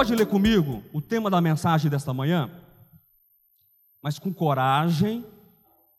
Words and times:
pode 0.00 0.14
ler 0.14 0.24
comigo 0.24 0.82
o 0.94 1.02
tema 1.02 1.28
da 1.28 1.42
mensagem 1.42 1.90
desta 1.90 2.14
manhã? 2.14 2.50
Mas 4.02 4.18
com 4.18 4.32
coragem, 4.32 5.22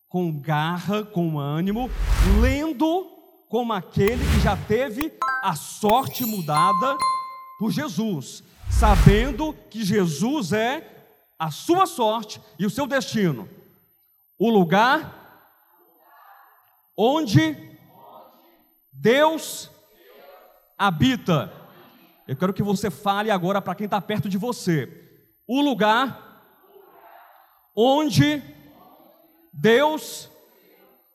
com 0.10 0.40
garra, 0.40 1.04
com 1.04 1.38
ânimo, 1.38 1.88
lendo 2.42 3.06
como 3.48 3.72
aquele 3.72 4.26
que 4.26 4.40
já 4.40 4.58
teve 4.58 5.14
a 5.44 5.54
sorte 5.54 6.26
mudada 6.26 6.98
por 7.60 7.70
Jesus, 7.70 8.44
sabendo 8.72 9.54
que 9.70 9.86
Jesus 9.86 10.52
é 10.52 11.06
a 11.38 11.52
sua 11.52 11.86
sorte 11.86 12.42
e 12.58 12.66
o 12.66 12.72
seu 12.72 12.88
destino, 12.88 13.48
o 14.40 14.50
lugar 14.50 15.62
onde 16.98 17.56
Deus 18.92 19.70
habita. 20.76 21.61
Eu 22.32 22.38
quero 22.38 22.54
que 22.54 22.64
você 22.64 22.90
fale 22.90 23.30
agora 23.30 23.62
para 23.62 23.76
quem 23.76 23.84
está 23.84 24.00
perto 24.00 24.30
de 24.30 24.38
você. 24.38 24.90
O 25.46 25.60
lugar 25.60 26.42
onde 27.76 28.42
Deus 29.52 30.32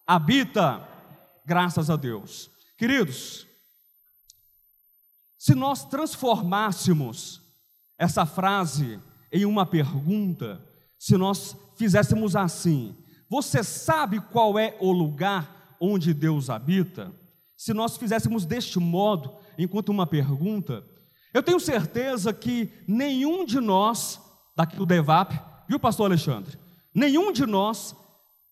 habita. 0.06 0.86
Graças 1.46 1.88
a 1.88 1.96
Deus. 1.96 2.50
Queridos, 2.76 3.46
se 5.38 5.54
nós 5.54 5.86
transformássemos 5.86 7.40
essa 7.96 8.26
frase 8.26 9.00
em 9.32 9.46
uma 9.46 9.64
pergunta, 9.64 10.62
se 10.98 11.16
nós 11.16 11.56
fizéssemos 11.78 12.36
assim: 12.36 12.94
Você 13.30 13.64
sabe 13.64 14.20
qual 14.20 14.58
é 14.58 14.76
o 14.80 14.92
lugar 14.92 15.76
onde 15.80 16.12
Deus 16.12 16.50
habita? 16.50 17.10
Se 17.56 17.72
nós 17.72 17.96
fizéssemos 17.96 18.44
deste 18.44 18.78
modo, 18.78 19.34
enquanto 19.56 19.88
uma 19.88 20.06
pergunta, 20.06 20.84
eu 21.36 21.42
tenho 21.42 21.60
certeza 21.60 22.32
que 22.32 22.72
nenhum 22.88 23.44
de 23.44 23.60
nós, 23.60 24.20
daqui 24.56 24.76
do 24.76 24.86
DEVAP, 24.86 25.38
viu, 25.68 25.78
pastor 25.78 26.06
Alexandre? 26.06 26.58
Nenhum 26.94 27.30
de 27.30 27.44
nós 27.44 27.94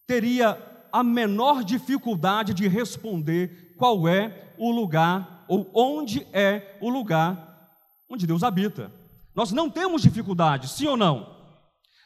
teria 0.06 0.58
a 0.92 1.02
menor 1.02 1.64
dificuldade 1.64 2.52
de 2.52 2.68
responder 2.68 3.74
qual 3.78 4.06
é 4.06 4.52
o 4.58 4.70
lugar, 4.70 5.44
ou 5.48 5.70
onde 5.74 6.26
é 6.30 6.76
o 6.80 6.91
lugar 6.91 7.72
onde 8.08 8.26
Deus 8.26 8.42
habita. 8.42 8.92
Nós 9.34 9.50
não 9.50 9.70
temos 9.70 10.02
dificuldade, 10.02 10.69
sim 10.69 10.86
ou 10.86 10.96
não? 10.96 11.34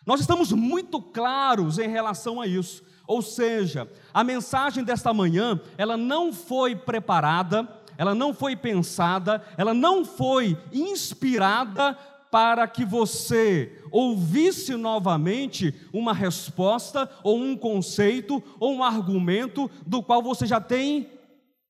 Nós 0.07 0.21
estamos 0.21 0.53
muito 0.53 1.03
claros 1.03 1.79
em 1.79 1.89
relação 1.89 2.41
a 2.41 2.47
isso. 2.47 2.83
Ou 3.07 3.21
seja, 3.21 3.91
a 4.15 4.23
mensagem 4.23 4.85
desta 4.85 5.13
manhã, 5.13 5.61
ela 5.77 5.97
não 5.97 6.33
foi 6.33 6.77
preparada, 6.77 7.65
ela 7.99 8.15
não 8.15 8.33
foi 8.33 8.55
pensada, 8.55 9.45
ela 9.57 9.75
não 9.75 10.05
foi 10.05 10.57
inspirada 10.73 11.95
para 12.31 12.69
que 12.69 12.85
você 12.85 13.83
ouvisse 13.91 14.77
novamente 14.77 15.75
uma 15.93 16.13
resposta, 16.13 17.11
ou 17.25 17.39
um 17.39 17.57
conceito, 17.57 18.43
ou 18.61 18.75
um 18.75 18.85
argumento 18.85 19.69
do 19.85 20.03
qual 20.03 20.23
você 20.23 20.47
já 20.47 20.61
tem 20.61 21.11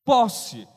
posse, 0.04 0.68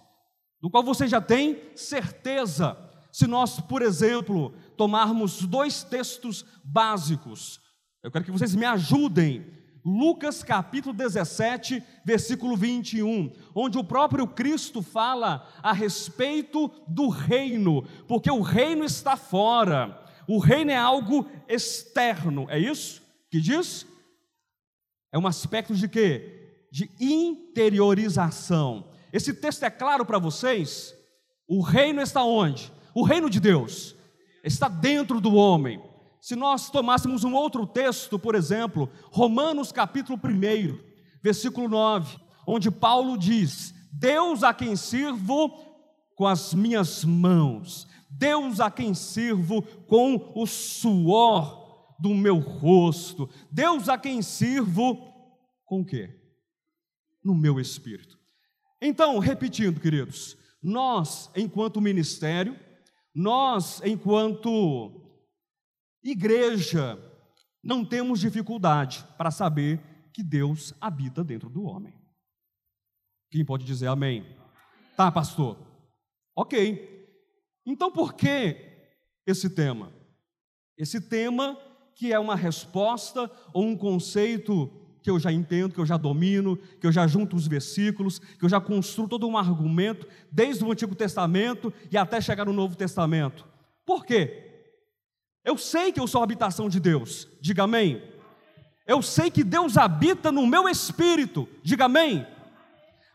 do 0.61 0.69
qual 0.69 0.83
você 0.83 1.07
já 1.07 1.19
tem 1.19 1.59
certeza. 1.75 2.77
Se 3.11 3.27
nós, 3.27 3.59
por 3.59 3.81
exemplo, 3.81 4.53
tomarmos 4.77 5.41
dois 5.45 5.83
textos 5.83 6.45
básicos, 6.63 7.59
eu 8.01 8.09
quero 8.09 8.23
que 8.23 8.31
vocês 8.31 8.55
me 8.55 8.65
ajudem. 8.65 9.45
Lucas 9.83 10.43
capítulo 10.43 10.93
17, 10.93 11.83
versículo 12.05 12.55
21, 12.55 13.31
onde 13.55 13.77
o 13.77 13.83
próprio 13.83 14.27
Cristo 14.27 14.81
fala 14.81 15.47
a 15.63 15.73
respeito 15.73 16.71
do 16.87 17.09
reino, 17.09 17.83
porque 18.07 18.29
o 18.29 18.41
reino 18.41 18.85
está 18.85 19.17
fora, 19.17 19.99
o 20.27 20.37
reino 20.37 20.71
é 20.71 20.77
algo 20.77 21.27
externo, 21.47 22.45
é 22.49 22.59
isso 22.59 23.01
que 23.31 23.39
diz? 23.39 23.87
É 25.11 25.17
um 25.17 25.25
aspecto 25.25 25.73
de 25.73 25.87
quê? 25.87 26.67
De 26.71 26.89
interiorização. 26.99 28.91
Esse 29.11 29.33
texto 29.33 29.63
é 29.63 29.69
claro 29.69 30.05
para 30.05 30.19
vocês? 30.19 30.93
O 31.47 31.61
reino 31.61 32.01
está 32.01 32.23
onde? 32.23 32.71
O 32.93 33.03
reino 33.03 33.29
de 33.29 33.39
Deus 33.39 33.95
está 34.43 34.67
dentro 34.67 35.19
do 35.19 35.33
homem. 35.33 35.81
Se 36.21 36.35
nós 36.35 36.69
tomássemos 36.69 37.23
um 37.23 37.33
outro 37.33 37.65
texto, 37.65 38.19
por 38.19 38.35
exemplo, 38.35 38.87
Romanos 39.11 39.71
capítulo 39.71 40.19
1, 40.23 40.77
versículo 41.19 41.67
9, 41.67 42.15
onde 42.45 42.69
Paulo 42.69 43.17
diz: 43.17 43.73
Deus 43.91 44.43
a 44.43 44.53
quem 44.53 44.75
sirvo 44.75 45.49
com 46.15 46.27
as 46.27 46.53
minhas 46.53 47.03
mãos, 47.03 47.87
Deus 48.07 48.59
a 48.59 48.69
quem 48.69 48.93
sirvo 48.93 49.63
com 49.87 50.31
o 50.35 50.45
suor 50.45 51.95
do 51.99 52.13
meu 52.13 52.37
rosto, 52.37 53.27
Deus 53.51 53.89
a 53.89 53.97
quem 53.97 54.21
sirvo 54.21 54.95
com 55.65 55.81
o 55.81 55.85
quê? 55.85 56.21
No 57.25 57.33
meu 57.33 57.59
espírito. 57.59 58.19
Então, 58.79 59.17
repetindo, 59.17 59.79
queridos, 59.79 60.37
nós, 60.61 61.31
enquanto 61.35 61.81
ministério, 61.81 62.55
nós, 63.13 63.81
enquanto 63.83 65.10
igreja, 66.03 66.97
não 67.63 67.85
temos 67.85 68.19
dificuldade 68.19 69.05
para 69.17 69.31
saber 69.31 69.79
que 70.13 70.23
Deus 70.23 70.73
habita 70.79 71.23
dentro 71.23 71.49
do 71.49 71.63
homem. 71.63 71.93
Quem 73.29 73.45
pode 73.45 73.65
dizer 73.65 73.87
amém? 73.87 74.25
Tá, 74.97 75.11
pastor? 75.11 75.57
Ok. 76.35 76.89
Então 77.65 77.91
por 77.91 78.13
que 78.13 78.57
esse 79.25 79.49
tema? 79.49 79.91
Esse 80.77 80.99
tema 80.99 81.57
que 81.95 82.11
é 82.11 82.19
uma 82.19 82.35
resposta 82.35 83.31
ou 83.53 83.63
um 83.63 83.77
conceito 83.77 84.69
que 85.03 85.09
eu 85.09 85.19
já 85.19 85.31
entendo, 85.31 85.73
que 85.73 85.79
eu 85.79 85.85
já 85.85 85.97
domino, 85.97 86.57
que 86.57 86.85
eu 86.85 86.91
já 86.91 87.07
junto 87.07 87.35
os 87.35 87.47
versículos, 87.47 88.19
que 88.19 88.45
eu 88.45 88.49
já 88.49 88.61
construo 88.61 89.07
todo 89.07 89.27
um 89.27 89.37
argumento, 89.37 90.07
desde 90.31 90.63
o 90.63 90.71
Antigo 90.71 90.95
Testamento 90.95 91.73
e 91.91 91.97
até 91.97 92.21
chegar 92.21 92.45
no 92.45 92.53
Novo 92.53 92.75
Testamento. 92.75 93.47
Por 93.85 94.05
quê? 94.05 94.50
Eu 95.43 95.57
sei 95.57 95.91
que 95.91 95.99
eu 95.99 96.07
sou 96.07 96.21
a 96.21 96.23
habitação 96.23 96.69
de 96.69 96.79
Deus, 96.79 97.27
diga 97.41 97.63
amém. 97.63 98.01
Eu 98.85 99.01
sei 99.01 99.31
que 99.31 99.43
Deus 99.43 99.77
habita 99.77 100.31
no 100.31 100.45
meu 100.45 100.67
espírito, 100.67 101.47
diga 101.63 101.85
amém. 101.85 102.25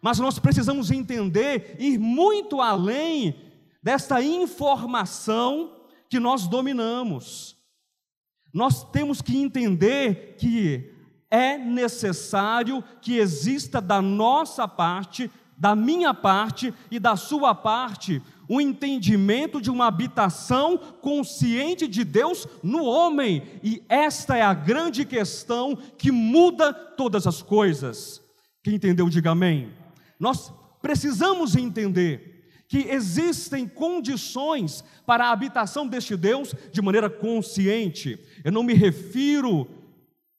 Mas 0.02 0.18
nós 0.18 0.38
precisamos 0.38 0.90
entender, 0.90 1.76
ir 1.78 1.98
muito 1.98 2.60
além 2.60 3.34
desta 3.82 4.22
informação 4.22 5.76
que 6.08 6.18
nós 6.18 6.46
dominamos. 6.46 7.56
Nós 8.52 8.84
temos 8.90 9.20
que 9.20 9.36
entender 9.36 10.36
que 10.38 10.92
é 11.30 11.58
necessário 11.58 12.82
que 13.02 13.16
exista 13.16 13.80
da 13.80 14.00
nossa 14.00 14.66
parte, 14.66 15.30
da 15.56 15.74
minha 15.74 16.14
parte 16.14 16.72
e 16.90 16.98
da 16.98 17.16
sua 17.16 17.54
parte, 17.54 18.22
o 18.48 18.60
entendimento 18.60 19.60
de 19.60 19.70
uma 19.70 19.86
habitação 19.86 20.78
consciente 20.78 21.86
de 21.88 22.04
Deus 22.04 22.46
no 22.62 22.84
homem, 22.84 23.42
e 23.62 23.82
esta 23.88 24.36
é 24.36 24.42
a 24.42 24.54
grande 24.54 25.04
questão 25.04 25.76
que 25.96 26.10
muda 26.10 26.72
todas 26.72 27.26
as 27.26 27.42
coisas. 27.42 28.22
Quem 28.62 28.74
entendeu, 28.74 29.08
diga 29.08 29.30
amém. 29.30 29.72
Nós 30.18 30.52
precisamos 30.80 31.56
entender 31.56 32.36
que 32.68 32.78
existem 32.88 33.66
condições 33.66 34.82
para 35.06 35.26
a 35.26 35.30
habitação 35.30 35.86
deste 35.86 36.16
Deus 36.16 36.54
de 36.72 36.82
maneira 36.82 37.08
consciente. 37.08 38.18
Eu 38.44 38.50
não 38.50 38.62
me 38.62 38.74
refiro 38.74 39.68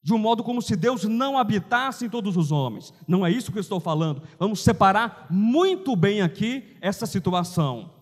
de 0.03 0.13
um 0.13 0.17
modo 0.17 0.43
como 0.43 0.61
se 0.61 0.75
Deus 0.75 1.03
não 1.03 1.37
habitasse 1.37 2.05
em 2.05 2.09
todos 2.09 2.37
os 2.37 2.51
homens. 2.51 2.93
Não 3.07 3.25
é 3.25 3.31
isso 3.31 3.51
que 3.51 3.57
eu 3.57 3.61
estou 3.61 3.79
falando. 3.79 4.21
Vamos 4.39 4.61
separar 4.61 5.27
muito 5.29 5.95
bem 5.95 6.21
aqui 6.21 6.63
essa 6.79 7.05
situação. 7.05 7.96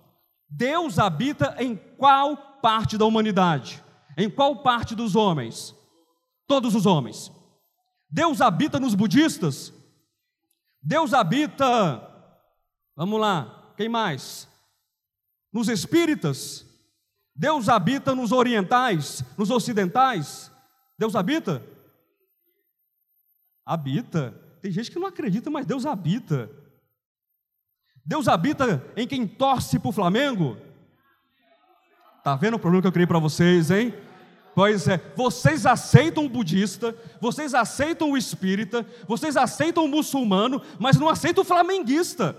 Deus 0.57 0.97
habita 0.97 1.53
em 1.59 1.75
qual 1.75 2.37
parte 2.61 2.97
da 2.97 3.03
humanidade? 3.03 3.83
Em 4.17 4.29
qual 4.29 4.63
parte 4.63 4.95
dos 4.95 5.13
homens? 5.13 5.75
Todos 6.47 6.73
os 6.73 6.85
homens. 6.85 7.29
Deus 8.09 8.39
habita 8.39 8.79
nos 8.79 8.95
budistas? 8.95 9.73
Deus 10.81 11.13
habita, 11.13 12.01
vamos 12.95 13.19
lá, 13.19 13.73
quem 13.75 13.89
mais? 13.89 14.47
Nos 15.51 15.67
espíritas? 15.67 16.65
Deus 17.35 17.67
habita 17.67 18.15
nos 18.15 18.31
orientais, 18.31 19.25
nos 19.37 19.51
ocidentais? 19.51 20.49
Deus 20.97 21.17
habita? 21.17 21.61
Habita. 23.65 24.31
Tem 24.61 24.71
gente 24.71 24.89
que 24.89 24.99
não 24.99 25.07
acredita, 25.07 25.49
mas 25.49 25.65
Deus 25.65 25.85
habita. 25.85 26.49
Deus 28.05 28.27
habita 28.27 28.85
em 28.95 29.07
quem 29.07 29.25
torce 29.25 29.79
para 29.79 29.89
o 29.89 29.93
Flamengo? 29.93 30.57
Tá 32.23 32.35
vendo 32.35 32.55
o 32.55 32.59
problema 32.59 32.81
que 32.83 32.87
eu 32.87 32.91
criei 32.91 33.07
para 33.07 33.19
vocês, 33.19 33.71
hein? 33.71 33.93
Pois 34.53 34.87
é, 34.87 34.97
vocês 35.15 35.65
aceitam 35.65 36.25
o 36.25 36.29
budista, 36.29 36.95
vocês 37.19 37.53
aceitam 37.53 38.11
o 38.11 38.17
espírita, 38.17 38.85
vocês 39.05 39.35
aceitam 39.35 39.83
o 39.83 39.87
muçulmano, 39.87 40.61
mas 40.79 40.97
não 40.97 41.09
aceitam 41.09 41.43
o 41.43 41.45
flamenguista. 41.45 42.35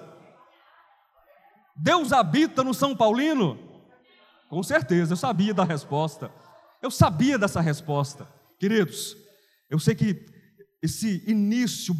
Deus 1.77 2.13
habita 2.13 2.65
no 2.65 2.73
São 2.73 2.97
Paulino? 2.97 3.59
Com 4.49 4.63
certeza, 4.63 5.13
eu 5.13 5.17
sabia 5.17 5.53
da 5.53 5.65
resposta. 5.65 6.33
Eu 6.81 6.91
sabia 6.91 7.39
dessa 7.39 7.61
resposta. 7.61 8.27
Queridos, 8.59 9.17
eu 9.69 9.79
sei 9.79 9.95
que 9.95 10.25
esse 10.81 11.23
início, 11.27 11.95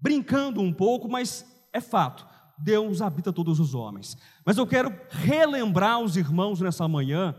brincando 0.00 0.60
um 0.60 0.72
pouco, 0.72 1.08
mas 1.08 1.44
é 1.72 1.80
fato. 1.80 2.26
Deus 2.58 3.00
habita 3.00 3.32
todos 3.32 3.60
os 3.60 3.74
homens. 3.74 4.16
Mas 4.44 4.56
eu 4.56 4.66
quero 4.66 4.92
relembrar 5.10 6.00
os 6.00 6.16
irmãos 6.16 6.60
nessa 6.60 6.86
manhã 6.88 7.34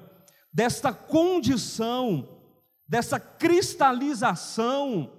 desta 0.52 0.92
condição, 0.92 2.28
dessa 2.88 3.20
cristalização, 3.20 5.12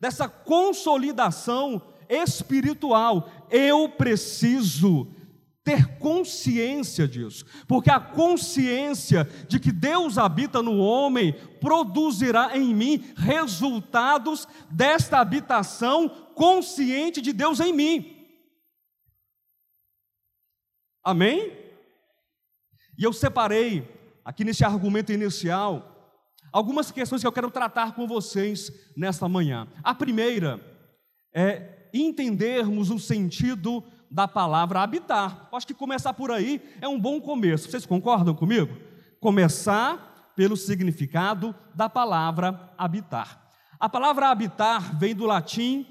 dessa 0.00 0.28
consolidação 0.28 1.82
espiritual. 2.08 3.30
Eu 3.50 3.88
preciso 3.90 5.08
ter 5.62 5.98
consciência 5.98 7.06
disso, 7.06 7.44
porque 7.68 7.90
a 7.90 8.00
consciência 8.00 9.28
de 9.46 9.60
que 9.60 9.70
Deus 9.70 10.16
habita 10.16 10.62
no 10.62 10.78
homem 10.78 11.34
produzirá 11.60 12.56
em 12.56 12.74
mim 12.74 13.04
resultados 13.14 14.48
desta 14.70 15.18
habitação 15.18 16.08
consciente 16.34 17.20
de 17.20 17.32
Deus 17.32 17.60
em 17.60 17.74
mim. 17.74 18.19
Amém? 21.02 21.52
E 22.98 23.04
eu 23.04 23.12
separei 23.12 23.88
aqui 24.24 24.44
nesse 24.44 24.64
argumento 24.64 25.12
inicial 25.12 26.16
algumas 26.52 26.90
questões 26.90 27.20
que 27.22 27.26
eu 27.26 27.32
quero 27.32 27.50
tratar 27.50 27.94
com 27.94 28.06
vocês 28.06 28.70
nesta 28.96 29.28
manhã. 29.28 29.66
A 29.82 29.94
primeira 29.94 30.60
é 31.32 31.88
entendermos 31.94 32.90
o 32.90 32.98
sentido 32.98 33.82
da 34.10 34.26
palavra 34.26 34.80
habitar. 34.80 35.48
Acho 35.52 35.66
que 35.66 35.74
começar 35.74 36.12
por 36.12 36.30
aí 36.30 36.60
é 36.80 36.88
um 36.88 36.98
bom 36.98 37.20
começo. 37.20 37.70
Vocês 37.70 37.86
concordam 37.86 38.34
comigo? 38.34 38.76
Começar 39.20 40.32
pelo 40.36 40.56
significado 40.56 41.54
da 41.74 41.88
palavra 41.88 42.72
habitar. 42.76 43.50
A 43.78 43.88
palavra 43.88 44.28
habitar 44.28 44.98
vem 44.98 45.14
do 45.14 45.26
latim, 45.26 45.86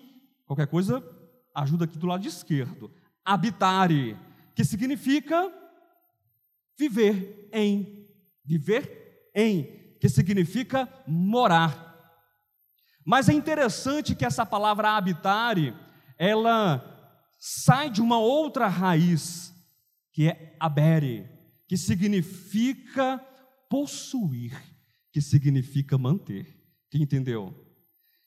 qualquer 0.46 0.68
coisa, 0.68 1.04
ajuda 1.56 1.86
aqui 1.86 1.98
do 1.98 2.08
lado 2.08 2.28
esquerdo. 2.28 2.92
Habitare, 3.24 4.18
que 4.60 4.66
significa 4.66 5.50
viver 6.78 7.50
em. 7.54 8.06
Viver 8.44 9.32
em, 9.34 9.64
que 10.02 10.10
significa 10.10 10.86
morar. 11.08 11.96
Mas 13.06 13.30
é 13.30 13.34
interessante 13.34 14.14
que 14.14 14.26
essa 14.26 14.46
palavra 14.46 14.98
habitare, 14.98 15.74
ela 16.18 16.84
sai 17.40 17.90
de 17.90 18.02
uma 18.02 18.20
outra 18.20 18.68
raiz, 18.68 19.54
que 20.12 20.28
é 20.28 20.58
abere, 20.60 21.26
que 21.66 21.78
significa 21.78 23.18
possuir, 23.70 24.62
que 25.14 25.22
significa 25.22 25.98
manter. 25.98 26.54
Quem 26.92 27.04
entendeu? 27.04 27.56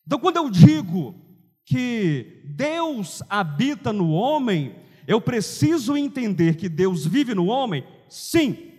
Então, 0.07 0.19
quando 0.19 0.39
eu 0.39 0.49
digo 0.49 1.15
que 1.63 2.43
Deus 2.57 3.23
habita 3.29 3.93
no 3.93 4.13
homem, 4.13 4.82
eu 5.07 5.21
preciso 5.21 5.97
entender 5.97 6.57
que 6.57 6.69
Deus 6.69 7.07
vive 7.07 7.35
no 7.35 7.47
homem? 7.47 7.85
Sim. 8.09 8.73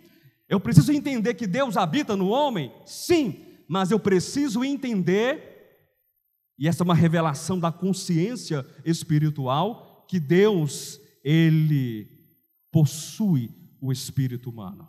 Eu 0.47 0.59
preciso 0.59 0.91
entender 0.91 1.33
que 1.33 1.47
Deus 1.47 1.77
habita 1.77 2.15
no 2.15 2.29
homem? 2.29 2.71
Sim. 2.85 3.43
Mas 3.67 3.91
eu 3.91 3.99
preciso 3.99 4.63
entender, 4.63 5.87
e 6.57 6.67
essa 6.67 6.83
é 6.83 6.85
uma 6.85 6.95
revelação 6.95 7.59
da 7.59 7.71
consciência 7.71 8.65
espiritual, 8.85 10.05
que 10.07 10.19
Deus, 10.19 10.99
Ele 11.23 12.07
possui 12.71 13.49
o 13.81 13.91
espírito 13.91 14.49
humano, 14.49 14.87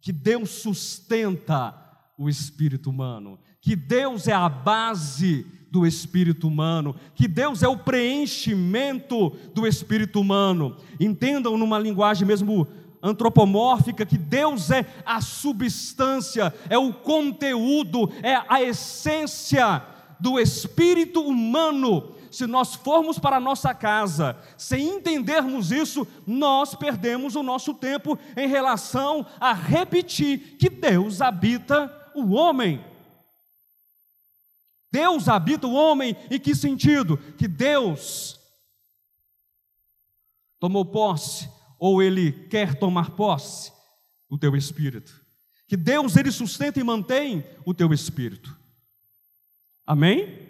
que 0.00 0.12
Deus 0.12 0.50
sustenta 0.50 1.74
o 2.18 2.28
espírito 2.28 2.90
humano, 2.90 3.38
que 3.60 3.74
Deus 3.74 4.28
é 4.28 4.32
a 4.32 4.48
base 4.48 5.46
do 5.74 5.84
espírito 5.84 6.46
humano, 6.46 6.94
que 7.16 7.26
Deus 7.26 7.60
é 7.60 7.66
o 7.66 7.76
preenchimento 7.76 9.30
do 9.52 9.66
espírito 9.66 10.20
humano. 10.20 10.76
Entendam 11.00 11.58
numa 11.58 11.80
linguagem 11.80 12.24
mesmo 12.24 12.64
antropomórfica 13.02 14.06
que 14.06 14.16
Deus 14.16 14.70
é 14.70 14.86
a 15.04 15.20
substância, 15.20 16.54
é 16.70 16.78
o 16.78 16.92
conteúdo, 16.92 18.08
é 18.22 18.40
a 18.48 18.62
essência 18.62 19.82
do 20.20 20.38
espírito 20.38 21.20
humano 21.22 22.14
se 22.30 22.46
nós 22.48 22.74
formos 22.74 23.16
para 23.16 23.36
a 23.36 23.40
nossa 23.40 23.72
casa 23.72 24.36
sem 24.56 24.96
entendermos 24.96 25.70
isso, 25.70 26.04
nós 26.26 26.74
perdemos 26.74 27.36
o 27.36 27.44
nosso 27.44 27.72
tempo 27.72 28.18
em 28.36 28.48
relação 28.48 29.24
a 29.38 29.52
repetir 29.52 30.56
que 30.58 30.68
Deus 30.68 31.20
habita 31.20 31.92
o 32.12 32.32
homem. 32.32 32.84
Deus 34.94 35.28
habita 35.28 35.66
o 35.66 35.74
homem 35.74 36.16
em 36.30 36.38
que 36.38 36.54
sentido? 36.54 37.16
Que 37.36 37.48
Deus 37.48 38.38
tomou 40.60 40.84
posse 40.84 41.50
ou 41.80 42.00
ele 42.00 42.30
quer 42.46 42.78
tomar 42.78 43.10
posse 43.10 43.72
do 44.30 44.38
teu 44.38 44.54
espírito. 44.54 45.20
Que 45.66 45.76
Deus 45.76 46.14
ele 46.16 46.30
sustenta 46.30 46.78
e 46.78 46.84
mantém 46.84 47.44
o 47.66 47.74
teu 47.74 47.92
espírito. 47.92 48.56
Amém? 49.84 50.48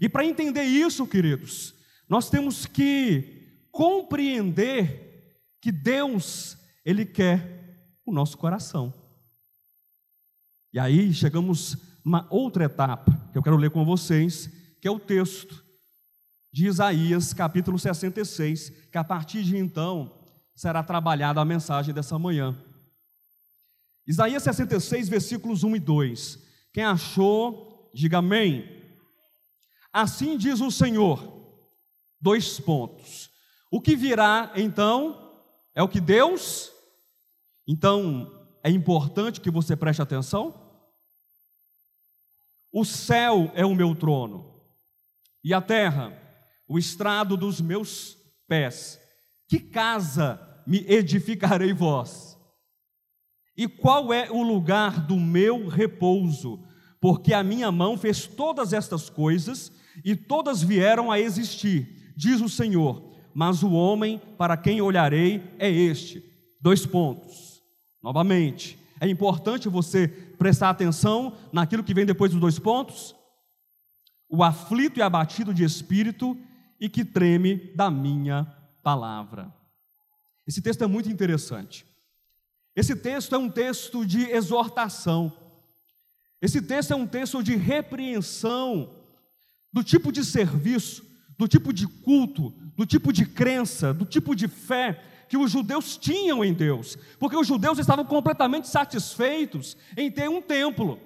E 0.00 0.08
para 0.08 0.24
entender 0.24 0.62
isso, 0.62 1.04
queridos, 1.04 1.74
nós 2.08 2.30
temos 2.30 2.66
que 2.66 3.66
compreender 3.72 5.42
que 5.60 5.72
Deus, 5.72 6.56
Ele 6.84 7.04
quer 7.04 7.98
o 8.06 8.12
nosso 8.12 8.38
coração. 8.38 8.94
E 10.72 10.78
aí 10.78 11.12
chegamos 11.12 11.76
numa 12.04 12.26
outra 12.30 12.64
etapa 12.64 13.12
que 13.30 13.38
eu 13.38 13.42
quero 13.42 13.56
ler 13.56 13.70
com 13.70 13.84
vocês, 13.84 14.50
que 14.80 14.88
é 14.88 14.90
o 14.90 14.98
texto 14.98 15.62
de 16.52 16.66
Isaías, 16.66 17.32
capítulo 17.32 17.78
66, 17.78 18.70
que 18.90 18.98
a 18.98 19.04
partir 19.04 19.42
de 19.42 19.56
então 19.56 20.12
será 20.54 20.82
trabalhada 20.82 21.40
a 21.40 21.44
mensagem 21.44 21.94
dessa 21.94 22.18
manhã. 22.18 22.56
Isaías 24.06 24.42
66, 24.42 25.08
versículos 25.08 25.64
1 25.64 25.76
e 25.76 25.80
2. 25.80 26.38
Quem 26.72 26.84
achou, 26.84 27.90
diga 27.94 28.18
amém. 28.18 28.68
Assim 29.92 30.36
diz 30.36 30.60
o 30.60 30.70
Senhor. 30.70 31.40
Dois 32.20 32.58
pontos. 32.60 33.30
O 33.70 33.80
que 33.80 33.96
virá 33.96 34.52
então 34.54 35.32
é 35.74 35.82
o 35.82 35.88
que 35.88 36.00
Deus. 36.00 36.70
Então 37.66 38.30
é 38.62 38.70
importante 38.70 39.40
que 39.40 39.50
você 39.50 39.76
preste 39.76 40.02
atenção. 40.02 40.61
O 42.72 42.84
céu 42.84 43.52
é 43.54 43.66
o 43.66 43.74
meu 43.74 43.94
trono, 43.94 44.50
e 45.44 45.52
a 45.52 45.60
terra, 45.60 46.16
o 46.66 46.78
estrado 46.78 47.36
dos 47.36 47.60
meus 47.60 48.16
pés. 48.48 48.98
Que 49.46 49.60
casa 49.60 50.40
me 50.66 50.78
edificarei 50.88 51.74
vós? 51.74 52.38
E 53.54 53.68
qual 53.68 54.12
é 54.12 54.30
o 54.30 54.42
lugar 54.42 55.06
do 55.06 55.16
meu 55.16 55.68
repouso? 55.68 56.64
Porque 56.98 57.34
a 57.34 57.42
minha 57.42 57.70
mão 57.70 57.98
fez 57.98 58.26
todas 58.26 58.72
estas 58.72 59.10
coisas 59.10 59.70
e 60.02 60.16
todas 60.16 60.62
vieram 60.62 61.10
a 61.10 61.20
existir, 61.20 62.14
diz 62.16 62.40
o 62.40 62.48
Senhor, 62.48 63.12
mas 63.34 63.62
o 63.62 63.72
homem 63.72 64.18
para 64.38 64.56
quem 64.56 64.80
olharei 64.80 65.42
é 65.58 65.70
este. 65.70 66.22
Dois 66.60 66.86
pontos. 66.86 67.60
Novamente, 68.02 68.78
é 69.00 69.08
importante 69.08 69.68
você 69.68 70.31
prestar 70.42 70.70
atenção 70.70 71.36
naquilo 71.52 71.84
que 71.84 71.94
vem 71.94 72.04
depois 72.04 72.32
dos 72.32 72.40
dois 72.40 72.58
pontos. 72.58 73.14
O 74.28 74.42
aflito 74.42 74.98
e 74.98 75.02
abatido 75.02 75.54
de 75.54 75.62
espírito 75.62 76.36
e 76.80 76.88
que 76.88 77.04
treme 77.04 77.72
da 77.76 77.88
minha 77.88 78.44
palavra. 78.82 79.54
Esse 80.44 80.60
texto 80.60 80.82
é 80.82 80.86
muito 80.88 81.08
interessante. 81.08 81.86
Esse 82.74 82.96
texto 82.96 83.36
é 83.36 83.38
um 83.38 83.48
texto 83.48 84.04
de 84.04 84.24
exortação. 84.32 85.32
Esse 86.40 86.60
texto 86.60 86.90
é 86.90 86.96
um 86.96 87.06
texto 87.06 87.40
de 87.40 87.54
repreensão 87.54 88.96
do 89.72 89.84
tipo 89.84 90.10
de 90.10 90.24
serviço, 90.24 91.04
do 91.38 91.46
tipo 91.46 91.72
de 91.72 91.86
culto, 91.86 92.50
do 92.76 92.84
tipo 92.84 93.12
de 93.12 93.26
crença, 93.26 93.94
do 93.94 94.04
tipo 94.04 94.34
de 94.34 94.48
fé 94.48 95.00
que 95.32 95.38
os 95.38 95.50
judeus 95.50 95.96
tinham 95.96 96.44
em 96.44 96.52
Deus, 96.52 96.98
porque 97.18 97.38
os 97.38 97.46
judeus 97.46 97.78
estavam 97.78 98.04
completamente 98.04 98.68
satisfeitos 98.68 99.78
em 99.96 100.10
ter 100.10 100.28
um 100.28 100.42
templo, 100.42 101.00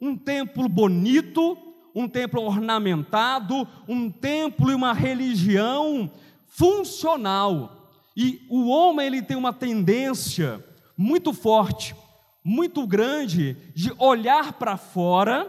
um 0.00 0.16
templo 0.16 0.66
bonito, 0.70 1.58
um 1.94 2.08
templo 2.08 2.40
ornamentado, 2.40 3.68
um 3.86 4.10
templo 4.10 4.70
e 4.70 4.74
uma 4.74 4.94
religião 4.94 6.10
funcional. 6.46 7.90
E 8.16 8.40
o 8.48 8.70
homem 8.70 9.06
ele 9.06 9.20
tem 9.20 9.36
uma 9.36 9.52
tendência 9.52 10.64
muito 10.96 11.34
forte, 11.34 11.94
muito 12.42 12.86
grande 12.86 13.54
de 13.74 13.92
olhar 13.98 14.54
para 14.54 14.78
fora 14.78 15.46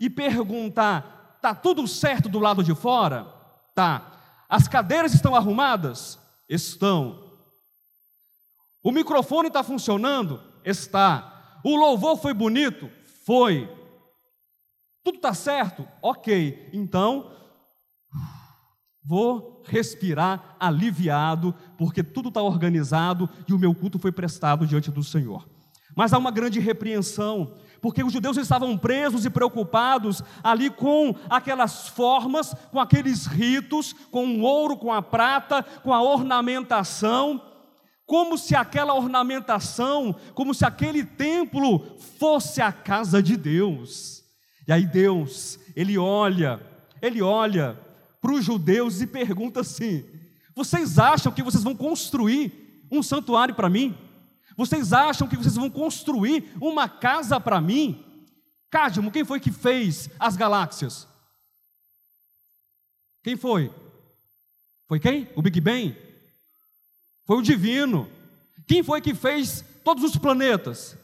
e 0.00 0.08
perguntar: 0.08 1.34
Está 1.36 1.54
tudo 1.54 1.86
certo 1.86 2.30
do 2.30 2.38
lado 2.38 2.64
de 2.64 2.74
fora? 2.74 3.26
Tá. 3.74 4.10
As 4.48 4.66
cadeiras 4.66 5.12
estão 5.12 5.36
arrumadas? 5.36 6.18
Estão. 6.48 7.21
O 8.82 8.90
microfone 8.90 9.48
está 9.48 9.62
funcionando? 9.62 10.42
Está. 10.64 11.60
O 11.64 11.76
louvor 11.76 12.16
foi 12.16 12.34
bonito? 12.34 12.90
Foi. 13.24 13.70
Tudo 15.04 15.16
está 15.16 15.32
certo? 15.32 15.86
Ok. 16.02 16.70
Então, 16.72 17.30
vou 19.04 19.62
respirar 19.66 20.56
aliviado, 20.58 21.54
porque 21.78 22.02
tudo 22.02 22.28
está 22.28 22.42
organizado 22.42 23.28
e 23.48 23.52
o 23.52 23.58
meu 23.58 23.74
culto 23.74 23.98
foi 23.98 24.10
prestado 24.10 24.66
diante 24.66 24.90
do 24.90 25.04
Senhor. 25.04 25.48
Mas 25.94 26.12
há 26.12 26.18
uma 26.18 26.30
grande 26.30 26.58
repreensão, 26.58 27.54
porque 27.80 28.02
os 28.02 28.12
judeus 28.12 28.36
estavam 28.36 28.76
presos 28.78 29.24
e 29.24 29.30
preocupados 29.30 30.22
ali 30.42 30.70
com 30.70 31.14
aquelas 31.28 31.88
formas, 31.88 32.54
com 32.70 32.80
aqueles 32.80 33.26
ritos, 33.26 33.92
com 34.10 34.26
o 34.26 34.40
ouro, 34.40 34.76
com 34.76 34.92
a 34.92 35.02
prata, 35.02 35.62
com 35.82 35.92
a 35.92 36.02
ornamentação, 36.02 37.40
como 38.12 38.36
se 38.36 38.54
aquela 38.54 38.92
ornamentação, 38.92 40.14
como 40.34 40.52
se 40.52 40.66
aquele 40.66 41.02
templo 41.02 41.96
fosse 42.18 42.60
a 42.60 42.70
casa 42.70 43.22
de 43.22 43.38
Deus. 43.38 44.22
E 44.68 44.72
aí 44.72 44.84
Deus, 44.84 45.58
ele 45.74 45.96
olha, 45.96 46.60
ele 47.00 47.22
olha 47.22 47.80
para 48.20 48.32
os 48.34 48.44
judeus 48.44 49.00
e 49.00 49.06
pergunta 49.06 49.60
assim: 49.60 50.04
Vocês 50.54 50.98
acham 50.98 51.32
que 51.32 51.42
vocês 51.42 51.64
vão 51.64 51.74
construir 51.74 52.84
um 52.90 53.02
santuário 53.02 53.54
para 53.54 53.70
mim? 53.70 53.96
Vocês 54.58 54.92
acham 54.92 55.26
que 55.26 55.34
vocês 55.34 55.56
vão 55.56 55.70
construir 55.70 56.52
uma 56.60 56.90
casa 56.90 57.40
para 57.40 57.62
mim? 57.62 58.04
Cádimo, 58.68 59.10
quem 59.10 59.24
foi 59.24 59.40
que 59.40 59.50
fez 59.50 60.10
as 60.20 60.36
galáxias? 60.36 61.08
Quem 63.22 63.38
foi? 63.38 63.72
Foi 64.86 65.00
quem? 65.00 65.30
O 65.34 65.40
Big 65.40 65.58
Bang? 65.62 66.11
Foi 67.32 67.38
o 67.38 67.42
divino. 67.42 68.10
Quem 68.68 68.82
foi 68.82 69.00
que 69.00 69.14
fez 69.14 69.64
todos 69.82 70.04
os 70.04 70.18
planetas? 70.18 70.98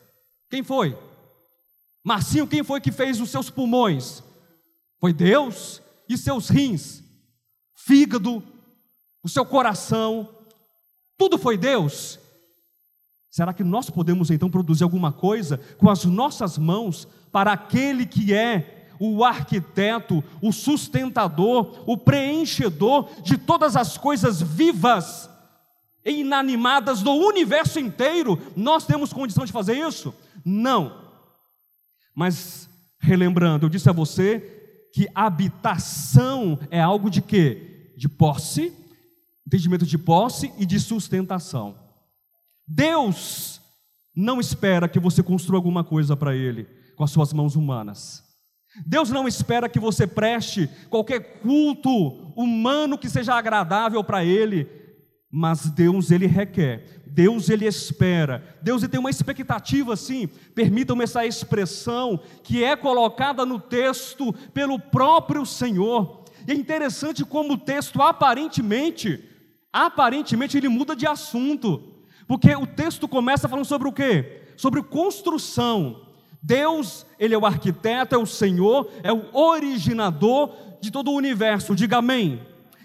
Quem 0.51 0.63
foi? 0.63 0.95
Marcinho, 2.05 2.47
quem 2.47 2.63
foi 2.63 2.83
que 2.83 2.93
fez 2.93 3.19
os 3.19 3.31
seus 3.31 3.49
pulmões? 3.49 4.23
Foi 5.01 5.11
Deus 5.11 5.81
e 6.07 6.19
seus 6.19 6.51
rins, 6.51 7.03
fígado, 7.75 8.43
o 9.23 9.29
seu 9.31 9.43
coração, 9.47 10.29
tudo 11.17 11.39
foi 11.39 11.57
Deus. 11.57 12.19
Será 13.31 13.55
que 13.55 13.65
nós 13.65 13.89
podemos 13.89 14.31
então 14.31 14.51
produzir 14.51 14.85
alguma 14.85 15.11
coisa 15.11 15.57
com 15.79 15.89
as 15.89 16.05
nossas 16.05 16.59
mãos 16.59 17.09
para 17.33 17.53
aquele 17.53 18.05
que 18.05 18.35
é 18.35 18.91
o 19.01 19.25
arquiteto, 19.25 20.23
o 20.43 20.53
sustentador, 20.53 21.85
o 21.87 21.97
preenchedor 21.97 23.09
de 23.23 23.39
todas 23.39 23.77
as 23.77 23.97
coisas 23.97 24.43
vivas 24.43 25.31
inanimadas 26.05 27.03
do 27.03 27.13
universo 27.13 27.79
inteiro? 27.79 28.39
Nós 28.57 28.87
temos 28.87 29.13
condição 29.13 29.45
de 29.45 29.53
fazer 29.53 29.75
isso? 29.75 30.15
Não. 30.45 31.09
Mas, 32.15 32.69
relembrando, 32.99 33.67
eu 33.67 33.71
disse 33.71 33.89
a 33.89 33.93
você 33.93 34.91
que 34.93 35.09
habitação 35.15 36.59
é 36.71 36.81
algo 36.81 37.11
de 37.11 37.23
quê? 37.23 37.93
De 37.97 38.09
posse, 38.09 38.73
entendimento 39.47 39.87
de 39.87 39.99
posse 39.99 40.53
e 40.59 40.67
de 40.67 40.81
sustentação. 40.81 41.77
Deus 42.67 43.61
não 44.15 44.41
espera 44.41 44.89
que 44.89 44.99
você 44.99 45.23
construa 45.23 45.59
alguma 45.59 45.85
coisa 45.85 46.17
para 46.17 46.35
Ele 46.35 46.67
com 46.97 47.05
as 47.05 47.11
suas 47.11 47.33
mãos 47.33 47.55
humanas. 47.55 48.25
Deus 48.85 49.11
não 49.11 49.27
espera 49.27 49.69
que 49.69 49.81
você 49.81 50.07
preste 50.07 50.69
qualquer 50.91 51.41
culto 51.41 51.91
humano 52.37 52.99
que 52.99 53.09
seja 53.09 53.35
agradável 53.35 54.03
para 54.05 54.25
Ele, 54.25 54.65
mas 55.31 55.71
Deus 55.71 56.11
ele 56.11 56.27
requer, 56.27 57.03
Deus 57.07 57.51
ele 57.51 57.67
espera, 57.67 58.57
Deus 58.63 58.83
ele 58.83 58.91
tem 58.91 59.01
uma 59.01 59.11
expectativa 59.11 59.93
assim, 59.93 60.27
permitam-me 60.55 61.05
essa 61.05 61.27
expressão 61.27 62.19
que 62.43 62.65
é 62.65 62.75
colocada 62.75 63.45
no 63.45 63.61
texto 63.61 64.33
pelo 64.55 64.79
próprio 64.79 65.45
Senhor. 65.45 66.25
E 66.47 66.53
é 66.53 66.55
interessante 66.55 67.25
como 67.25 67.55
o 67.55 67.59
texto 67.59 68.01
aparentemente, 68.01 69.23
aparentemente 69.71 70.57
ele 70.57 70.69
muda 70.69 70.97
de 70.97 71.07
assunto, 71.07 71.83
porque 72.27 72.55
o 72.55 72.67
texto 72.67 73.07
começa 73.07 73.49
falando 73.49 73.67
sobre 73.67 73.89
o 73.89 73.93
quê? 73.93 74.43
Sobre 74.57 74.83
construção. 74.83 76.07
Deus, 76.43 77.05
ele 77.19 77.35
é 77.35 77.39
o 77.39 77.45
arquiteto, 77.45 78.15
é 78.15 78.19
o 78.19 78.27
Senhor, 78.27 78.91
é 79.03 79.13
o 79.13 79.27
originador 79.35 80.55
de 80.81 80.91
todo 80.91 81.11
o 81.11 81.17
universo. 81.17 81.75
Diga 81.75 81.99
amém. 81.99 82.41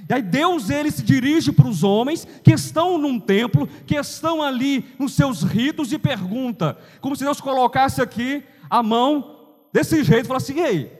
E 0.10 0.14
aí 0.14 0.22
Deus 0.22 0.70
ele 0.70 0.92
se 0.92 1.02
dirige 1.02 1.52
para 1.52 1.68
os 1.68 1.84
homens 1.84 2.28
que 2.44 2.52
estão 2.52 2.98
num 2.98 3.20
templo, 3.20 3.68
que 3.86 3.96
estão 3.96 4.42
ali 4.42 4.86
nos 5.00 5.14
seus 5.14 5.44
ritos 5.44 5.94
e 5.94 5.98
pergunta, 5.98 6.78
como 7.00 7.16
se 7.16 7.24
Deus 7.24 7.40
colocasse 7.40 8.02
aqui 8.02 8.44
a 8.70 8.84
mão 8.84 9.56
desse 9.72 10.04
jeito, 10.04 10.26
e 10.26 10.28
falasse 10.28 10.52
assim: 10.52 10.62
"Ei, 10.62 10.92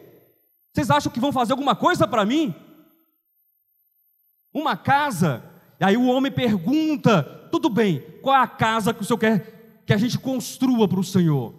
vocês 0.72 0.90
acham 0.90 1.12
que 1.12 1.20
vão 1.20 1.32
fazer 1.32 1.52
alguma 1.54 1.76
coisa 1.76 2.08
para 2.08 2.26
mim? 2.26 2.56
Uma 4.54 4.78
casa?" 4.78 5.44
E 5.80 5.84
aí 5.84 5.98
o 5.98 6.06
homem 6.06 6.32
pergunta: 6.32 7.24
"Tudo 7.52 7.70
bem, 7.70 8.02
qual 8.22 8.36
é 8.36 8.40
a 8.40 8.48
casa 8.48 8.94
que 8.94 9.02
o 9.02 9.06
Senhor 9.06 9.20
quer 9.20 9.82
que 9.86 9.94
a 9.94 9.98
gente 9.98 10.18
construa 10.18 10.88
para 10.88 11.00
o 11.00 11.04
Senhor?" 11.04 11.54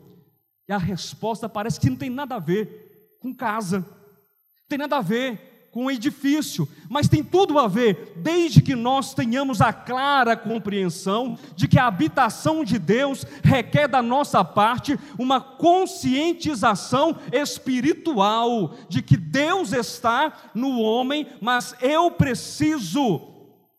E 0.66 0.72
a 0.72 0.78
resposta 0.78 1.46
parece 1.46 1.78
que 1.78 1.90
não 1.90 1.96
tem 1.96 2.08
nada 2.08 2.36
a 2.36 2.40
ver 2.40 3.18
com 3.20 3.34
casa. 3.34 3.80
Não 3.80 4.68
tem 4.68 4.78
nada 4.78 4.96
a 4.96 5.02
ver 5.02 5.53
com 5.74 5.86
o 5.86 5.90
edifício, 5.90 6.68
mas 6.88 7.08
tem 7.08 7.24
tudo 7.24 7.58
a 7.58 7.66
ver, 7.66 8.12
desde 8.14 8.62
que 8.62 8.76
nós 8.76 9.12
tenhamos 9.12 9.60
a 9.60 9.72
clara 9.72 10.36
compreensão 10.36 11.36
de 11.56 11.66
que 11.66 11.80
a 11.80 11.88
habitação 11.88 12.62
de 12.62 12.78
Deus 12.78 13.26
requer 13.42 13.88
da 13.88 14.00
nossa 14.00 14.44
parte 14.44 14.96
uma 15.18 15.40
conscientização 15.40 17.16
espiritual 17.32 18.76
de 18.88 19.02
que 19.02 19.16
Deus 19.16 19.72
está 19.72 20.32
no 20.54 20.78
homem, 20.78 21.26
mas 21.40 21.74
eu 21.82 22.08
preciso 22.08 23.20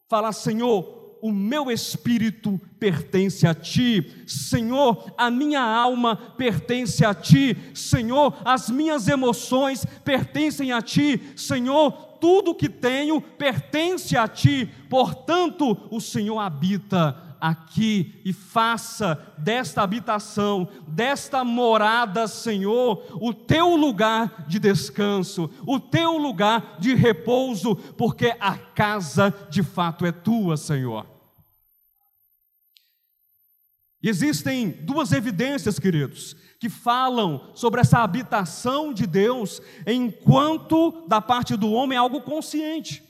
falar, 0.10 0.34
Senhor, 0.34 0.95
o 1.26 1.32
meu 1.32 1.72
espírito 1.72 2.62
pertence 2.80 3.48
a 3.48 3.56
ti, 3.56 4.14
Senhor, 4.28 5.12
a 5.18 5.32
minha 5.32 5.60
alma 5.60 6.16
pertence 6.16 7.04
a 7.04 7.16
ti, 7.16 7.58
Senhor, 7.74 8.38
as 8.46 8.70
minhas 8.70 9.08
emoções 9.08 9.84
pertencem 10.04 10.72
a 10.72 10.84
ti, 10.84 11.20
Senhor, 11.36 11.92
tudo 12.22 12.54
que 12.54 12.70
tenho 12.70 13.20
pertence 13.20 14.16
a 14.16 14.28
ti, 14.28 14.70
portanto, 14.88 15.76
o 15.90 16.00
Senhor 16.00 16.38
habita 16.38 17.20
aqui 17.42 18.22
e 18.24 18.32
faça 18.32 19.20
desta 19.36 19.82
habitação, 19.82 20.68
desta 20.88 21.44
morada, 21.44 22.28
Senhor, 22.28 23.04
o 23.20 23.34
teu 23.34 23.76
lugar 23.76 24.46
de 24.48 24.60
descanso, 24.60 25.50
o 25.66 25.80
teu 25.80 26.20
lugar 26.20 26.76
de 26.78 26.94
repouso, 26.94 27.76
porque 27.76 28.36
a 28.40 28.56
casa 28.56 29.34
de 29.50 29.64
fato 29.64 30.06
é 30.06 30.12
tua, 30.12 30.56
Senhor. 30.56 31.15
E 34.06 34.08
existem 34.08 34.70
duas 34.70 35.12
evidências, 35.12 35.80
queridos, 35.80 36.36
que 36.60 36.70
falam 36.70 37.52
sobre 37.56 37.82
essa 37.82 38.04
habitação 38.04 38.94
de 38.94 39.08
Deus, 39.08 39.60
enquanto 39.88 41.08
da 41.08 41.20
parte 41.20 41.56
do 41.58 41.72
homem 41.72 41.96
é 41.96 42.00
algo 42.00 42.22
consciente. 42.22 43.04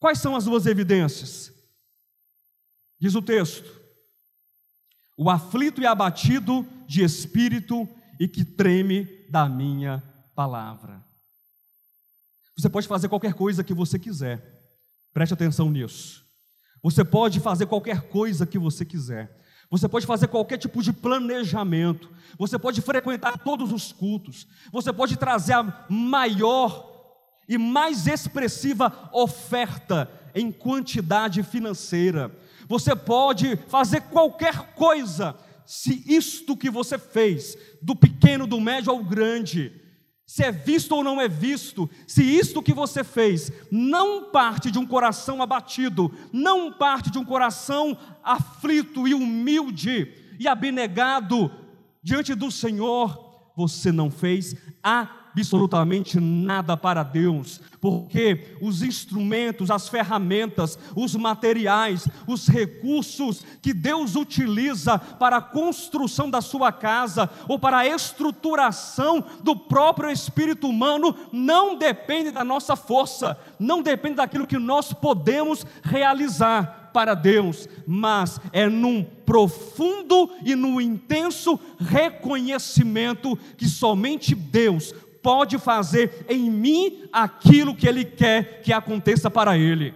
Quais 0.00 0.18
são 0.18 0.34
as 0.34 0.44
duas 0.44 0.66
evidências? 0.66 1.52
Diz 2.98 3.14
o 3.14 3.22
texto: 3.22 3.80
o 5.16 5.30
aflito 5.30 5.80
e 5.80 5.86
abatido 5.86 6.66
de 6.84 7.04
espírito 7.04 7.88
e 8.18 8.26
que 8.26 8.44
treme 8.44 9.04
da 9.30 9.48
minha 9.48 10.02
palavra. 10.34 11.00
Você 12.58 12.68
pode 12.68 12.88
fazer 12.88 13.08
qualquer 13.08 13.34
coisa 13.34 13.62
que 13.62 13.72
você 13.72 14.00
quiser, 14.00 14.42
preste 15.14 15.32
atenção 15.32 15.70
nisso. 15.70 16.25
Você 16.86 17.04
pode 17.04 17.40
fazer 17.40 17.66
qualquer 17.66 18.02
coisa 18.02 18.46
que 18.46 18.60
você 18.60 18.84
quiser. 18.84 19.36
Você 19.68 19.88
pode 19.88 20.06
fazer 20.06 20.28
qualquer 20.28 20.56
tipo 20.56 20.80
de 20.80 20.92
planejamento. 20.92 22.08
Você 22.38 22.56
pode 22.56 22.80
frequentar 22.80 23.38
todos 23.38 23.72
os 23.72 23.90
cultos. 23.90 24.46
Você 24.70 24.92
pode 24.92 25.16
trazer 25.16 25.54
a 25.54 25.84
maior 25.90 27.18
e 27.48 27.58
mais 27.58 28.06
expressiva 28.06 29.10
oferta 29.12 30.08
em 30.32 30.52
quantidade 30.52 31.42
financeira. 31.42 32.30
Você 32.68 32.94
pode 32.94 33.56
fazer 33.66 34.02
qualquer 34.02 34.72
coisa, 34.76 35.36
se 35.66 36.04
isto 36.06 36.56
que 36.56 36.70
você 36.70 36.98
fez, 36.98 37.58
do 37.82 37.96
pequeno, 37.96 38.46
do 38.46 38.60
médio 38.60 38.92
ao 38.92 39.02
grande, 39.02 39.72
se 40.26 40.42
é 40.42 40.50
visto 40.50 40.92
ou 40.92 41.04
não 41.04 41.20
é 41.20 41.28
visto, 41.28 41.88
se 42.04 42.22
isto 42.22 42.60
que 42.60 42.74
você 42.74 43.04
fez 43.04 43.52
não 43.70 44.24
parte 44.24 44.72
de 44.72 44.78
um 44.78 44.84
coração 44.84 45.40
abatido, 45.40 46.12
não 46.32 46.72
parte 46.72 47.10
de 47.10 47.18
um 47.18 47.24
coração 47.24 47.96
aflito 48.24 49.06
e 49.06 49.14
humilde 49.14 50.12
e 50.38 50.48
abnegado 50.48 51.50
diante 52.02 52.34
do 52.34 52.50
Senhor, 52.50 53.52
você 53.56 53.92
não 53.92 54.10
fez 54.10 54.56
absolutamente 55.36 56.18
nada 56.18 56.76
para 56.76 57.02
Deus, 57.02 57.60
porque 57.78 58.56
os 58.60 58.82
instrumentos, 58.82 59.70
as 59.70 59.86
ferramentas, 59.86 60.78
os 60.94 61.14
materiais, 61.14 62.08
os 62.26 62.48
recursos 62.48 63.44
que 63.60 63.74
Deus 63.74 64.16
utiliza 64.16 64.98
para 64.98 65.36
a 65.36 65.42
construção 65.42 66.30
da 66.30 66.40
sua 66.40 66.72
casa 66.72 67.28
ou 67.46 67.58
para 67.58 67.78
a 67.78 67.86
estruturação 67.86 69.22
do 69.42 69.54
próprio 69.54 70.10
espírito 70.10 70.68
humano 70.68 71.14
não 71.30 71.76
depende 71.76 72.30
da 72.30 72.42
nossa 72.42 72.74
força, 72.74 73.38
não 73.58 73.82
depende 73.82 74.16
daquilo 74.16 74.46
que 74.46 74.58
nós 74.58 74.92
podemos 74.94 75.66
realizar 75.82 76.86
para 76.96 77.12
Deus, 77.12 77.68
mas 77.86 78.40
é 78.54 78.66
num 78.66 79.04
profundo 79.04 80.30
e 80.42 80.54
num 80.54 80.80
intenso 80.80 81.60
reconhecimento 81.78 83.36
que 83.58 83.68
somente 83.68 84.34
Deus 84.34 84.94
pode 85.26 85.58
fazer 85.58 86.24
em 86.28 86.48
mim 86.48 87.08
aquilo 87.12 87.74
que 87.74 87.88
Ele 87.88 88.04
quer 88.04 88.62
que 88.62 88.72
aconteça 88.72 89.28
para 89.28 89.58
Ele. 89.58 89.92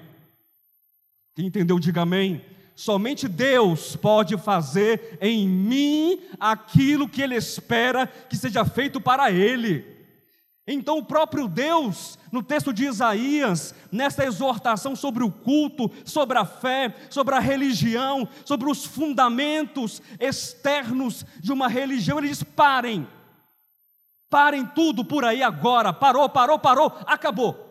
Quem 1.36 1.46
entendeu, 1.46 1.78
diga 1.78 2.02
amém. 2.02 2.44
Somente 2.74 3.28
Deus 3.28 3.94
pode 3.94 4.36
fazer 4.36 5.18
em 5.20 5.48
mim 5.48 6.18
aquilo 6.40 7.08
que 7.08 7.22
Ele 7.22 7.36
espera 7.36 8.08
que 8.08 8.36
seja 8.36 8.64
feito 8.64 9.00
para 9.00 9.30
Ele. 9.30 9.86
Então, 10.66 10.98
o 10.98 11.04
próprio 11.04 11.46
Deus, 11.46 12.18
no 12.32 12.42
texto 12.42 12.72
de 12.72 12.86
Isaías, 12.86 13.72
nessa 13.92 14.24
exortação 14.24 14.96
sobre 14.96 15.22
o 15.22 15.30
culto, 15.30 15.88
sobre 16.04 16.38
a 16.38 16.44
fé, 16.44 16.92
sobre 17.08 17.36
a 17.36 17.40
religião, 17.40 18.28
sobre 18.44 18.68
os 18.68 18.84
fundamentos 18.84 20.02
externos 20.18 21.24
de 21.38 21.52
uma 21.52 21.68
religião, 21.68 22.18
ele 22.18 22.28
diz: 22.28 22.42
parem, 22.42 23.06
Parem 24.30 24.64
tudo 24.64 25.04
por 25.04 25.24
aí 25.24 25.42
agora. 25.42 25.92
Parou, 25.92 26.28
parou, 26.28 26.58
parou, 26.58 26.96
acabou. 27.04 27.68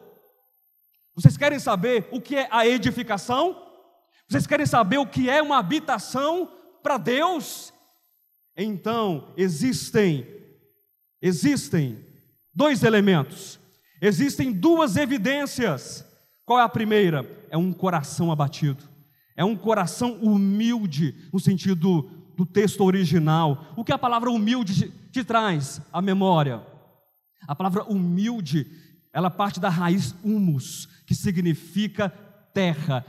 Vocês 1.16 1.38
querem 1.38 1.58
saber 1.58 2.08
o 2.12 2.20
que 2.20 2.36
é 2.36 2.48
a 2.52 2.68
edificação? 2.68 3.66
Vocês 4.28 4.46
querem 4.46 4.66
saber 4.66 4.98
o 4.98 5.08
que 5.08 5.30
é 5.30 5.42
uma 5.42 5.58
habitação 5.58 6.52
para 6.84 6.98
Deus? 6.98 7.74
Então, 8.56 9.34
existem 9.38 10.28
existem 11.22 12.06
dois 12.54 12.84
elementos. 12.84 13.60
Existem 14.02 14.52
duas 14.52 14.98
evidências. 14.98 16.06
Qual 16.46 16.60
é 16.60 16.64
a 16.64 16.70
primeira? 16.70 17.48
É 17.50 17.58
um 17.58 17.72
coração 17.72 18.32
abatido. 18.32 18.84
É 19.36 19.46
um 19.46 19.56
coração 19.56 20.20
humilde 20.22 21.30
no 21.32 21.40
sentido 21.40 22.19
do 22.40 22.46
texto 22.46 22.86
original. 22.86 23.74
O 23.76 23.84
que 23.84 23.92
a 23.92 23.98
palavra 23.98 24.32
humilde 24.32 24.90
te 25.12 25.26
traz 25.26 25.82
à 25.92 26.02
memória? 26.02 26.66
A 27.46 27.54
palavra 27.54 27.84
humilde, 27.84 28.66
ela 29.12 29.30
parte 29.30 29.60
da 29.60 29.68
raiz 29.68 30.16
humus, 30.24 30.86
que 31.06 31.14
significa 31.14 32.08
terra. 32.54 33.06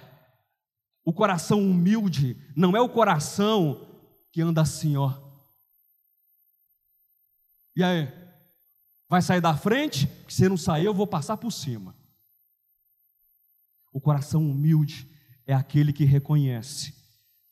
O 1.04 1.12
coração 1.12 1.60
humilde 1.62 2.36
não 2.56 2.76
é 2.76 2.80
o 2.80 2.88
coração 2.88 3.86
que 4.32 4.42
anda 4.42 4.62
assim, 4.62 4.96
ó. 4.96 5.14
E 7.76 7.84
aí? 7.84 8.12
Vai 9.08 9.22
sair 9.22 9.40
da 9.40 9.56
frente? 9.56 10.10
Se 10.28 10.48
não 10.48 10.56
sair, 10.56 10.86
eu 10.86 10.94
vou 10.94 11.06
passar 11.06 11.36
por 11.36 11.52
cima. 11.52 11.94
O 13.92 14.00
coração 14.00 14.50
humilde 14.50 15.08
é 15.46 15.54
aquele 15.54 15.92
que 15.92 16.04
reconhece 16.04 16.92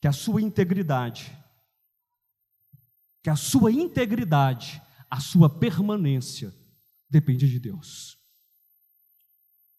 que 0.01 0.09
a 0.09 0.11
sua 0.11 0.41
integridade 0.41 1.38
que 3.21 3.29
a 3.29 3.35
sua 3.35 3.71
integridade, 3.71 4.81
a 5.09 5.19
sua 5.19 5.49
permanência 5.49 6.53
depende 7.09 7.49
de 7.49 7.59
Deus. 7.59 8.17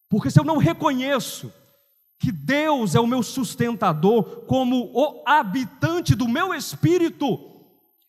Porque 0.08 0.30
se 0.30 0.40
eu 0.40 0.44
não 0.44 0.58
reconheço 0.58 1.52
que 2.18 2.30
Deus 2.30 2.94
é 2.94 3.00
o 3.00 3.06
meu 3.06 3.22
sustentador, 3.22 4.44
como 4.46 4.90
o 4.92 5.22
habitante 5.26 6.14
do 6.14 6.28
meu 6.28 6.52
espírito, 6.52 7.38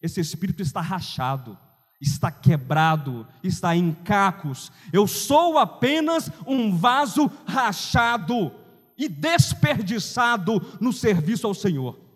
esse 0.01 0.19
espírito 0.19 0.61
está 0.61 0.81
rachado, 0.81 1.57
está 2.01 2.31
quebrado, 2.31 3.25
está 3.43 3.75
em 3.75 3.93
cacos. 3.93 4.71
Eu 4.91 5.07
sou 5.07 5.57
apenas 5.57 6.29
um 6.45 6.75
vaso 6.75 7.31
rachado 7.45 8.51
e 8.97 9.07
desperdiçado 9.07 10.77
no 10.81 10.91
serviço 10.91 11.47
ao 11.47 11.53
Senhor. 11.53 12.10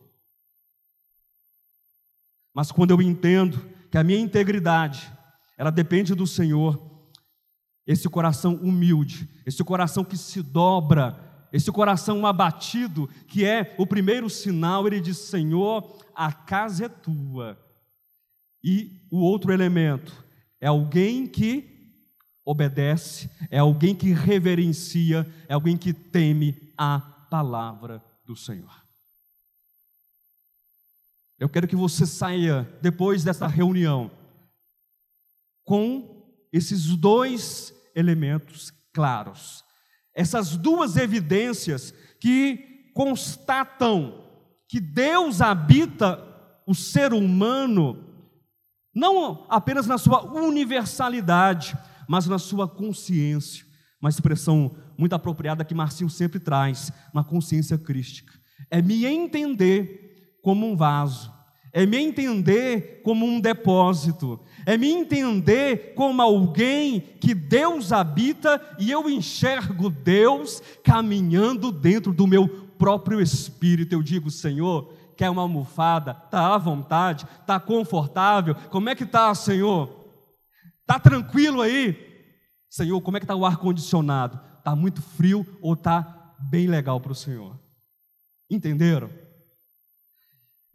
Mas 2.55 2.71
quando 2.71 2.91
eu 2.91 3.01
entendo 3.01 3.61
que 3.91 3.97
a 3.97 4.03
minha 4.03 4.17
integridade, 4.17 5.11
ela 5.57 5.69
depende 5.69 6.15
do 6.15 6.25
Senhor, 6.25 6.81
esse 7.85 8.07
coração 8.07 8.55
humilde, 8.55 9.27
esse 9.45 9.61
coração 9.61 10.05
que 10.05 10.15
se 10.15 10.41
dobra, 10.41 11.47
esse 11.51 11.69
coração 11.69 12.25
abatido, 12.25 13.09
que 13.27 13.43
é 13.43 13.75
o 13.77 13.85
primeiro 13.85 14.29
sinal, 14.29 14.87
ele 14.87 15.01
diz: 15.01 15.17
Senhor, 15.17 15.99
a 16.15 16.31
casa 16.31 16.85
é 16.85 16.89
tua. 16.89 17.59
E 18.63 19.01
o 19.11 19.19
outro 19.19 19.51
elemento 19.51 20.23
é 20.59 20.67
alguém 20.67 21.27
que 21.27 21.75
obedece, 22.43 23.29
é 23.51 23.59
alguém 23.59 23.93
que 23.93 24.13
reverencia, 24.13 25.27
é 25.47 25.53
alguém 25.53 25.75
que 25.75 25.93
teme 25.93 26.71
a 26.77 26.99
palavra 27.29 28.01
do 28.25 28.35
Senhor. 28.35 28.84
Eu 31.37 31.49
quero 31.49 31.67
que 31.67 31.75
você 31.75 32.05
saia 32.05 32.67
depois 32.81 33.23
dessa 33.23 33.47
reunião 33.47 34.09
com 35.65 36.23
esses 36.51 36.95
dois 36.95 37.73
elementos 37.93 38.71
claros, 38.93 39.63
essas 40.13 40.55
duas 40.55 40.95
evidências 40.95 41.93
que 42.19 42.91
constatam 42.93 44.23
que 44.69 44.79
Deus 44.79 45.41
habita 45.41 46.23
o 46.65 46.73
ser 46.73 47.13
humano, 47.13 48.03
não 48.93 49.45
apenas 49.49 49.85
na 49.87 49.97
sua 49.97 50.23
universalidade, 50.33 51.77
mas 52.07 52.27
na 52.27 52.39
sua 52.39 52.67
consciência. 52.67 53.65
Uma 53.99 54.09
expressão 54.09 54.77
muito 54.97 55.13
apropriada 55.13 55.65
que 55.65 55.75
Marcinho 55.75 56.09
sempre 56.09 56.39
traz, 56.39 56.91
uma 57.13 57.23
consciência 57.23 57.77
crística. 57.77 58.33
É 58.69 58.81
me 58.81 59.05
entender 59.05 60.04
como 60.45 60.67
um 60.67 60.75
vaso, 60.75 61.33
é 61.73 61.87
me 61.87 61.97
entender 61.97 63.01
como 63.03 63.25
um 63.25 63.41
depósito, 63.41 64.39
é 64.63 64.77
me 64.77 64.91
entender 64.91 65.95
como 65.95 66.21
alguém 66.21 66.99
que 67.19 67.33
Deus 67.33 67.91
habita 67.91 68.61
e 68.77 68.91
eu 68.91 69.09
enxergo 69.09 69.89
Deus 69.89 70.61
caminhando 70.83 71.71
dentro 71.71 72.13
do 72.13 72.27
meu 72.27 72.47
próprio 72.77 73.19
espírito. 73.19 73.93
Eu 73.93 74.03
digo, 74.03 74.29
Senhor, 74.29 74.93
quer 75.17 75.31
uma 75.31 75.41
almofada? 75.41 76.13
Tá 76.13 76.53
à 76.53 76.59
vontade? 76.59 77.25
Tá 77.47 77.59
confortável? 77.59 78.53
Como 78.69 78.87
é 78.87 78.93
que 78.93 79.03
tá, 79.03 79.33
Senhor? 79.33 79.89
Tá 80.85 80.99
tranquilo 80.99 81.59
aí? 81.59 81.97
Senhor, 82.69 83.01
como 83.01 83.17
é 83.17 83.19
que 83.19 83.25
tá 83.25 83.35
o 83.35 83.43
ar 83.47 83.57
condicionado? 83.57 84.39
Tá 84.63 84.75
muito 84.75 85.01
frio 85.01 85.43
ou 85.59 85.75
tá 85.75 86.35
bem 86.39 86.67
legal 86.67 87.01
para 87.01 87.13
o 87.13 87.15
Senhor? 87.15 87.59
Entenderam? 88.47 89.24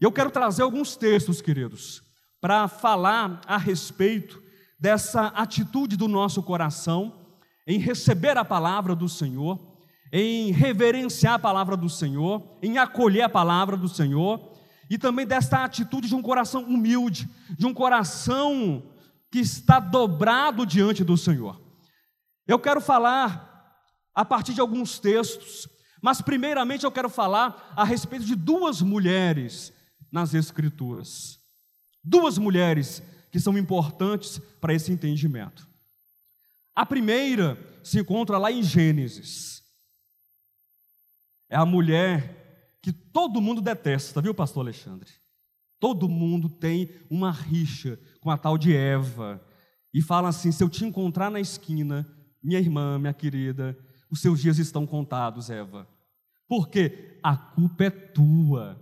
Eu 0.01 0.11
quero 0.11 0.31
trazer 0.31 0.63
alguns 0.63 0.97
textos, 0.97 1.43
queridos, 1.43 2.03
para 2.41 2.67
falar 2.69 3.43
a 3.47 3.59
respeito 3.59 4.43
dessa 4.79 5.27
atitude 5.27 5.95
do 5.95 6.09
nosso 6.09 6.43
coração 6.43 7.27
em 7.67 7.79
receber 7.79 8.39
a 8.39 8.45
palavra 8.45 8.97
do 8.97 9.11
Senhor, 9.11 9.61
em 10.11 10.53
reverenciar 10.53 11.35
a 11.35 11.39
palavra 11.39 11.77
do 11.77 11.91
Senhor, 11.91 12.43
em 12.63 12.79
acolher 12.79 13.23
a 13.23 13.29
palavra 13.29 13.77
do 13.77 13.91
Senhor, 13.91 14.51
e 14.89 14.97
também 14.97 15.27
desta 15.27 15.63
atitude 15.63 16.09
de 16.09 16.15
um 16.15 16.23
coração 16.23 16.63
humilde, 16.65 17.29
de 17.59 17.67
um 17.67 17.75
coração 17.75 18.83
que 19.31 19.39
está 19.39 19.79
dobrado 19.79 20.65
diante 20.65 21.05
do 21.05 21.19
Senhor. 21.19 21.61
Eu 22.49 22.59
quero 22.59 22.81
falar 22.81 23.77
a 24.15 24.25
partir 24.25 24.55
de 24.55 24.63
alguns 24.63 24.99
textos, 24.99 25.69
mas 26.03 26.23
primeiramente 26.23 26.85
eu 26.85 26.91
quero 26.91 27.11
falar 27.11 27.75
a 27.77 27.85
respeito 27.85 28.25
de 28.25 28.35
duas 28.35 28.81
mulheres 28.81 29.79
nas 30.11 30.35
Escrituras. 30.35 31.39
Duas 32.03 32.39
mulheres 32.39 33.03
que 33.31 33.39
são 33.39 33.57
importantes 33.57 34.39
para 34.61 34.75
esse 34.75 34.91
entendimento. 34.91 35.69
A 36.75 36.87
primeira 36.87 37.59
se 37.83 37.99
encontra 37.99 38.39
lá 38.39 38.51
em 38.51 38.63
Gênesis. 38.63 39.63
É 41.49 41.57
a 41.57 41.67
mulher 41.67 42.79
que 42.83 42.93
todo 42.93 43.41
mundo 43.41 43.61
detesta, 43.61 44.21
viu, 44.21 44.35
pastor 44.35 44.63
Alexandre? 44.63 45.11
Todo 45.79 46.09
mundo 46.09 46.49
tem 46.49 46.91
uma 47.11 47.31
rixa 47.31 47.99
com 48.21 48.31
a 48.31 48.39
tal 48.39 48.57
de 48.57 48.75
Eva 48.75 49.45
e 49.93 50.01
fala 50.01 50.29
assim: 50.29 50.53
se 50.53 50.63
eu 50.63 50.69
te 50.69 50.85
encontrar 50.85 51.31
na 51.31 51.41
esquina, 51.41 52.07
minha 52.43 52.59
irmã, 52.59 52.99
minha 52.99 53.15
querida, 53.15 53.77
os 54.11 54.21
seus 54.21 54.41
dias 54.41 54.59
estão 54.59 54.87
contados, 54.87 55.51
Eva. 55.51 55.89
Porque 56.49 57.19
a 57.23 57.37
culpa 57.37 57.85
é 57.85 57.91
tua 57.91 58.79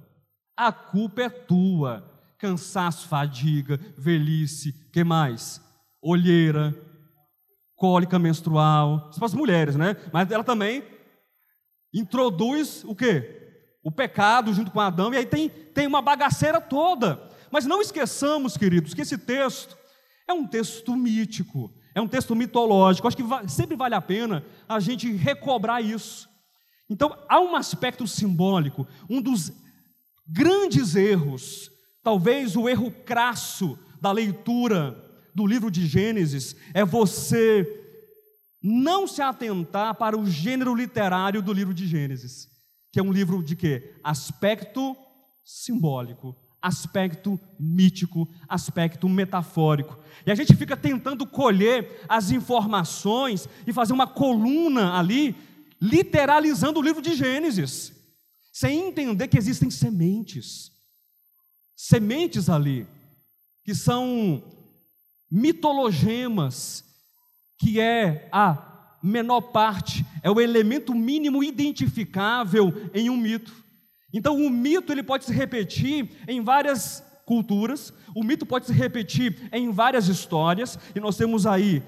a 0.58 0.72
culpa 0.72 1.22
é 1.22 1.28
tua. 1.28 2.04
Cansaço, 2.36 3.06
fadiga, 3.06 3.78
velhice, 3.96 4.72
que 4.92 5.04
mais? 5.04 5.62
Olheira. 6.02 6.74
cólica 7.76 8.18
menstrual, 8.18 9.06
isso 9.08 9.20
para 9.20 9.26
as 9.26 9.34
mulheres, 9.34 9.76
né? 9.76 9.96
Mas 10.12 10.28
ela 10.32 10.42
também 10.42 10.82
introduz 11.94 12.82
o 12.84 12.94
quê? 12.94 13.36
O 13.84 13.92
pecado 13.92 14.52
junto 14.52 14.72
com 14.72 14.80
Adão, 14.80 15.14
e 15.14 15.16
aí 15.16 15.24
tem, 15.24 15.48
tem 15.48 15.86
uma 15.86 16.02
bagaceira 16.02 16.60
toda. 16.60 17.22
Mas 17.52 17.64
não 17.64 17.80
esqueçamos, 17.80 18.56
queridos, 18.56 18.94
que 18.94 19.02
esse 19.02 19.16
texto 19.16 19.78
é 20.28 20.32
um 20.32 20.44
texto 20.44 20.96
mítico, 20.96 21.72
é 21.94 22.00
um 22.00 22.08
texto 22.08 22.34
mitológico. 22.34 23.06
Acho 23.06 23.16
que 23.16 23.24
sempre 23.48 23.76
vale 23.76 23.94
a 23.94 24.00
pena 24.00 24.44
a 24.68 24.80
gente 24.80 25.12
recobrar 25.12 25.82
isso. 25.82 26.28
Então, 26.90 27.16
há 27.28 27.38
um 27.38 27.54
aspecto 27.54 28.06
simbólico, 28.08 28.86
um 29.08 29.22
dos 29.22 29.52
grandes 30.28 30.94
erros, 30.94 31.70
talvez 32.02 32.54
o 32.56 32.68
erro 32.68 32.90
crasso 32.90 33.78
da 34.00 34.12
leitura 34.12 34.96
do 35.34 35.46
livro 35.46 35.70
de 35.70 35.86
Gênesis, 35.86 36.54
é 36.74 36.84
você 36.84 37.66
não 38.62 39.06
se 39.06 39.22
atentar 39.22 39.94
para 39.94 40.18
o 40.18 40.26
gênero 40.26 40.74
literário 40.74 41.40
do 41.40 41.52
livro 41.52 41.72
de 41.72 41.86
Gênesis, 41.86 42.48
que 42.92 42.98
é 42.98 43.02
um 43.02 43.12
livro 43.12 43.42
de 43.42 43.54
quê? 43.56 43.94
Aspecto 44.02 44.96
simbólico, 45.44 46.36
aspecto 46.60 47.38
mítico, 47.58 48.28
aspecto 48.48 49.08
metafórico. 49.08 49.98
E 50.26 50.30
a 50.30 50.34
gente 50.34 50.54
fica 50.56 50.76
tentando 50.76 51.26
colher 51.26 52.04
as 52.08 52.30
informações 52.30 53.48
e 53.66 53.72
fazer 53.72 53.92
uma 53.92 54.06
coluna 54.06 54.98
ali, 54.98 55.36
literalizando 55.80 56.80
o 56.80 56.82
livro 56.82 57.00
de 57.00 57.14
Gênesis, 57.14 57.92
sem 58.58 58.88
entender 58.88 59.28
que 59.28 59.38
existem 59.38 59.70
sementes. 59.70 60.72
Sementes 61.76 62.50
ali, 62.50 62.88
que 63.64 63.72
são 63.72 64.42
mitologemas, 65.30 66.84
que 67.56 67.78
é 67.78 68.28
a 68.32 68.98
menor 69.00 69.42
parte, 69.42 70.04
é 70.24 70.30
o 70.30 70.40
elemento 70.40 70.92
mínimo 70.92 71.44
identificável 71.44 72.72
em 72.92 73.08
um 73.08 73.16
mito. 73.16 73.54
Então, 74.12 74.44
o 74.44 74.50
mito 74.50 74.90
ele 74.90 75.04
pode 75.04 75.26
se 75.26 75.32
repetir 75.32 76.10
em 76.26 76.42
várias 76.42 77.00
culturas, 77.24 77.92
o 78.12 78.24
mito 78.24 78.44
pode 78.44 78.66
se 78.66 78.72
repetir 78.72 79.48
em 79.52 79.70
várias 79.70 80.08
histórias, 80.08 80.76
e 80.96 80.98
nós 80.98 81.16
temos 81.16 81.46
aí 81.46 81.80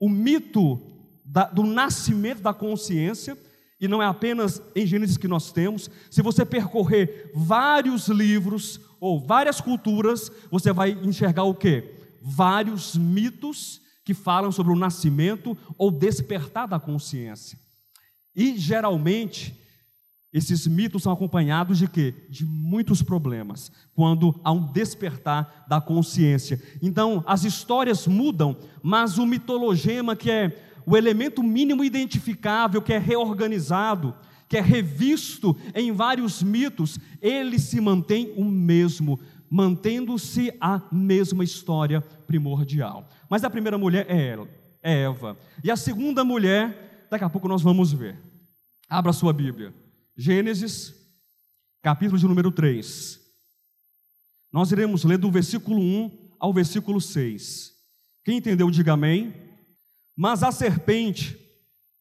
o 0.00 0.08
mito 0.08 0.82
da, 1.24 1.44
do 1.44 1.62
nascimento 1.62 2.42
da 2.42 2.52
consciência, 2.52 3.38
e 3.80 3.86
não 3.86 4.02
é 4.02 4.06
apenas 4.06 4.60
em 4.74 4.86
Gênesis 4.86 5.16
que 5.16 5.28
nós 5.28 5.52
temos. 5.52 5.90
Se 6.10 6.22
você 6.22 6.44
percorrer 6.44 7.30
vários 7.34 8.08
livros 8.08 8.80
ou 9.00 9.20
várias 9.20 9.60
culturas, 9.60 10.30
você 10.50 10.72
vai 10.72 10.90
enxergar 10.90 11.44
o 11.44 11.54
quê? 11.54 11.94
Vários 12.20 12.96
mitos 12.96 13.80
que 14.04 14.14
falam 14.14 14.50
sobre 14.50 14.72
o 14.72 14.76
nascimento 14.76 15.56
ou 15.76 15.90
despertar 15.90 16.66
da 16.66 16.80
consciência. 16.80 17.58
E 18.34 18.56
geralmente 18.56 19.54
esses 20.32 20.66
mitos 20.66 21.04
são 21.04 21.12
acompanhados 21.12 21.78
de 21.78 21.88
quê? 21.88 22.14
De 22.28 22.44
muitos 22.44 23.02
problemas, 23.02 23.72
quando 23.94 24.38
há 24.44 24.52
um 24.52 24.70
despertar 24.72 25.64
da 25.66 25.80
consciência. 25.80 26.62
Então, 26.82 27.24
as 27.26 27.44
histórias 27.44 28.06
mudam, 28.06 28.56
mas 28.82 29.16
o 29.16 29.24
mitologema, 29.24 30.14
que 30.14 30.30
é 30.30 30.67
o 30.88 30.96
elemento 30.96 31.42
mínimo 31.42 31.84
identificável, 31.84 32.80
que 32.80 32.94
é 32.94 32.98
reorganizado, 32.98 34.16
que 34.48 34.56
é 34.56 34.60
revisto 34.62 35.54
em 35.74 35.92
vários 35.92 36.42
mitos, 36.42 36.98
ele 37.20 37.58
se 37.58 37.78
mantém 37.78 38.32
o 38.38 38.44
mesmo, 38.44 39.20
mantendo-se 39.50 40.50
a 40.58 40.80
mesma 40.90 41.44
história 41.44 42.00
primordial. 42.00 43.06
Mas 43.28 43.44
a 43.44 43.50
primeira 43.50 43.76
mulher 43.76 44.06
é 44.08 44.28
ela, 44.28 44.48
é 44.82 45.02
Eva. 45.02 45.36
E 45.62 45.70
a 45.70 45.76
segunda 45.76 46.24
mulher, 46.24 47.06
daqui 47.10 47.24
a 47.24 47.28
pouco 47.28 47.48
nós 47.48 47.60
vamos 47.60 47.92
ver. 47.92 48.18
Abra 48.88 49.12
sua 49.12 49.34
Bíblia. 49.34 49.74
Gênesis, 50.16 50.94
capítulo 51.82 52.18
de 52.18 52.26
número 52.26 52.50
3. 52.50 53.20
Nós 54.50 54.72
iremos 54.72 55.04
ler 55.04 55.18
do 55.18 55.30
versículo 55.30 55.78
1 55.78 56.30
ao 56.40 56.50
versículo 56.50 56.98
6. 56.98 57.74
Quem 58.24 58.38
entendeu, 58.38 58.70
diga 58.70 58.94
amém. 58.94 59.47
Mas 60.20 60.42
a 60.42 60.50
serpente, 60.50 61.38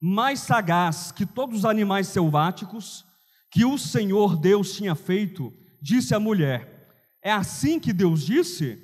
mais 0.01 0.39
sagaz 0.39 1.11
que 1.11 1.23
todos 1.23 1.59
os 1.59 1.65
animais 1.65 2.07
selváticos 2.07 3.05
que 3.51 3.63
o 3.63 3.77
Senhor 3.77 4.35
Deus 4.35 4.75
tinha 4.75 4.95
feito, 4.95 5.53
disse 5.79 6.15
à 6.15 6.19
mulher: 6.19 6.89
É 7.21 7.31
assim 7.31 7.79
que 7.79 7.93
Deus 7.93 8.25
disse? 8.25 8.81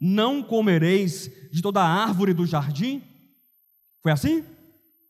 Não 0.00 0.42
comereis 0.42 1.30
de 1.52 1.60
toda 1.60 1.82
a 1.82 1.86
árvore 1.86 2.32
do 2.32 2.46
jardim? 2.46 3.02
Foi 4.02 4.12
assim? 4.12 4.42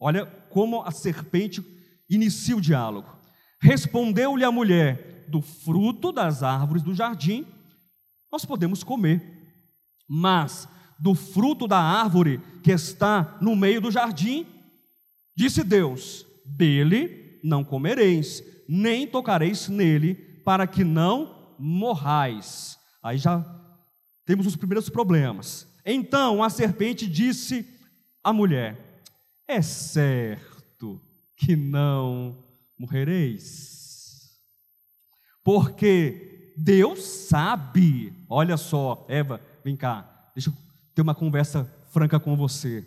Olha 0.00 0.26
como 0.50 0.82
a 0.82 0.90
serpente 0.90 1.64
inicia 2.10 2.56
o 2.56 2.60
diálogo. 2.60 3.16
Respondeu-lhe 3.60 4.42
a 4.42 4.50
mulher: 4.50 5.26
Do 5.28 5.40
fruto 5.40 6.10
das 6.10 6.42
árvores 6.42 6.82
do 6.82 6.92
jardim 6.92 7.46
nós 8.32 8.44
podemos 8.44 8.82
comer, 8.82 9.22
mas 10.08 10.68
do 10.98 11.14
fruto 11.14 11.68
da 11.68 11.78
árvore 11.78 12.40
que 12.62 12.72
está 12.72 13.38
no 13.40 13.54
meio 13.54 13.80
do 13.80 13.90
jardim, 13.90 14.46
disse 15.36 15.62
Deus: 15.62 16.26
Dele 16.44 17.38
não 17.42 17.62
comereis, 17.62 18.42
nem 18.68 19.06
tocareis 19.06 19.68
nele, 19.68 20.14
para 20.44 20.66
que 20.66 20.82
não 20.82 21.54
morrais. 21.58 22.78
Aí 23.02 23.18
já 23.18 23.44
temos 24.26 24.46
os 24.46 24.56
primeiros 24.56 24.88
problemas. 24.88 25.66
Então 25.84 26.42
a 26.42 26.50
serpente 26.50 27.06
disse 27.06 27.64
à 28.22 28.32
mulher: 28.32 29.02
É 29.46 29.62
certo 29.62 31.00
que 31.36 31.54
não 31.54 32.36
morrereis. 32.76 33.78
Porque 35.44 36.52
Deus 36.56 37.02
sabe, 37.04 38.12
olha 38.28 38.56
só, 38.56 39.06
Eva, 39.08 39.40
vem 39.64 39.76
cá, 39.76 40.30
deixa 40.34 40.50
eu 40.50 40.67
ter 40.98 41.02
uma 41.02 41.14
conversa 41.14 41.72
franca 41.92 42.18
com 42.18 42.36
você. 42.36 42.84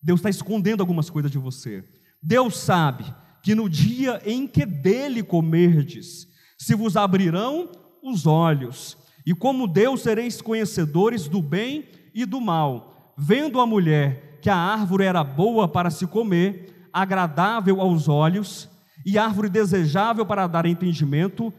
Deus 0.00 0.20
está 0.20 0.30
escondendo 0.30 0.80
algumas 0.80 1.10
coisas 1.10 1.28
de 1.28 1.38
você. 1.38 1.84
Deus 2.22 2.56
sabe 2.56 3.04
que 3.42 3.52
no 3.52 3.68
dia 3.68 4.22
em 4.24 4.46
que 4.46 4.64
dele 4.64 5.24
comerdes, 5.24 6.28
se 6.56 6.72
vos 6.76 6.96
abrirão 6.96 7.68
os 8.00 8.28
olhos, 8.28 8.96
e 9.26 9.34
como 9.34 9.66
Deus 9.66 10.02
sereis 10.02 10.40
conhecedores 10.40 11.26
do 11.26 11.42
bem 11.42 11.84
e 12.14 12.24
do 12.24 12.40
mal. 12.40 13.12
Vendo 13.18 13.60
a 13.60 13.66
mulher 13.66 14.38
que 14.40 14.48
a 14.48 14.56
árvore 14.56 15.02
era 15.02 15.24
boa 15.24 15.66
para 15.66 15.90
se 15.90 16.06
comer, 16.06 16.88
agradável 16.92 17.80
aos 17.80 18.08
olhos 18.08 18.68
e 19.04 19.18
árvore 19.18 19.48
desejável 19.48 20.24
para 20.24 20.46
dar 20.46 20.64
entendimento, 20.64 21.52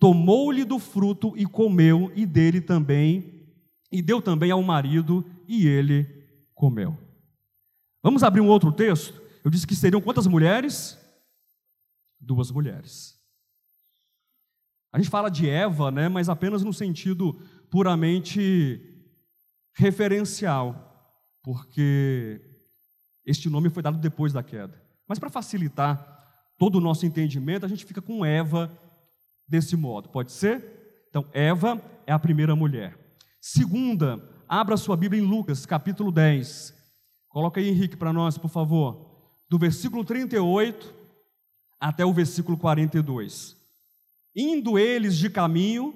tomou-lhe 0.00 0.64
do 0.64 0.78
fruto 0.78 1.34
e 1.36 1.44
comeu, 1.44 2.10
e 2.16 2.24
dele 2.24 2.62
também, 2.62 3.35
e 3.90 4.02
deu 4.02 4.20
também 4.20 4.50
ao 4.50 4.62
marido, 4.62 5.24
e 5.46 5.66
ele 5.66 6.04
comeu. 6.54 6.96
Vamos 8.02 8.22
abrir 8.22 8.40
um 8.40 8.48
outro 8.48 8.72
texto? 8.72 9.20
Eu 9.44 9.50
disse 9.50 9.66
que 9.66 9.74
seriam 9.74 10.00
quantas 10.00 10.26
mulheres? 10.26 10.98
Duas 12.20 12.50
mulheres. 12.50 13.14
A 14.92 14.98
gente 14.98 15.10
fala 15.10 15.28
de 15.30 15.48
Eva, 15.48 15.90
né, 15.90 16.08
mas 16.08 16.28
apenas 16.28 16.62
no 16.62 16.72
sentido 16.72 17.34
puramente 17.70 18.80
referencial, 19.74 21.20
porque 21.42 22.40
este 23.24 23.50
nome 23.50 23.68
foi 23.68 23.82
dado 23.82 23.98
depois 23.98 24.32
da 24.32 24.42
queda. 24.42 24.82
Mas 25.06 25.18
para 25.18 25.30
facilitar 25.30 26.54
todo 26.58 26.76
o 26.76 26.80
nosso 26.80 27.04
entendimento, 27.04 27.66
a 27.66 27.68
gente 27.68 27.84
fica 27.84 28.00
com 28.00 28.24
Eva 28.24 28.70
desse 29.46 29.76
modo. 29.76 30.08
Pode 30.08 30.32
ser? 30.32 31.06
Então, 31.08 31.28
Eva 31.32 31.80
é 32.06 32.12
a 32.12 32.18
primeira 32.18 32.56
mulher. 32.56 33.05
Segunda, 33.40 34.22
abra 34.48 34.76
sua 34.76 34.96
Bíblia 34.96 35.22
em 35.22 35.26
Lucas, 35.26 35.66
capítulo 35.66 36.10
10. 36.10 36.74
Coloca 37.28 37.60
aí, 37.60 37.68
Henrique, 37.68 37.96
para 37.96 38.12
nós, 38.12 38.38
por 38.38 38.48
favor. 38.48 39.34
Do 39.48 39.58
versículo 39.58 40.04
38 40.04 40.94
até 41.80 42.04
o 42.04 42.12
versículo 42.12 42.56
42. 42.56 43.56
Indo 44.34 44.78
eles 44.78 45.16
de 45.16 45.30
caminho, 45.30 45.94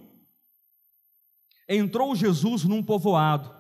entrou 1.69 2.15
Jesus 2.15 2.65
num 2.65 2.83
povoado, 2.83 3.55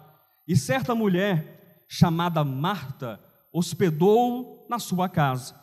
e 0.46 0.56
certa 0.56 0.94
mulher, 0.94 1.84
chamada 1.88 2.44
Marta, 2.44 3.20
hospedou 3.52 4.66
na 4.68 4.78
sua 4.78 5.08
casa. 5.08 5.54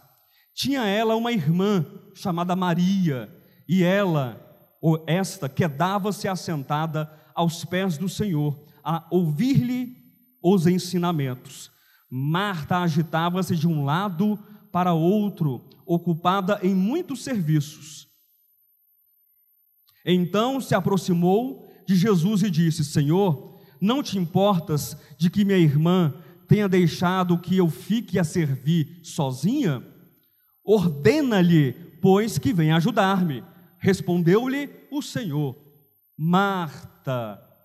Tinha 0.54 0.86
ela 0.86 1.16
uma 1.16 1.32
irmã 1.32 1.86
chamada 2.16 2.56
Maria, 2.56 3.30
e 3.68 3.84
ela, 3.84 4.42
ou 4.82 5.04
esta, 5.08 5.50
quedava-se 5.50 6.28
assentada 6.28 7.12
aos 7.38 7.64
pés 7.64 8.00
do 8.00 8.10
Senhor, 8.10 8.60
a 8.84 9.06
ouvir-lhe 9.12 9.96
os 10.42 10.66
ensinamentos. 10.66 11.70
Marta 12.10 12.80
agitava-se 12.80 13.56
de 13.56 13.68
um 13.68 13.86
lado 13.86 14.40
para 14.72 14.94
outro, 14.94 15.70
ocupada 15.86 16.60
em 16.64 16.74
muitos 16.74 17.24
serviços. 17.24 18.08
Então 20.04 20.60
se 20.60 20.74
aproximou 20.74 21.70
de 21.88 21.96
Jesus 21.96 22.42
e 22.42 22.50
disse: 22.50 22.84
Senhor, 22.84 23.62
não 23.80 24.02
te 24.02 24.18
importas 24.18 24.98
de 25.18 25.30
que 25.30 25.46
minha 25.46 25.60
irmã 25.60 26.14
tenha 26.48 26.68
deixado 26.68 27.38
que 27.38 27.58
eu 27.58 27.70
fique 27.70 28.18
a 28.18 28.24
servir 28.24 29.00
sozinha? 29.04 29.86
Ordena-lhe, 30.66 31.74
pois, 32.02 32.38
que 32.40 32.52
venha 32.52 32.78
ajudar-me. 32.78 33.44
Respondeu-lhe 33.80 34.70
o 34.90 35.02
Senhor: 35.02 35.56
Marta, 36.18 36.97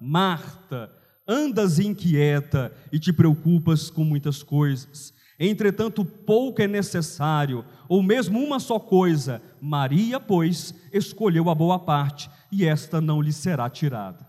Marta, 0.01 0.91
andas 1.27 1.79
inquieta 1.79 2.73
e 2.91 2.99
te 2.99 3.13
preocupas 3.13 3.91
com 3.91 4.05
muitas 4.05 4.43
coisas. 4.43 5.15
Entretanto, 5.39 6.05
pouco 6.05 6.63
é 6.63 6.69
necessário, 6.69 7.65
ou 7.89 8.03
mesmo 8.03 8.39
uma 8.39 8.61
só 8.61 8.79
coisa. 8.79 9.43
Maria, 9.61 10.21
pois, 10.21 10.75
escolheu 10.93 11.51
a 11.51 11.55
boa 11.55 11.79
parte, 11.79 12.31
e 12.51 12.65
esta 12.65 13.01
não 13.01 13.21
lhe 13.21 13.33
será 13.33 13.69
tirada. 13.69 14.27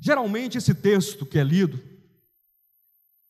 Geralmente, 0.00 0.58
esse 0.58 0.74
texto 0.74 1.26
que 1.26 1.38
é 1.38 1.42
lido 1.42 1.80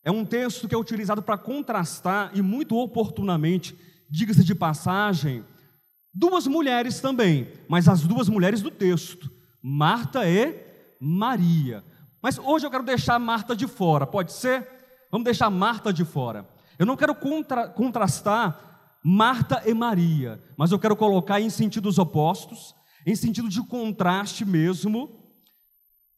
é 0.05 0.11
um 0.11 0.25
texto 0.25 0.69
que 0.69 0.75
é 0.75 0.79
utilizado 0.79 1.23
para 1.23 1.39
contrastar, 1.39 2.31
e 2.35 2.43
muito 2.43 2.77
oportunamente, 2.77 3.75
diga-se 4.11 4.45
de 4.45 4.55
passagem, 4.55 5.45
duas 6.13 6.47
mulheres 6.47 7.01
também, 7.01 7.49
mas 7.69 7.89
as 7.89 8.03
duas 8.03 8.29
mulheres 8.29 8.61
do 8.61 8.71
texto, 8.71 9.31
Marta 9.63 10.29
e 10.29 10.55
Maria. 11.01 11.85
Mas 12.23 12.39
hoje 12.39 12.67
eu 12.67 12.71
quero 12.71 12.85
deixar 12.85 13.19
Marta 13.19 13.55
de 13.55 13.67
fora, 13.67 14.07
pode 14.07 14.33
ser? 14.33 14.69
Vamos 15.11 15.25
deixar 15.25 15.51
Marta 15.51 15.93
de 15.93 16.05
fora. 16.05 16.49
Eu 16.79 16.87
não 16.87 16.97
quero 16.97 17.15
contra, 17.15 17.69
contrastar 17.69 18.99
Marta 19.03 19.63
e 19.67 19.75
Maria, 19.75 20.43
mas 20.57 20.73
eu 20.73 20.79
quero 20.79 20.97
colocar 20.97 21.41
em 21.41 21.51
sentidos 21.51 21.99
opostos, 21.99 22.75
em 23.07 23.15
sentido 23.15 23.49
de 23.49 23.63
contraste 23.63 24.45
mesmo, 24.45 25.33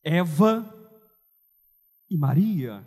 Eva 0.03 0.74
e 2.11 2.16
Maria. 2.16 2.85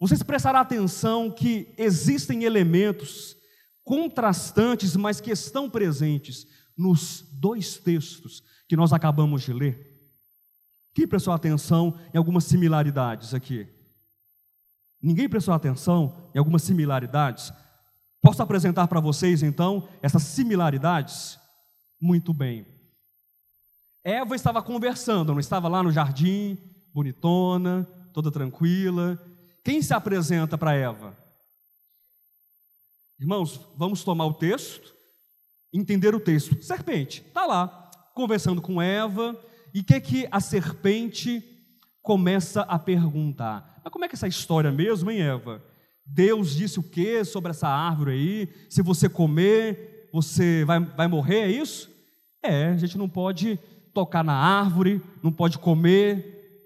Vocês 0.00 0.22
prestaram 0.22 0.60
atenção 0.60 1.30
que 1.30 1.72
existem 1.76 2.44
elementos 2.44 3.36
contrastantes, 3.84 4.96
mas 4.96 5.20
que 5.20 5.30
estão 5.30 5.68
presentes 5.68 6.46
nos 6.76 7.22
dois 7.32 7.78
textos 7.78 8.42
que 8.68 8.76
nós 8.76 8.92
acabamos 8.92 9.42
de 9.42 9.52
ler. 9.52 9.88
Quem 10.94 11.06
prestou 11.06 11.32
atenção 11.32 11.98
em 12.12 12.18
algumas 12.18 12.44
similaridades 12.44 13.32
aqui? 13.32 13.66
Ninguém 15.00 15.28
prestou 15.28 15.54
atenção 15.54 16.30
em 16.34 16.38
algumas 16.38 16.62
similaridades? 16.62 17.52
Posso 18.20 18.42
apresentar 18.42 18.88
para 18.88 19.00
vocês 19.00 19.42
então 19.42 19.88
essas 20.02 20.24
similaridades? 20.24 21.38
Muito 22.00 22.34
bem. 22.34 22.66
Eva 24.04 24.34
estava 24.34 24.62
conversando, 24.62 25.32
não 25.32 25.40
estava 25.40 25.68
lá 25.68 25.82
no 25.82 25.92
jardim, 25.92 26.58
bonitona, 26.92 27.84
toda 28.12 28.30
tranquila. 28.30 29.18
Quem 29.64 29.80
se 29.82 29.94
apresenta 29.94 30.58
para 30.58 30.74
Eva? 30.74 31.16
Irmãos, 33.20 33.60
vamos 33.76 34.02
tomar 34.02 34.26
o 34.26 34.34
texto, 34.34 34.94
entender 35.72 36.14
o 36.14 36.20
texto. 36.20 36.60
Serpente, 36.62 37.22
está 37.26 37.44
lá, 37.46 37.77
conversando 38.18 38.60
com 38.60 38.82
Eva, 38.82 39.40
e 39.72 39.78
o 39.78 39.84
que, 39.84 40.00
que 40.00 40.28
a 40.32 40.40
serpente 40.40 41.40
começa 42.02 42.62
a 42.62 42.76
perguntar? 42.76 43.80
Mas 43.84 43.92
como 43.92 44.04
é 44.04 44.08
que 44.08 44.16
é 44.16 44.16
essa 44.16 44.26
história 44.26 44.72
mesmo, 44.72 45.08
hein, 45.08 45.22
Eva? 45.22 45.62
Deus 46.04 46.56
disse 46.56 46.80
o 46.80 46.82
que 46.82 47.24
sobre 47.24 47.52
essa 47.52 47.68
árvore 47.68 48.10
aí? 48.10 48.48
Se 48.68 48.82
você 48.82 49.08
comer, 49.08 50.08
você 50.12 50.64
vai, 50.64 50.80
vai 50.80 51.06
morrer, 51.06 51.42
é 51.42 51.50
isso? 51.52 51.88
É, 52.42 52.70
a 52.70 52.76
gente 52.76 52.98
não 52.98 53.08
pode 53.08 53.56
tocar 53.94 54.24
na 54.24 54.34
árvore, 54.34 55.00
não 55.22 55.30
pode 55.30 55.56
comer. 55.56 56.58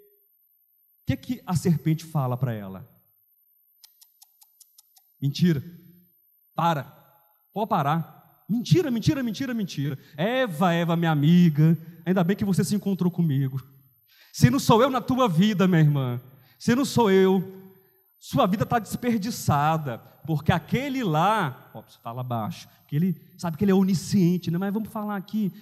O 1.02 1.06
que, 1.06 1.16
que 1.18 1.42
a 1.44 1.54
serpente 1.54 2.02
fala 2.02 2.34
para 2.34 2.54
ela? 2.54 2.88
Mentira. 5.20 5.62
Para. 6.54 6.84
Pode 7.52 7.68
parar. 7.68 8.21
Mentira, 8.48 8.90
mentira, 8.90 9.22
mentira, 9.22 9.54
mentira. 9.54 9.98
Eva, 10.16 10.72
Eva, 10.72 10.96
minha 10.96 11.10
amiga, 11.10 11.76
ainda 12.04 12.22
bem 12.22 12.36
que 12.36 12.44
você 12.44 12.64
se 12.64 12.74
encontrou 12.74 13.10
comigo. 13.10 13.62
Se 14.32 14.50
não 14.50 14.58
sou 14.58 14.82
eu 14.82 14.90
na 14.90 15.00
tua 15.00 15.28
vida, 15.28 15.68
minha 15.68 15.80
irmã, 15.80 16.20
se 16.58 16.74
não 16.74 16.84
sou 16.84 17.10
eu, 17.10 17.62
sua 18.18 18.46
vida 18.46 18.62
está 18.62 18.78
desperdiçada, 18.78 19.98
porque 20.26 20.52
aquele 20.52 21.02
lá, 21.02 21.70
ó, 21.74 21.82
fala 22.02 22.22
baixo, 22.22 22.68
que 22.86 22.96
ele 22.96 23.20
sabe 23.36 23.56
que 23.56 23.64
ele 23.64 23.72
é 23.72 23.74
onisciente, 23.74 24.50
né? 24.50 24.58
mas 24.58 24.72
vamos 24.72 24.88
falar 24.88 25.16
aqui, 25.16 25.52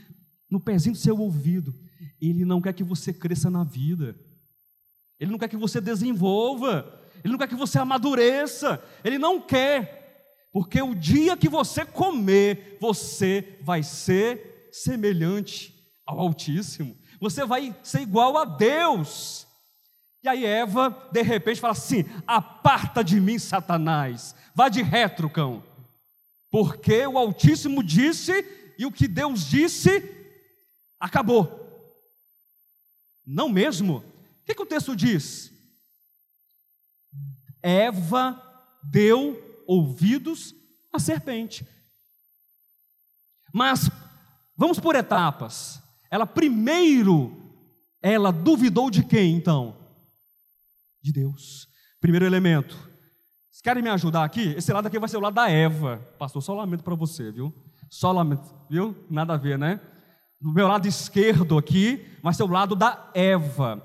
no 0.50 0.60
pezinho 0.60 0.94
do 0.94 0.98
seu 0.98 1.18
ouvido, 1.18 1.74
ele 2.20 2.44
não 2.44 2.60
quer 2.60 2.72
que 2.72 2.84
você 2.84 3.12
cresça 3.12 3.48
na 3.48 3.64
vida, 3.64 4.14
ele 5.18 5.30
não 5.30 5.38
quer 5.38 5.48
que 5.48 5.56
você 5.56 5.80
desenvolva, 5.80 7.00
ele 7.24 7.32
não 7.32 7.38
quer 7.38 7.48
que 7.48 7.54
você 7.54 7.78
amadureça, 7.78 8.82
ele 9.02 9.18
não 9.18 9.40
quer, 9.40 9.99
porque 10.52 10.82
o 10.82 10.94
dia 10.94 11.36
que 11.36 11.48
você 11.48 11.84
comer, 11.84 12.76
você 12.80 13.58
vai 13.62 13.82
ser 13.82 14.68
semelhante 14.72 15.74
ao 16.04 16.18
Altíssimo. 16.18 16.98
Você 17.20 17.44
vai 17.44 17.74
ser 17.82 18.00
igual 18.00 18.36
a 18.36 18.44
Deus. 18.44 19.46
E 20.22 20.28
aí 20.28 20.44
Eva, 20.44 20.90
de 21.12 21.22
repente, 21.22 21.60
fala 21.60 21.72
assim: 21.72 22.04
aparta 22.26 23.04
de 23.04 23.20
mim, 23.20 23.38
Satanás, 23.38 24.34
vá 24.54 24.68
de 24.68 24.82
retro, 24.82 25.30
cão. 25.30 25.62
Porque 26.50 27.06
o 27.06 27.16
Altíssimo 27.16 27.82
disse 27.82 28.32
e 28.76 28.84
o 28.84 28.90
que 28.90 29.06
Deus 29.06 29.46
disse 29.46 30.02
acabou. 30.98 31.58
Não 33.24 33.48
mesmo? 33.48 33.98
O 33.98 34.44
que, 34.44 34.54
que 34.54 34.62
o 34.62 34.66
texto 34.66 34.96
diz? 34.96 35.52
Eva 37.62 38.42
deu 38.82 39.49
ouvidos 39.70 40.52
à 40.92 40.98
serpente. 40.98 41.64
Mas 43.54 43.88
vamos 44.56 44.80
por 44.80 44.96
etapas. 44.96 45.80
Ela 46.10 46.26
primeiro, 46.26 47.36
ela 48.02 48.32
duvidou 48.32 48.90
de 48.90 49.04
quem 49.04 49.36
então? 49.36 49.76
De 51.00 51.12
Deus. 51.12 51.68
Primeiro 52.00 52.26
elemento. 52.26 52.74
Vocês 53.48 53.62
querem 53.62 53.80
me 53.80 53.90
ajudar 53.90 54.24
aqui? 54.24 54.54
Esse 54.56 54.72
lado 54.72 54.86
aqui 54.86 54.98
vai 54.98 55.08
ser 55.08 55.18
o 55.18 55.20
lado 55.20 55.34
da 55.34 55.48
Eva. 55.48 55.98
Pastor, 56.18 56.42
só 56.42 56.52
lamento 56.52 56.82
para 56.82 56.96
você, 56.96 57.30
viu? 57.30 57.54
Só 57.88 58.10
lamento, 58.10 58.52
viu? 58.68 58.96
Nada 59.08 59.34
a 59.34 59.36
ver, 59.36 59.56
né? 59.56 59.80
Do 60.40 60.52
meu 60.52 60.66
lado 60.66 60.88
esquerdo 60.88 61.56
aqui 61.56 62.04
vai 62.20 62.34
ser 62.34 62.42
o 62.42 62.48
lado 62.48 62.74
da 62.74 63.08
Eva. 63.14 63.80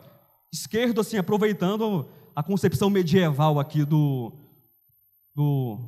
Esquerdo, 0.51 1.01
assim, 1.01 1.17
aproveitando 1.17 2.09
a 2.35 2.41
concepção 2.41 2.89
medieval 2.89 3.59
aqui 3.59 3.85
do, 3.85 4.44
do, 5.35 5.79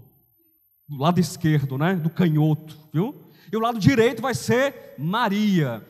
do 0.88 0.98
lado 0.98 1.20
esquerdo, 1.20 1.78
né? 1.78 1.96
Do 1.96 2.10
canhoto, 2.10 2.78
viu? 2.94 3.32
E 3.52 3.56
o 3.56 3.60
lado 3.60 3.80
direito 3.80 4.22
vai 4.22 4.36
ser 4.36 4.96
Maria. 4.98 5.86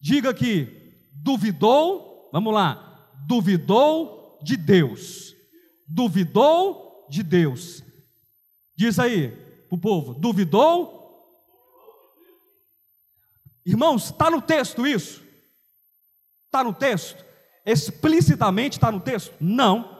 Diga 0.00 0.34
que 0.34 1.08
duvidou, 1.12 2.28
vamos 2.32 2.52
lá, 2.52 3.10
duvidou 3.26 4.38
de 4.42 4.56
Deus. 4.56 5.34
Duvidou 5.86 7.06
de 7.08 7.22
Deus. 7.22 7.82
Diz 8.76 8.98
aí 8.98 9.30
para 9.68 9.76
o 9.76 9.80
povo: 9.80 10.14
duvidou? 10.14 10.96
Irmãos, 13.64 14.04
está 14.04 14.30
no 14.30 14.40
texto 14.40 14.86
isso? 14.86 15.22
Está 16.46 16.62
no 16.64 16.72
texto? 16.72 17.24
Explicitamente 17.66 18.78
está 18.78 18.90
no 18.90 19.00
texto? 19.00 19.34
Não. 19.40 19.97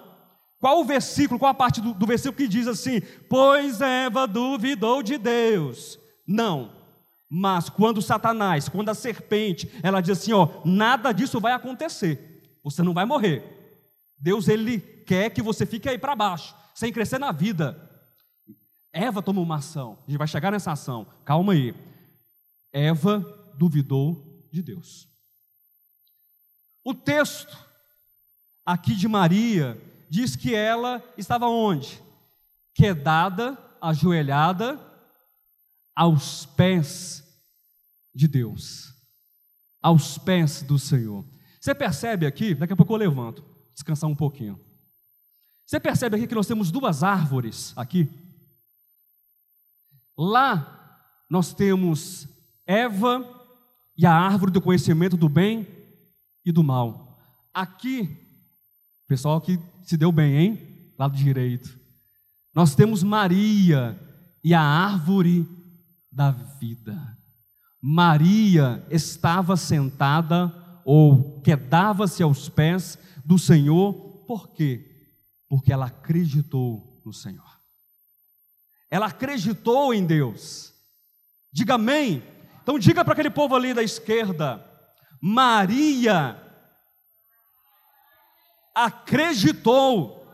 Qual 0.61 0.81
o 0.81 0.85
versículo, 0.85 1.39
qual 1.39 1.51
a 1.51 1.55
parte 1.55 1.81
do, 1.81 1.95
do 1.95 2.07
versículo 2.07 2.37
que 2.37 2.49
diz 2.49 2.67
assim: 2.67 3.01
Pois 3.29 3.81
Eva 3.81 4.27
duvidou 4.27 5.03
de 5.03 5.17
Deus? 5.17 5.99
Não. 6.27 6.77
Mas 7.29 7.69
quando 7.69 8.01
Satanás, 8.01 8.69
quando 8.69 8.89
a 8.89 8.95
serpente, 8.95 9.71
ela 9.83 10.01
diz 10.01 10.19
assim: 10.19 10.33
ó, 10.33 10.49
nada 10.65 11.13
disso 11.13 11.41
vai 11.41 11.53
acontecer, 11.53 12.59
você 12.65 12.83
não 12.83 12.95
vai 12.95 13.05
morrer. 13.05 13.45
Deus 14.19 14.49
ele 14.49 14.81
quer 14.81 15.31
que 15.31 15.43
você 15.43 15.67
fique 15.67 15.89
aí 15.89 15.99
para 15.99 16.17
baixo, 16.17 16.57
sem 16.75 16.93
crescer 16.93 17.19
na 17.19 17.31
vida. 17.31 17.85
Eva 18.93 19.23
tomou 19.23 19.45
uma 19.45 19.57
ação, 19.57 19.99
a 20.07 20.11
gente 20.11 20.19
vai 20.19 20.27
chegar 20.27 20.51
nessa 20.51 20.73
ação. 20.73 21.07
Calma 21.25 21.53
aí. 21.53 21.75
Eva 22.73 23.21
duvidou 23.57 24.49
de 24.51 24.63
Deus. 24.63 25.07
O 26.83 26.95
texto 26.95 27.57
aqui 28.65 28.95
de 28.95 29.07
Maria 29.07 29.81
diz 30.11 30.37
que 30.37 30.55
ela 30.55 31.03
estava 31.17 31.47
onde? 31.47 32.03
Quedada, 32.75 33.59
ajoelhada 33.81 34.81
aos 35.95 36.47
pés 36.47 37.25
de 38.15 38.29
Deus, 38.29 38.95
aos 39.83 40.19
pés 40.19 40.63
do 40.63 40.79
Senhor. 40.79 41.25
Você 41.61 41.75
percebe 41.75 42.27
aqui, 42.27 42.55
daqui 42.55 42.73
a 42.73 42.77
pouco 42.77 42.93
eu 42.93 42.99
levanto, 42.99 43.45
descansar 43.75 44.09
um 44.09 44.15
pouquinho. 44.15 44.59
Você 45.67 45.79
percebe 45.79 46.17
aqui 46.17 46.27
que 46.27 46.35
nós 46.35 46.47
temos 46.47 46.71
duas 46.71 47.03
árvores 47.03 47.73
aqui? 47.77 48.09
Lá 50.17 50.75
nós 51.29 51.53
temos 51.53 52.27
Eva 52.67 53.25
e 53.97 54.07
a 54.07 54.13
árvore 54.13 54.51
do 54.51 54.61
conhecimento 54.61 55.17
do 55.17 55.29
bem 55.29 55.67
e 56.45 56.51
do 56.51 56.63
mal. 56.63 57.19
Aqui, 57.53 58.17
pessoal 59.09 59.41
que 59.41 59.59
se 59.83 59.97
deu 59.97 60.13
bem, 60.13 60.37
hein? 60.37 60.93
lado 60.99 61.17
direito. 61.17 61.79
Nós 62.55 62.75
temos 62.75 63.03
Maria 63.03 63.99
e 64.45 64.53
a 64.53 64.61
árvore 64.61 65.49
da 66.13 66.31
vida. 66.31 67.17
Maria 67.81 68.85
estava 68.91 69.57
sentada 69.57 70.53
ou 70.85 71.41
quedava-se 71.41 72.23
aos 72.23 72.49
pés 72.49 72.99
do 73.25 73.39
Senhor, 73.39 73.93
por 74.27 74.49
quê? 74.51 74.85
Porque 75.49 75.73
ela 75.73 75.87
acreditou 75.87 77.01
no 77.05 77.13
Senhor. 77.13 77.47
Ela 78.91 79.07
acreditou 79.07 79.95
em 79.95 80.05
Deus. 80.05 80.73
Diga 81.53 81.75
amém. 81.75 82.23
Então 82.63 82.79
diga 82.79 83.05
para 83.05 83.13
aquele 83.13 83.31
povo 83.31 83.55
ali 83.55 83.73
da 83.73 83.83
esquerda: 83.83 84.65
Maria 85.21 86.43
acreditou 88.85 90.25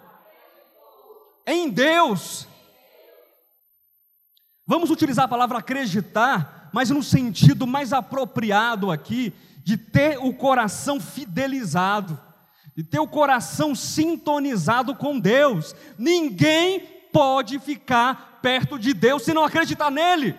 em 1.47 1.71
Deus. 1.71 2.47
Vamos 4.67 4.91
utilizar 4.91 5.25
a 5.25 5.29
palavra 5.29 5.59
acreditar, 5.59 6.71
mas 6.73 6.91
no 6.91 7.03
sentido 7.03 7.67
mais 7.67 7.93
apropriado 7.93 8.91
aqui, 8.91 9.33
de 9.63 9.79
ter 9.79 10.19
o 10.19 10.33
coração 10.35 11.01
fidelizado, 11.01 12.21
de 12.77 12.85
ter 12.85 12.99
o 12.99 13.09
coração 13.09 13.75
sintonizado 13.75 14.95
com 14.95 15.19
Deus. 15.19 15.75
Ninguém 15.99 16.81
pode 17.13 17.59
ficar 17.59 18.41
perto 18.43 18.79
de 18.79 18.93
Deus 18.93 19.23
se 19.23 19.33
não 19.33 19.45
acreditar 19.45 19.91
nele. 19.91 20.35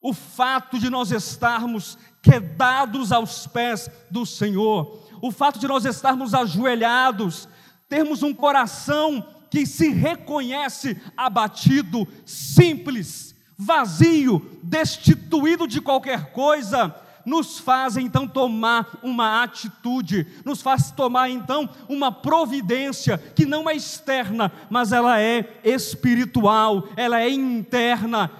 O 0.00 0.14
fato 0.14 0.78
de 0.78 0.88
nós 0.88 1.10
estarmos 1.10 1.98
quedados 2.22 3.12
aos 3.12 3.46
pés 3.46 3.90
do 4.10 4.26
Senhor, 4.26 5.00
o 5.22 5.30
fato 5.30 5.58
de 5.58 5.68
nós 5.68 5.84
estarmos 5.84 6.34
ajoelhados, 6.34 7.48
termos 7.88 8.22
um 8.22 8.32
coração 8.32 9.26
que 9.50 9.66
se 9.66 9.90
reconhece 9.90 10.96
abatido, 11.16 12.06
simples, 12.24 13.34
vazio, 13.58 14.58
destituído 14.62 15.66
de 15.66 15.80
qualquer 15.80 16.32
coisa, 16.32 16.94
nos 17.24 17.58
faz 17.58 17.96
então 17.96 18.26
tomar 18.26 18.98
uma 19.02 19.42
atitude, 19.42 20.26
nos 20.44 20.62
faz 20.62 20.90
tomar 20.90 21.28
então 21.28 21.68
uma 21.88 22.10
providência 22.10 23.18
que 23.18 23.44
não 23.44 23.68
é 23.68 23.74
externa, 23.74 24.50
mas 24.70 24.92
ela 24.92 25.20
é 25.20 25.60
espiritual, 25.64 26.88
ela 26.96 27.20
é 27.20 27.28
interna, 27.28 28.30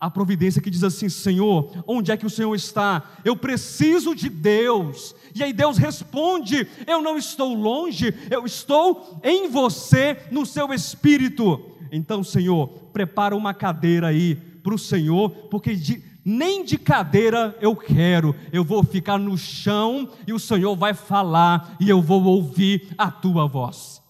a 0.00 0.10
providência 0.10 0.62
que 0.62 0.70
diz 0.70 0.82
assim: 0.82 1.10
Senhor, 1.10 1.84
onde 1.86 2.10
é 2.10 2.16
que 2.16 2.24
o 2.24 2.30
Senhor 2.30 2.54
está? 2.54 3.10
Eu 3.22 3.36
preciso 3.36 4.14
de 4.14 4.30
Deus. 4.30 5.14
E 5.34 5.44
aí 5.44 5.52
Deus 5.52 5.76
responde: 5.76 6.66
Eu 6.86 7.02
não 7.02 7.18
estou 7.18 7.54
longe, 7.54 8.14
eu 8.30 8.46
estou 8.46 9.20
em 9.22 9.48
você, 9.48 10.16
no 10.30 10.46
seu 10.46 10.72
espírito. 10.72 11.60
Então, 11.92 12.24
Senhor, 12.24 12.68
prepara 12.92 13.36
uma 13.36 13.52
cadeira 13.52 14.06
aí 14.06 14.34
para 14.34 14.74
o 14.74 14.78
Senhor, 14.78 15.30
porque 15.50 15.74
de, 15.74 16.02
nem 16.24 16.64
de 16.64 16.78
cadeira 16.78 17.56
eu 17.60 17.76
quero, 17.76 18.34
eu 18.52 18.64
vou 18.64 18.82
ficar 18.82 19.18
no 19.18 19.36
chão 19.36 20.08
e 20.26 20.32
o 20.32 20.38
Senhor 20.38 20.74
vai 20.76 20.94
falar 20.94 21.76
e 21.78 21.90
eu 21.90 22.00
vou 22.00 22.22
ouvir 22.24 22.94
a 22.96 23.10
tua 23.10 23.46
voz. 23.46 24.00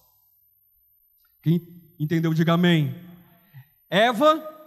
Quem 1.42 1.60
entendeu, 1.98 2.34
diga 2.34 2.52
amém. 2.52 2.94
Eva 3.88 4.59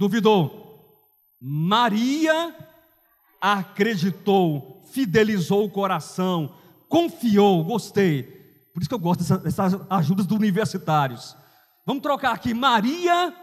duvidou. 0.00 0.96
Maria 1.38 2.56
acreditou, 3.38 4.82
fidelizou 4.90 5.66
o 5.66 5.70
coração, 5.70 6.54
confiou, 6.88 7.62
gostei. 7.62 8.22
Por 8.72 8.80
isso 8.80 8.88
que 8.88 8.94
eu 8.94 8.98
gosto 8.98 9.20
dessas, 9.38 9.78
ajudas 9.90 10.24
dos 10.24 10.38
universitários. 10.38 11.36
Vamos 11.84 12.02
trocar 12.02 12.32
aqui. 12.32 12.54
Maria 12.54 13.34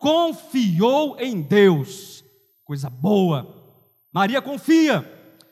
confiou 0.00 1.20
em 1.20 1.42
Deus. 1.42 2.24
Coisa 2.64 2.88
boa. 2.88 3.54
Maria 4.10 4.40
confia. 4.40 5.04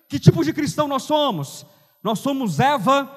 Que 0.09 0.19
tipo 0.19 0.43
de 0.43 0.55
cristão 0.55 0.89
nós 0.89 1.03
somos? 1.03 1.67
Nós 2.03 2.21
somos 2.21 2.59
Eva 2.59 3.11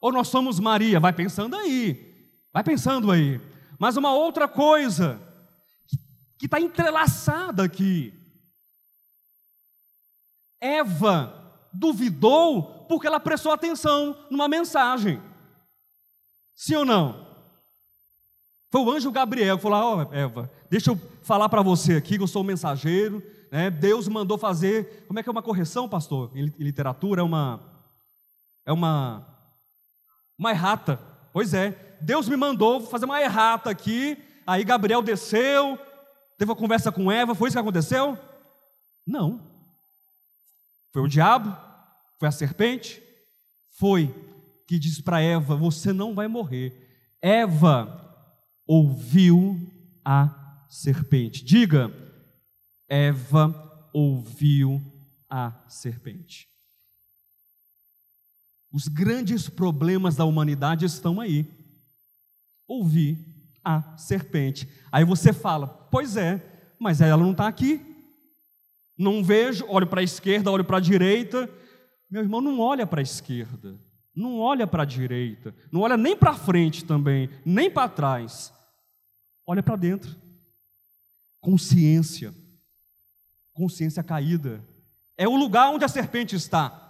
ou 0.00 0.10
nós 0.10 0.28
somos 0.28 0.58
Maria? 0.58 0.98
Vai 0.98 1.12
pensando 1.12 1.56
aí. 1.56 2.32
Vai 2.54 2.64
pensando 2.64 3.10
aí. 3.10 3.38
Mas 3.78 3.98
uma 3.98 4.14
outra 4.14 4.48
coisa 4.48 5.25
que 6.38 6.46
está 6.46 6.60
entrelaçada 6.60 7.64
aqui. 7.64 8.12
Eva 10.60 11.32
duvidou 11.72 12.86
porque 12.88 13.06
ela 13.06 13.20
prestou 13.20 13.52
atenção 13.52 14.16
numa 14.30 14.48
mensagem. 14.48 15.20
Sim 16.54 16.76
ou 16.76 16.84
não? 16.84 17.26
Foi 18.70 18.80
o 18.80 18.90
anjo 18.90 19.10
Gabriel 19.10 19.56
que 19.56 19.62
falou: 19.62 19.78
Ó, 19.78 19.96
oh, 19.96 20.14
Eva, 20.14 20.50
deixa 20.70 20.90
eu 20.90 21.00
falar 21.22 21.48
para 21.48 21.62
você 21.62 21.96
aqui 21.96 22.16
que 22.16 22.22
eu 22.22 22.28
sou 22.28 22.42
o 22.42 22.44
mensageiro. 22.44 23.22
Né? 23.50 23.70
Deus 23.70 24.08
mandou 24.08 24.38
fazer. 24.38 25.04
Como 25.06 25.18
é 25.18 25.22
que 25.22 25.28
é 25.28 25.32
uma 25.32 25.42
correção, 25.42 25.88
pastor? 25.88 26.30
Em 26.34 26.52
literatura 26.58 27.20
é 27.20 27.24
uma. 27.24 27.60
É 28.64 28.72
uma. 28.72 29.26
Uma 30.38 30.50
errata. 30.50 31.00
Pois 31.32 31.54
é. 31.54 31.98
Deus 32.00 32.28
me 32.28 32.36
mandou 32.36 32.80
fazer 32.80 33.04
uma 33.04 33.20
errata 33.20 33.70
aqui. 33.70 34.18
Aí 34.46 34.62
Gabriel 34.64 35.02
desceu, 35.02 35.78
Teve 36.36 36.50
uma 36.50 36.56
conversa 36.56 36.92
com 36.92 37.10
Eva, 37.10 37.34
foi 37.34 37.48
isso 37.48 37.56
que 37.56 37.60
aconteceu? 37.60 38.18
Não. 39.06 39.40
Foi 40.92 41.02
o 41.02 41.08
diabo? 41.08 41.56
Foi 42.18 42.28
a 42.28 42.32
serpente? 42.32 43.02
Foi 43.78 44.14
que 44.66 44.78
disse 44.78 45.02
para 45.02 45.20
Eva: 45.20 45.56
Você 45.56 45.92
não 45.92 46.14
vai 46.14 46.28
morrer. 46.28 47.16
Eva 47.22 48.02
ouviu 48.66 49.58
a 50.04 50.66
serpente. 50.68 51.44
Diga, 51.44 51.90
Eva 52.88 53.88
ouviu 53.92 54.82
a 55.28 55.64
serpente. 55.68 56.48
Os 58.72 58.88
grandes 58.88 59.48
problemas 59.48 60.16
da 60.16 60.24
humanidade 60.24 60.84
estão 60.84 61.20
aí. 61.20 61.46
Ouvir 62.66 63.35
a 63.66 63.96
serpente. 63.96 64.68
Aí 64.92 65.04
você 65.04 65.32
fala: 65.32 65.66
Pois 65.66 66.16
é, 66.16 66.40
mas 66.78 67.00
ela 67.00 67.20
não 67.20 67.32
está 67.32 67.48
aqui. 67.48 67.84
Não 68.96 69.24
vejo, 69.24 69.66
olho 69.68 69.88
para 69.88 70.00
a 70.00 70.04
esquerda, 70.04 70.52
olho 70.52 70.64
para 70.64 70.76
a 70.76 70.80
direita. 70.80 71.50
Meu 72.08 72.22
irmão, 72.22 72.40
não 72.40 72.60
olha 72.60 72.86
para 72.86 73.00
a 73.00 73.02
esquerda, 73.02 73.76
não 74.14 74.38
olha 74.38 74.66
para 74.66 74.84
a 74.84 74.86
direita, 74.86 75.52
não 75.72 75.80
olha 75.80 75.96
nem 75.96 76.16
para 76.16 76.32
frente 76.32 76.84
também, 76.84 77.28
nem 77.44 77.68
para 77.68 77.88
trás. 77.88 78.54
Olha 79.44 79.62
para 79.62 79.74
dentro. 79.74 80.14
Consciência. 81.40 82.32
Consciência 83.52 84.02
caída. 84.02 84.64
É 85.18 85.26
o 85.26 85.36
lugar 85.36 85.70
onde 85.70 85.84
a 85.84 85.88
serpente 85.88 86.36
está. 86.36 86.82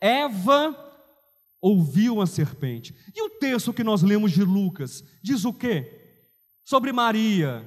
Eva 0.00 0.86
ouviu 1.60 2.20
a 2.20 2.26
serpente. 2.26 2.94
E 3.14 3.22
o 3.22 3.30
texto 3.38 3.72
que 3.72 3.82
nós 3.82 4.02
lemos 4.02 4.30
de 4.32 4.44
Lucas 4.44 5.02
diz 5.22 5.44
o 5.44 5.52
quê? 5.52 5.95
Sobre 6.66 6.92
Maria. 6.92 7.64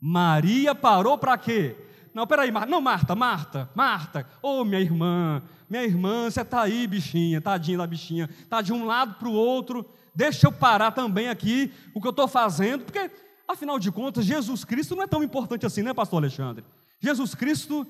Maria 0.00 0.74
parou 0.74 1.16
para 1.16 1.38
quê? 1.38 1.76
Não, 2.12 2.26
peraí, 2.26 2.50
Marta. 2.50 2.68
Não, 2.68 2.80
Marta, 2.80 3.14
Marta, 3.14 3.70
Marta. 3.72 4.26
Ô, 4.42 4.58
oh, 4.60 4.64
minha 4.64 4.80
irmã, 4.80 5.40
minha 5.70 5.84
irmã, 5.84 6.28
você 6.28 6.40
está 6.40 6.62
aí, 6.62 6.88
bichinha, 6.88 7.40
tadinha 7.40 7.78
da 7.78 7.86
bichinha. 7.86 8.28
Está 8.40 8.60
de 8.60 8.72
um 8.72 8.84
lado 8.84 9.14
para 9.14 9.28
o 9.28 9.32
outro. 9.32 9.88
Deixa 10.12 10.48
eu 10.48 10.52
parar 10.52 10.90
também 10.90 11.28
aqui 11.28 11.72
o 11.94 12.00
que 12.00 12.06
eu 12.08 12.10
estou 12.10 12.26
fazendo, 12.26 12.84
porque, 12.84 13.12
afinal 13.46 13.78
de 13.78 13.92
contas, 13.92 14.24
Jesus 14.24 14.64
Cristo 14.64 14.96
não 14.96 15.04
é 15.04 15.06
tão 15.06 15.22
importante 15.22 15.64
assim, 15.64 15.82
né, 15.82 15.94
pastor 15.94 16.18
Alexandre? 16.18 16.64
Jesus 17.00 17.36
Cristo 17.36 17.86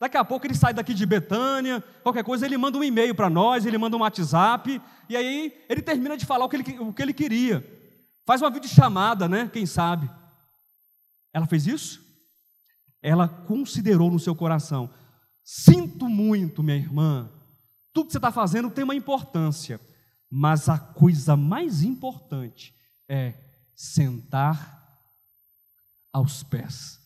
Daqui 0.00 0.16
a 0.16 0.24
pouco 0.24 0.46
ele 0.46 0.54
sai 0.54 0.72
daqui 0.72 0.94
de 0.94 1.04
Betânia, 1.04 1.82
qualquer 2.04 2.22
coisa, 2.22 2.46
ele 2.46 2.56
manda 2.56 2.78
um 2.78 2.84
e-mail 2.84 3.16
para 3.16 3.28
nós, 3.28 3.66
ele 3.66 3.76
manda 3.76 3.96
um 3.96 4.00
WhatsApp, 4.02 4.80
e 5.08 5.16
aí 5.16 5.52
ele 5.68 5.82
termina 5.82 6.16
de 6.16 6.24
falar 6.24 6.44
o 6.44 6.48
que 6.48 6.54
ele, 6.54 6.78
o 6.78 6.92
que 6.92 7.02
ele 7.02 7.12
queria. 7.12 7.77
Faz 8.28 8.42
uma 8.42 8.50
videochamada, 8.50 9.26
né? 9.26 9.48
Quem 9.48 9.64
sabe? 9.64 10.06
Ela 11.32 11.46
fez 11.46 11.66
isso? 11.66 12.04
Ela 13.00 13.26
considerou 13.26 14.10
no 14.10 14.18
seu 14.18 14.36
coração: 14.36 14.92
sinto 15.42 16.10
muito, 16.10 16.62
minha 16.62 16.76
irmã, 16.76 17.32
tudo 17.90 18.08
que 18.08 18.12
você 18.12 18.18
está 18.18 18.30
fazendo 18.30 18.70
tem 18.70 18.84
uma 18.84 18.94
importância, 18.94 19.80
mas 20.30 20.68
a 20.68 20.78
coisa 20.78 21.38
mais 21.38 21.82
importante 21.82 22.74
é 23.08 23.32
sentar 23.74 25.00
aos 26.12 26.42
pés 26.42 27.00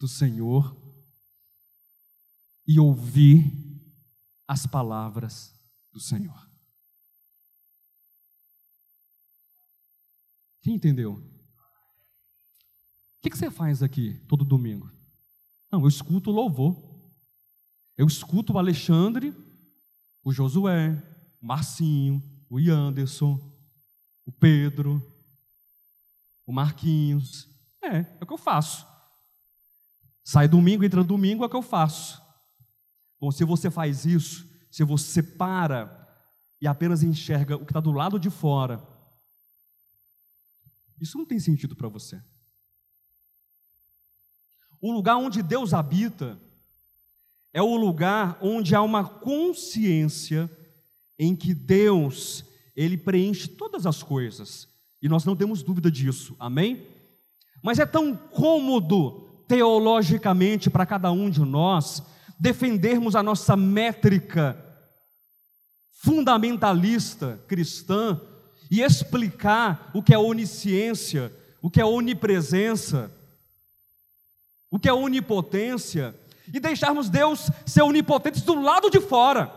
do 0.00 0.08
Senhor 0.08 0.76
e 2.66 2.80
ouvir 2.80 3.52
as 4.48 4.66
palavras 4.66 5.54
do 5.92 6.00
Senhor. 6.00 6.45
Quem 10.66 10.74
entendeu? 10.74 11.12
O 11.12 11.22
que, 13.22 13.30
você 13.30 13.48
faz 13.52 13.84
aqui 13.84 14.14
todo 14.26 14.44
domingo? 14.44 14.90
Não, 15.70 15.80
eu 15.80 15.86
escuto 15.86 16.28
o 16.28 16.34
louvor. 16.34 16.76
Eu 17.96 18.04
escuto 18.04 18.52
o 18.52 18.58
Alexandre, 18.58 19.32
o 20.24 20.32
Josué, 20.32 21.00
o 21.40 21.46
Marcinho, 21.46 22.20
o 22.50 22.58
Anderson, 22.58 23.38
o 24.26 24.32
Pedro, 24.32 25.00
o 26.44 26.52
Marquinhos. 26.52 27.48
É, 27.80 27.98
é 27.98 28.18
o 28.20 28.26
que 28.26 28.32
eu 28.32 28.36
faço. 28.36 28.84
Sai 30.24 30.48
domingo, 30.48 30.84
entra 30.84 31.04
domingo, 31.04 31.44
é 31.44 31.46
o 31.46 31.50
que 31.50 31.54
eu 31.54 31.62
faço. 31.62 32.20
Bom, 33.20 33.30
se 33.30 33.44
você 33.44 33.70
faz 33.70 34.04
isso, 34.04 34.44
se 34.68 34.82
você 34.82 35.22
para 35.22 36.08
e 36.60 36.66
apenas 36.66 37.04
enxerga 37.04 37.54
o 37.54 37.64
que 37.64 37.70
está 37.70 37.78
do 37.78 37.92
lado 37.92 38.18
de 38.18 38.30
fora, 38.30 38.95
isso 41.00 41.18
não 41.18 41.24
tem 41.24 41.38
sentido 41.38 41.74
para 41.76 41.88
você. 41.88 42.20
O 44.80 44.92
lugar 44.92 45.16
onde 45.16 45.42
Deus 45.42 45.74
habita 45.74 46.38
é 47.52 47.62
o 47.62 47.76
lugar 47.76 48.38
onde 48.40 48.74
há 48.74 48.82
uma 48.82 49.04
consciência 49.04 50.50
em 51.18 51.34
que 51.34 51.54
Deus, 51.54 52.44
ele 52.74 52.96
preenche 52.96 53.48
todas 53.48 53.86
as 53.86 54.02
coisas. 54.02 54.68
E 55.00 55.08
nós 55.08 55.24
não 55.24 55.34
temos 55.34 55.62
dúvida 55.62 55.90
disso. 55.90 56.36
Amém? 56.38 56.86
Mas 57.62 57.78
é 57.78 57.86
tão 57.86 58.14
cômodo 58.14 59.26
teologicamente 59.48 60.68
para 60.68 60.86
cada 60.86 61.10
um 61.10 61.30
de 61.30 61.40
nós 61.40 62.02
defendermos 62.38 63.16
a 63.16 63.22
nossa 63.22 63.56
métrica 63.56 64.62
fundamentalista 65.90 67.42
cristã 67.48 68.20
e 68.70 68.82
explicar 68.82 69.90
o 69.94 70.02
que 70.02 70.14
é 70.14 70.18
onisciência, 70.18 71.32
o 71.62 71.70
que 71.70 71.80
é 71.80 71.84
onipresença, 71.84 73.10
o 74.70 74.78
que 74.78 74.88
é 74.88 74.92
onipotência, 74.92 76.14
e 76.52 76.60
deixarmos 76.60 77.08
Deus 77.08 77.50
ser 77.64 77.82
onipotente 77.82 78.42
do 78.42 78.60
lado 78.60 78.90
de 78.90 79.00
fora. 79.00 79.52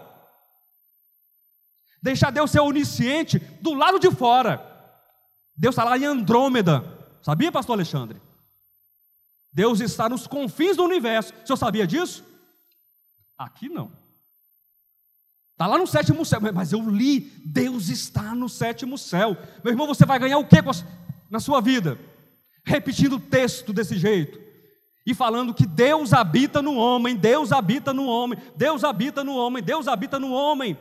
Deixar 2.01 2.31
Deus 2.31 2.51
ser 2.51 2.61
onisciente 2.61 3.39
do 3.61 3.73
lado 3.73 3.99
de 3.99 4.09
fora. 4.09 4.65
Deus 5.55 5.73
está 5.73 5.83
lá 5.83 5.97
em 5.97 6.05
Andrômeda. 6.05 6.83
Sabia, 7.21 7.51
pastor 7.51 7.73
Alexandre? 7.73 8.21
Deus 9.51 9.81
está 9.81 10.07
nos 10.07 10.25
confins 10.25 10.77
do 10.77 10.83
universo. 10.83 11.33
O 11.43 11.47
senhor 11.47 11.57
sabia 11.57 11.85
disso? 11.85 12.23
Aqui 13.37 13.67
não. 13.67 13.91
Está 15.59 15.67
lá 15.67 15.77
no 15.77 15.85
sétimo 15.85 16.23
céu. 16.23 16.39
Mas 16.53 16.71
eu 16.71 16.89
li, 16.89 17.19
Deus 17.43 17.89
está 17.89 18.33
no 18.33 18.47
sétimo 18.47 18.97
céu. 18.97 19.35
Meu 19.61 19.73
irmão, 19.73 19.87
você 19.87 20.05
vai 20.05 20.17
ganhar 20.17 20.37
o 20.37 20.47
que 20.47 20.55
na 21.29 21.41
sua 21.41 21.59
vida? 21.59 21.99
Repetindo 22.63 23.17
o 23.17 23.19
texto 23.19 23.73
desse 23.73 23.97
jeito 23.97 24.39
e 25.05 25.13
falando 25.13 25.53
que 25.53 25.65
Deus 25.65 26.13
habita 26.13 26.61
no 26.61 26.75
homem, 26.75 27.13
Deus 27.13 27.51
habita 27.51 27.91
no 27.91 28.05
homem, 28.05 28.39
Deus 28.55 28.85
habita 28.85 29.21
no 29.21 29.35
homem, 29.35 29.61
Deus 29.61 29.89
habita 29.89 30.17
no 30.17 30.31
homem. 30.31 30.79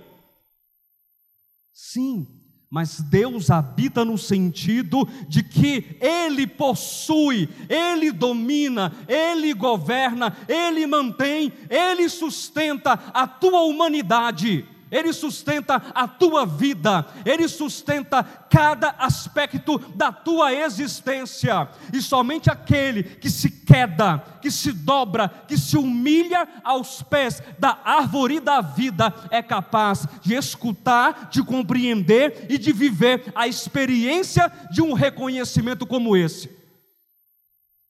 Sim, 1.72 2.28
mas 2.70 3.00
Deus 3.00 3.50
habita 3.50 4.04
no 4.04 4.18
sentido 4.18 5.08
de 5.26 5.42
que 5.42 5.96
Ele 6.00 6.46
possui, 6.46 7.48
Ele 7.68 8.12
domina, 8.12 8.92
Ele 9.08 9.54
governa, 9.54 10.36
Ele 10.46 10.86
mantém, 10.86 11.52
Ele 11.70 12.08
sustenta 12.08 12.92
a 13.14 13.26
tua 13.26 13.62
humanidade. 13.62 14.66
Ele 14.90 15.12
sustenta 15.12 15.76
a 15.94 16.06
tua 16.06 16.46
vida, 16.46 17.06
Ele 17.24 17.48
sustenta 17.48 18.22
cada 18.22 18.90
aspecto 18.98 19.78
da 19.94 20.10
tua 20.10 20.52
existência, 20.52 21.68
e 21.92 22.00
somente 22.00 22.50
aquele 22.50 23.02
que 23.02 23.30
se 23.30 23.50
queda, 23.50 24.18
que 24.40 24.50
se 24.50 24.72
dobra, 24.72 25.28
que 25.46 25.58
se 25.58 25.76
humilha 25.76 26.48
aos 26.64 27.02
pés 27.02 27.42
da 27.58 27.78
árvore 27.84 28.40
da 28.40 28.60
vida 28.60 29.12
é 29.30 29.42
capaz 29.42 30.06
de 30.22 30.34
escutar, 30.34 31.28
de 31.30 31.42
compreender 31.42 32.46
e 32.48 32.58
de 32.58 32.72
viver 32.72 33.30
a 33.34 33.46
experiência 33.46 34.50
de 34.70 34.82
um 34.82 34.92
reconhecimento 34.92 35.86
como 35.86 36.16
esse. 36.16 36.50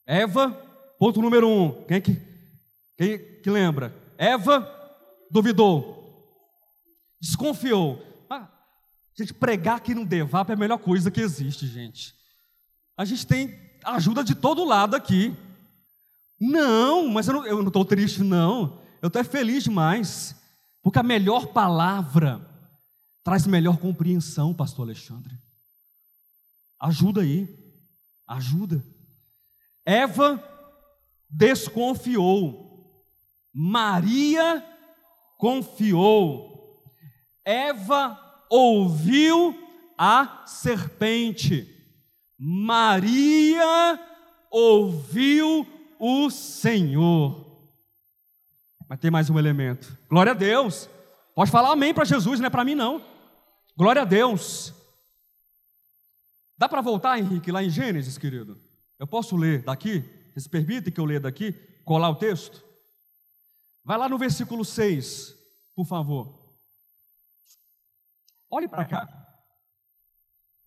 Eva, 0.06 0.50
ponto 0.98 1.20
número 1.20 1.48
um, 1.48 1.84
quem 1.86 2.00
que, 2.00 2.20
quem 2.96 3.18
que 3.42 3.50
lembra? 3.50 3.94
Eva 4.16 4.66
duvidou, 5.30 5.97
Desconfiou. 7.20 8.02
Ah, 8.30 8.48
gente, 9.16 9.34
pregar 9.34 9.80
que 9.80 9.94
não 9.94 10.04
devapa 10.04 10.52
é 10.52 10.54
a 10.54 10.58
melhor 10.58 10.78
coisa 10.78 11.10
que 11.10 11.20
existe, 11.20 11.66
gente. 11.66 12.14
A 12.96 13.04
gente 13.04 13.26
tem 13.26 13.58
ajuda 13.84 14.24
de 14.24 14.34
todo 14.34 14.64
lado 14.64 14.94
aqui. 14.94 15.36
Não, 16.40 17.08
mas 17.08 17.28
eu 17.28 17.58
não 17.58 17.68
estou 17.68 17.84
triste, 17.84 18.22
não. 18.22 18.80
Eu 19.02 19.08
estou 19.08 19.24
feliz 19.24 19.64
demais. 19.64 20.36
Porque 20.82 20.98
a 20.98 21.02
melhor 21.02 21.48
palavra 21.48 22.40
traz 23.24 23.46
melhor 23.46 23.76
compreensão, 23.78 24.54
pastor 24.54 24.86
Alexandre. 24.86 25.36
Ajuda 26.80 27.22
aí. 27.22 27.48
Ajuda. 28.26 28.84
Eva 29.84 30.42
desconfiou. 31.28 33.04
Maria 33.52 34.64
confiou. 35.38 36.47
Eva 37.48 38.44
ouviu 38.50 39.56
a 39.96 40.44
serpente, 40.46 41.66
Maria 42.38 43.98
ouviu 44.50 45.66
o 45.98 46.28
Senhor. 46.28 47.66
Mas 48.86 48.98
tem 48.98 49.10
mais 49.10 49.30
um 49.30 49.38
elemento. 49.38 49.96
Glória 50.10 50.32
a 50.32 50.34
Deus. 50.34 50.90
Pode 51.34 51.50
falar 51.50 51.72
amém 51.72 51.94
para 51.94 52.04
Jesus, 52.04 52.38
não 52.38 52.48
é 52.48 52.50
para 52.50 52.66
mim 52.66 52.74
não. 52.74 53.02
Glória 53.74 54.02
a 54.02 54.04
Deus. 54.04 54.74
Dá 56.58 56.68
para 56.68 56.82
voltar, 56.82 57.18
Henrique, 57.18 57.50
lá 57.50 57.64
em 57.64 57.70
Gênesis, 57.70 58.18
querido? 58.18 58.60
Eu 58.98 59.06
posso 59.06 59.34
ler 59.38 59.62
daqui? 59.62 60.04
Vocês 60.34 60.46
permitem 60.46 60.92
que 60.92 61.00
eu 61.00 61.04
leia 61.06 61.20
daqui? 61.20 61.52
Colar 61.82 62.10
o 62.10 62.16
texto? 62.16 62.62
Vai 63.82 63.96
lá 63.96 64.06
no 64.06 64.18
versículo 64.18 64.66
6, 64.66 65.34
por 65.74 65.86
favor. 65.86 66.47
Olhe 68.50 68.68
para 68.68 68.84
cá. 68.84 69.08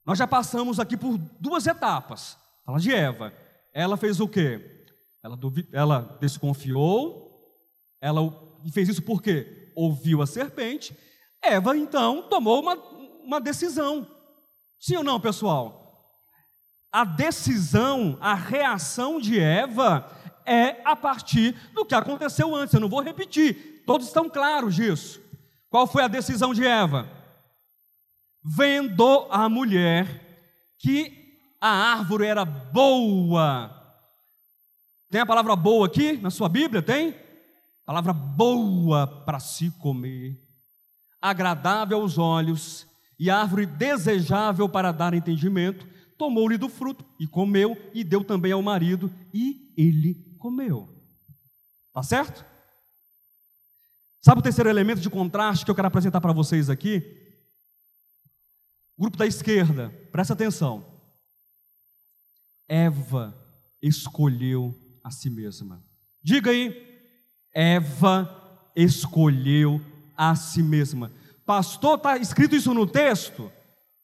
Nós 0.06 0.18
já 0.18 0.28
passamos 0.28 0.80
aqui 0.80 0.98
por 0.98 1.18
duas 1.40 1.66
etapas. 1.68 2.38
Fala 2.66 2.80
de 2.80 2.94
Eva. 2.94 3.34
Ela 3.74 3.98
fez 3.98 4.20
o 4.20 4.28
quê? 4.28 4.86
Ela, 5.24 5.38
duvid... 5.38 5.68
ela 5.72 6.18
desconfiou. 6.20 7.32
Ela 8.00 8.22
fez 8.74 8.90
isso 8.90 9.02
por 9.02 9.22
quê? 9.22 9.72
Ouviu 9.76 10.22
a 10.22 10.28
serpente. 10.28 10.98
Eva, 11.42 11.76
então, 11.76 12.28
tomou 12.30 12.62
uma, 12.62 12.76
uma 13.24 13.42
decisão. 13.42 14.08
Sim 14.80 14.98
ou 14.98 15.04
não, 15.04 15.20
pessoal? 15.20 15.82
A 16.92 17.06
decisão, 17.06 18.18
a 18.20 18.34
reação 18.34 19.20
de 19.20 19.40
Eva 19.40 20.10
é 20.46 20.82
a 20.84 20.96
partir 20.96 21.54
do 21.74 21.86
que 21.86 21.96
aconteceu 21.96 22.54
antes. 22.56 22.74
Eu 22.74 22.82
não 22.82 22.90
vou 22.90 23.02
repetir, 23.02 23.84
todos 23.86 24.08
estão 24.08 24.30
claros 24.30 24.76
disso. 24.76 25.22
Qual 25.70 25.88
foi 25.88 26.04
a 26.04 26.08
decisão 26.08 26.54
de 26.54 26.66
Eva? 26.66 27.21
Vendo 28.44 29.28
a 29.30 29.48
mulher 29.48 30.76
que 30.80 31.22
a 31.60 31.70
árvore 31.70 32.26
era 32.26 32.44
boa. 32.44 33.78
Tem 35.10 35.22
a 35.22 35.26
palavra 35.26 35.56
boa 35.56 35.86
aqui 35.86 36.14
na 36.14 36.30
sua 36.30 36.50
Bíblia? 36.50 36.82
Tem? 36.82 37.16
Palavra 37.86 38.14
boa 38.14 39.06
para 39.06 39.40
se 39.40 39.70
comer, 39.72 40.40
agradável 41.22 42.00
aos 42.00 42.18
olhos 42.18 42.88
e 43.20 43.30
árvore 43.30 43.66
desejável 43.66 44.70
para 44.70 44.92
dar 44.92 45.14
entendimento. 45.14 45.86
Tomou-lhe 46.18 46.58
do 46.58 46.70
fruto 46.70 47.04
e 47.20 47.28
comeu, 47.28 47.76
e 47.94 48.04
deu 48.04 48.24
também 48.24 48.52
ao 48.52 48.62
marido, 48.62 49.12
e 49.34 49.74
ele 49.76 50.16
comeu. 50.38 50.88
Tá 51.94 52.02
certo? 52.02 52.46
Sabe 54.22 54.40
o 54.40 54.44
terceiro 54.44 54.70
elemento 54.70 55.02
de 55.02 55.10
contraste 55.10 55.66
que 55.66 55.72
eu 55.72 55.76
quero 55.76 55.88
apresentar 55.88 56.22
para 56.22 56.32
vocês 56.32 56.70
aqui? 56.70 57.21
Grupo 59.02 59.18
da 59.18 59.26
esquerda, 59.26 59.90
presta 60.12 60.34
atenção. 60.34 60.86
Eva 62.70 63.36
escolheu 63.82 64.76
a 65.04 65.10
si 65.10 65.28
mesma. 65.28 65.84
Diga 66.24 66.52
aí, 66.52 66.72
Eva 67.52 68.30
escolheu 68.76 69.82
a 70.16 70.36
si 70.36 70.62
mesma. 70.62 71.12
Pastor, 71.48 71.98
está 71.98 72.16
escrito 72.16 72.56
isso 72.56 72.76
no 72.76 72.86
texto? 72.86 73.52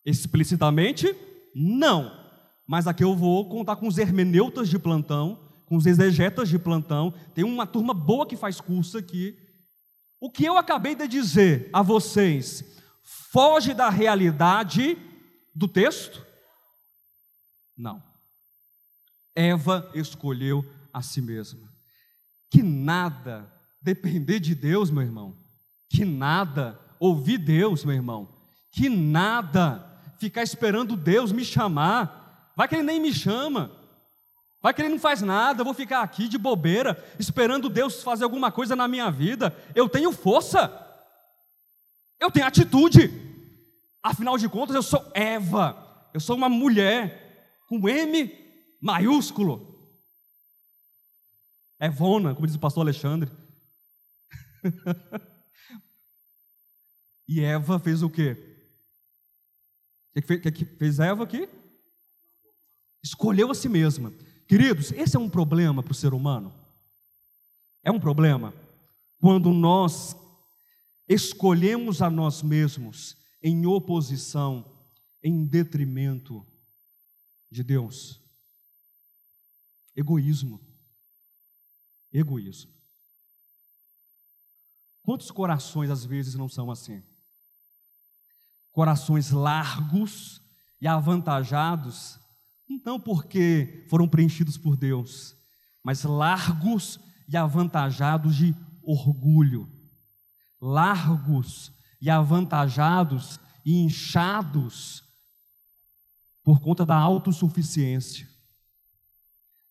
Explicitamente, 0.04 1.16
não. 1.54 2.12
Mas 2.66 2.88
aqui 2.88 3.04
eu 3.04 3.16
vou 3.16 3.48
contar 3.48 3.76
com 3.76 3.88
os 3.88 4.00
hermeneutas 4.00 4.68
de 4.68 4.80
plantão, 4.80 5.40
com 5.68 5.76
os 5.76 5.86
exegetas 5.86 6.50
de 6.50 6.58
plantão. 6.58 7.14
Tem 7.36 7.44
uma 7.44 7.68
turma 7.68 7.94
boa 7.94 8.26
que 8.26 8.36
faz 8.36 8.60
curso 8.60 8.98
aqui. 8.98 9.38
O 10.20 10.32
que 10.32 10.44
eu 10.44 10.58
acabei 10.58 10.96
de 10.96 11.08
dizer 11.08 11.70
a 11.72 11.84
vocês 11.84 12.77
foge 13.08 13.74
da 13.74 13.90
realidade 13.90 14.98
do 15.56 15.68
texto? 15.68 16.26
Não. 17.76 18.04
Eva 19.34 19.90
escolheu 19.94 20.66
a 20.94 21.02
si 21.02 21.22
mesma. 21.22 21.72
Que 22.52 22.62
nada 22.62 23.50
depender 23.82 24.40
de 24.40 24.54
Deus, 24.54 24.92
meu 24.92 25.04
irmão. 25.04 25.38
Que 25.90 26.04
nada 26.04 26.80
ouvir 27.00 27.38
Deus, 27.38 27.86
meu 27.86 27.96
irmão. 27.96 28.28
Que 28.72 28.90
nada! 28.90 29.86
Ficar 30.20 30.44
esperando 30.44 30.98
Deus 30.98 31.32
me 31.32 31.46
chamar. 31.46 32.52
Vai 32.56 32.68
que 32.68 32.76
Ele 32.76 32.84
nem 32.84 33.00
me 33.00 33.14
chama. 33.14 33.72
Vai 34.62 34.74
que 34.74 34.82
Ele 34.82 34.90
não 34.90 35.00
faz 35.00 35.22
nada. 35.22 35.62
Eu 35.62 35.66
vou 35.66 35.74
ficar 35.74 36.02
aqui 36.02 36.28
de 36.28 36.38
bobeira, 36.38 37.02
esperando 37.20 37.70
Deus 37.70 38.04
fazer 38.04 38.24
alguma 38.24 38.52
coisa 38.52 38.76
na 38.76 38.88
minha 38.88 39.10
vida. 39.10 39.56
Eu 39.74 39.88
tenho 39.88 40.12
força. 40.12 40.87
Eu 42.20 42.32
tenho 42.32 42.46
atitude. 42.46 43.12
Afinal 44.02 44.38
de 44.38 44.48
contas, 44.50 44.76
eu 44.76 44.84
sou 44.84 45.12
Eva. 45.14 46.10
Eu 46.14 46.20
sou 46.20 46.36
uma 46.36 46.50
mulher 46.50 47.60
com 47.68 47.88
M 47.88 48.32
maiúsculo. 48.82 49.76
Evona, 51.80 52.34
como 52.34 52.48
diz 52.48 52.56
o 52.56 52.60
pastor 52.60 52.82
Alexandre. 52.82 53.32
e 57.28 57.42
Eva 57.42 57.78
fez 57.80 58.02
o 58.02 58.10
quê? 58.10 58.36
O 60.16 60.22
que, 60.22 60.38
que, 60.40 60.52
que 60.52 60.66
fez 60.66 61.00
Eva 61.00 61.24
aqui? 61.24 61.48
Escolheu 63.04 63.52
a 63.52 63.56
si 63.56 63.70
mesma. 63.70 64.12
Queridos, 64.48 64.92
esse 64.94 65.16
é 65.16 65.20
um 65.20 65.30
problema 65.30 65.84
para 65.84 65.92
o 65.92 65.96
ser 65.96 66.14
humano. 66.14 66.54
É 67.84 67.92
um 67.92 68.00
problema 68.00 68.54
quando 69.20 69.52
nós 69.54 70.16
escolhemos 71.08 72.02
a 72.02 72.10
nós 72.10 72.42
mesmos 72.44 73.16
em 73.42 73.66
oposição, 73.66 74.66
em 75.24 75.46
detrimento 75.46 76.46
de 77.50 77.64
Deus. 77.64 78.22
Egoísmo. 79.96 80.60
Egoísmo. 82.12 82.72
Quantos 85.04 85.32
corações 85.32 85.90
às 85.90 86.04
vezes 86.04 86.36
não 86.36 86.50
são 86.50 86.70
assim? 86.70 87.02
Corações 88.72 89.32
largos 89.32 90.42
e 90.82 90.88
avantajados, 90.88 92.20
não 92.86 93.00
porque 93.00 93.86
foram 93.90 94.08
preenchidos 94.08 94.58
por 94.58 94.76
Deus, 94.76 95.36
mas 95.82 96.04
largos 96.04 97.00
e 97.28 97.38
avantajados 97.38 98.36
de 98.36 98.54
orgulho, 98.84 99.72
largos 100.60 101.72
e 102.02 102.10
avantajados 102.10 103.40
e 103.66 103.78
inchados 103.80 105.04
por 106.44 106.60
conta 106.62 106.86
da 106.86 106.96
autossuficiência. 106.96 108.28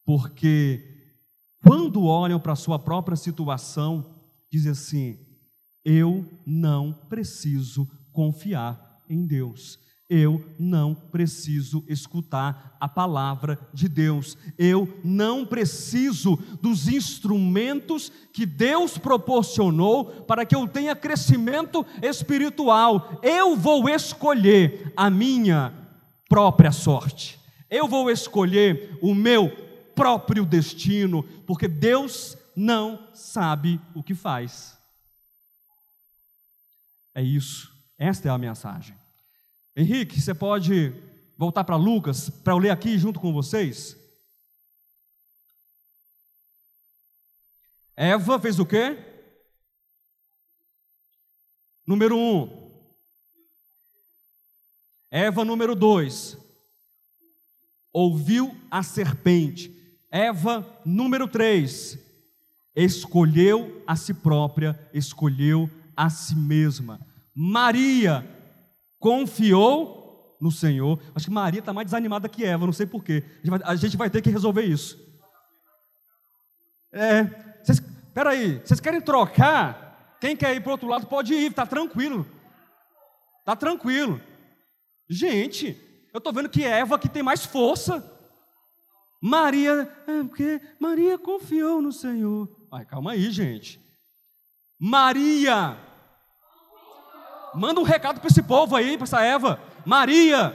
Porque 0.05 1.15
quando 1.63 2.05
olham 2.05 2.39
para 2.39 2.53
a 2.53 2.57
sua 2.57 2.79
própria 2.79 3.17
situação, 3.17 4.15
dizem 4.51 4.73
assim: 4.73 5.19
eu 5.85 6.29
não 6.45 6.93
preciso 6.93 7.89
confiar 8.13 9.03
em 9.09 9.27
Deus. 9.27 9.79
Eu 10.09 10.55
não 10.57 10.95
preciso 10.95 11.85
escutar 11.89 12.77
a 12.79 12.89
palavra 12.89 13.59
de 13.75 13.89
Deus. 13.89 14.39
Eu 14.57 15.01
não 15.03 15.45
preciso 15.45 16.37
dos 16.63 16.87
instrumentos 16.87 18.13
que 18.33 18.47
Deus 18.47 18.97
proporcionou 18.97 20.05
para 20.23 20.47
que 20.47 20.55
eu 20.55 20.69
tenha 20.69 20.95
crescimento 20.95 21.85
espiritual. 22.01 23.19
Eu 23.21 23.57
vou 23.57 23.89
escolher 23.89 24.93
a 24.97 25.11
minha 25.11 25.73
própria 26.29 26.71
sorte. 26.71 27.41
Eu 27.69 27.89
vou 27.89 28.09
escolher 28.09 28.97
o 29.03 29.13
meu 29.13 29.51
próprio 29.93 30.47
destino, 30.47 31.25
porque 31.47 31.67
Deus 31.67 32.39
não 32.55 33.09
sabe 33.13 33.81
o 33.93 34.05
que 34.05 34.15
faz. 34.15 34.79
É 37.13 37.23
isso. 37.23 37.75
Esta 37.99 38.29
é 38.29 38.31
a 38.31 38.39
mensagem. 38.39 38.95
Henrique, 39.77 40.19
você 40.19 40.35
pode 40.35 40.95
voltar 41.37 41.63
para 41.63 41.77
Lucas 41.77 42.31
para 42.31 42.55
eu 42.55 42.59
ler 42.59 42.71
aqui 42.71 42.97
junto 42.99 43.21
com 43.21 43.31
vocês? 43.31 43.95
Eva 47.95 48.41
fez 48.41 48.59
o 48.59 48.65
quê? 48.65 48.97
Número 51.87 52.17
um. 52.17 52.73
Eva, 55.11 55.45
número 55.45 55.77
dois. 55.77 56.39
Ouviu 57.93 58.59
a 58.71 58.83
serpente. 58.83 59.71
Eva, 60.11 60.81
número 60.87 61.29
três. 61.29 61.99
Escolheu 62.75 63.83
a 63.87 63.95
si 63.95 64.15
própria, 64.15 64.89
escolheu 64.95 65.71
a 65.95 66.09
si 66.09 66.35
mesma. 66.35 66.99
Maria 67.35 68.36
confiou 68.99 70.37
no 70.41 70.51
Senhor. 70.51 71.01
Acho 71.15 71.27
que 71.27 71.33
Maria 71.33 71.61
está 71.61 71.73
mais 71.73 71.87
desanimada 71.87 72.29
que 72.29 72.45
Eva, 72.45 72.67
não 72.67 72.73
sei 72.73 72.87
porquê. 72.87 73.25
A 73.65 73.75
gente 73.77 73.97
vai 73.97 74.11
ter 74.11 74.23
que 74.23 74.31
resolver 74.31 74.63
isso. 74.63 74.99
É, 76.93 77.25
vocês, 77.63 77.83
peraí, 78.15 78.61
vocês 78.65 78.81
querem 78.81 79.01
trocar? 79.01 80.17
Quem 80.21 80.37
quer 80.37 80.55
ir 80.55 80.61
para 80.61 80.71
o 80.71 80.73
outro 80.73 80.89
lado 80.89 81.07
pode 81.07 81.35
ir, 81.35 81.51
está 81.51 81.67
tranquilo. 81.67 82.27
Está 83.41 83.55
tranquilo. 83.55 84.21
Gente, 85.09 85.77
eu 86.13 86.19
estou 86.19 86.33
vendo 86.33 86.49
que 86.49 86.65
Eva 86.65 86.99
que 86.99 87.09
tem 87.09 87.23
mais 87.23 87.45
força. 87.45 88.13
Maria, 89.21 89.91
é 90.07 90.23
porque 90.25 90.61
Maria 90.81 91.19
confiou 91.19 91.81
no 91.81 91.93
Senhor. 91.93 92.49
Ai, 92.73 92.85
calma 92.85 93.13
aí, 93.13 93.31
gente. 93.31 93.81
Maria. 94.79 95.79
Manda 97.57 97.81
um 97.81 97.85
recado 97.85 98.21
para 98.21 98.29
esse 98.29 98.43
povo 98.43 98.77
aí, 98.77 98.97
para 98.97 99.05
essa 99.05 99.23
Eva. 99.23 99.59
Maria. 99.85 100.55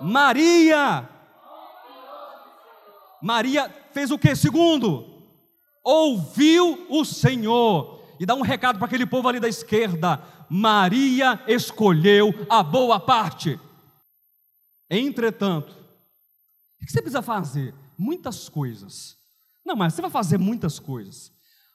Maria. 0.00 1.08
Maria 3.20 3.68
fez 3.92 4.10
o 4.10 4.18
que? 4.18 4.34
Segundo, 4.36 5.04
ouviu 5.84 6.86
o 6.88 7.04
Senhor. 7.04 8.00
E 8.20 8.24
dá 8.26 8.34
um 8.34 8.42
recado 8.42 8.78
para 8.78 8.86
aquele 8.86 9.04
povo 9.04 9.28
ali 9.28 9.40
da 9.40 9.48
esquerda. 9.48 10.22
Maria 10.48 11.42
escolheu 11.46 12.32
a 12.48 12.62
boa 12.62 13.00
parte. 13.00 13.58
Entretanto, 14.88 15.72
o 16.80 16.86
que 16.86 16.92
você 16.92 17.00
precisa 17.00 17.22
fazer? 17.22 17.74
Muitas 17.98 18.48
coisas. 18.48 19.16
Não, 19.64 19.74
mas 19.74 19.94
você 19.94 20.02
vai 20.02 20.10
fazer 20.10 20.38
muitas 20.38 20.78
coisas. 20.78 21.32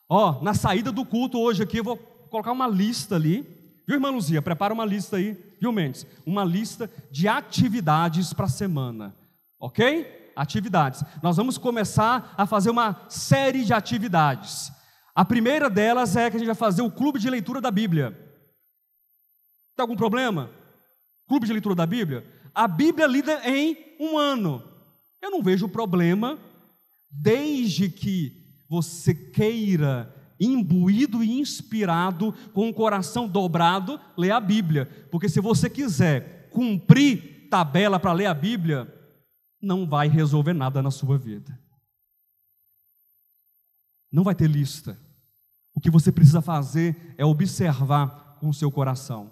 Ó, 0.08 0.42
na 0.42 0.54
saída 0.54 0.92
do 0.92 1.06
culto 1.06 1.40
hoje 1.40 1.64
aqui, 1.64 1.78
eu 1.78 1.84
vou 1.84 2.15
colocar 2.36 2.52
uma 2.52 2.68
lista 2.68 3.16
ali. 3.16 3.48
Viu, 3.88 3.96
irmã 3.96 4.10
Luzia? 4.10 4.42
Prepara 4.42 4.74
uma 4.74 4.84
lista 4.84 5.16
aí, 5.18 5.38
viu, 5.60 5.72
Mendes? 5.72 6.06
Uma 6.26 6.44
lista 6.44 6.90
de 7.10 7.28
atividades 7.28 8.34
para 8.34 8.46
a 8.46 8.50
semana. 8.50 9.16
Ok? 9.60 10.34
Atividades. 10.36 11.02
Nós 11.24 11.38
vamos 11.38 11.58
começar 11.58 12.34
a 12.38 12.46
fazer 12.46 12.70
uma 12.70 13.06
série 13.08 13.64
de 13.64 13.74
atividades. 13.74 14.72
A 15.14 15.24
primeira 15.24 15.70
delas 15.70 16.18
é 16.18 16.30
que 16.30 16.36
a 16.36 16.40
gente 16.40 16.48
vai 16.48 16.56
fazer 16.56 16.82
o 16.82 16.92
clube 16.92 17.20
de 17.20 17.30
leitura 17.30 17.62
da 17.62 17.72
Bíblia. 17.72 18.12
Tem 19.76 19.84
algum 19.84 19.96
problema? 19.96 20.50
Clube 21.28 21.46
de 21.46 21.54
leitura 21.54 21.76
da 21.76 21.86
Bíblia? 21.86 22.26
A 22.54 22.68
Bíblia 22.68 23.08
lida 23.08 23.42
em 23.48 23.78
um 23.98 24.18
ano. 24.18 24.62
Eu 25.22 25.32
não 25.32 25.42
vejo 25.42 25.70
problema, 25.70 26.38
desde 27.10 27.90
que 27.90 28.34
você 28.70 29.14
queira, 29.14 30.14
imbuído 30.40 31.24
e 31.24 31.40
inspirado, 31.40 32.34
com 32.54 32.70
o 32.70 32.74
coração 32.74 33.28
dobrado, 33.28 34.00
ler 34.18 34.32
a 34.32 34.40
Bíblia. 34.40 34.86
Porque 35.12 35.30
se 35.30 35.40
você 35.40 35.70
quiser 35.70 36.50
cumprir 36.50 37.48
tabela 37.50 38.00
para 38.00 38.14
ler 38.14 38.26
a 38.26 38.34
Bíblia, 38.34 38.92
não 39.62 39.88
vai 39.88 40.08
resolver 40.08 40.54
nada 40.54 40.82
na 40.82 40.92
sua 40.92 41.18
vida. 41.18 41.58
Não 44.12 44.24
vai 44.24 44.36
ter 44.36 44.48
lista. 44.48 44.98
O 45.74 45.80
que 45.80 45.90
você 45.90 46.12
precisa 46.12 46.42
fazer 46.42 47.16
é 47.18 47.26
observar 47.26 48.38
com 48.40 48.50
o 48.50 48.54
seu 48.54 48.72
coração. 48.72 49.32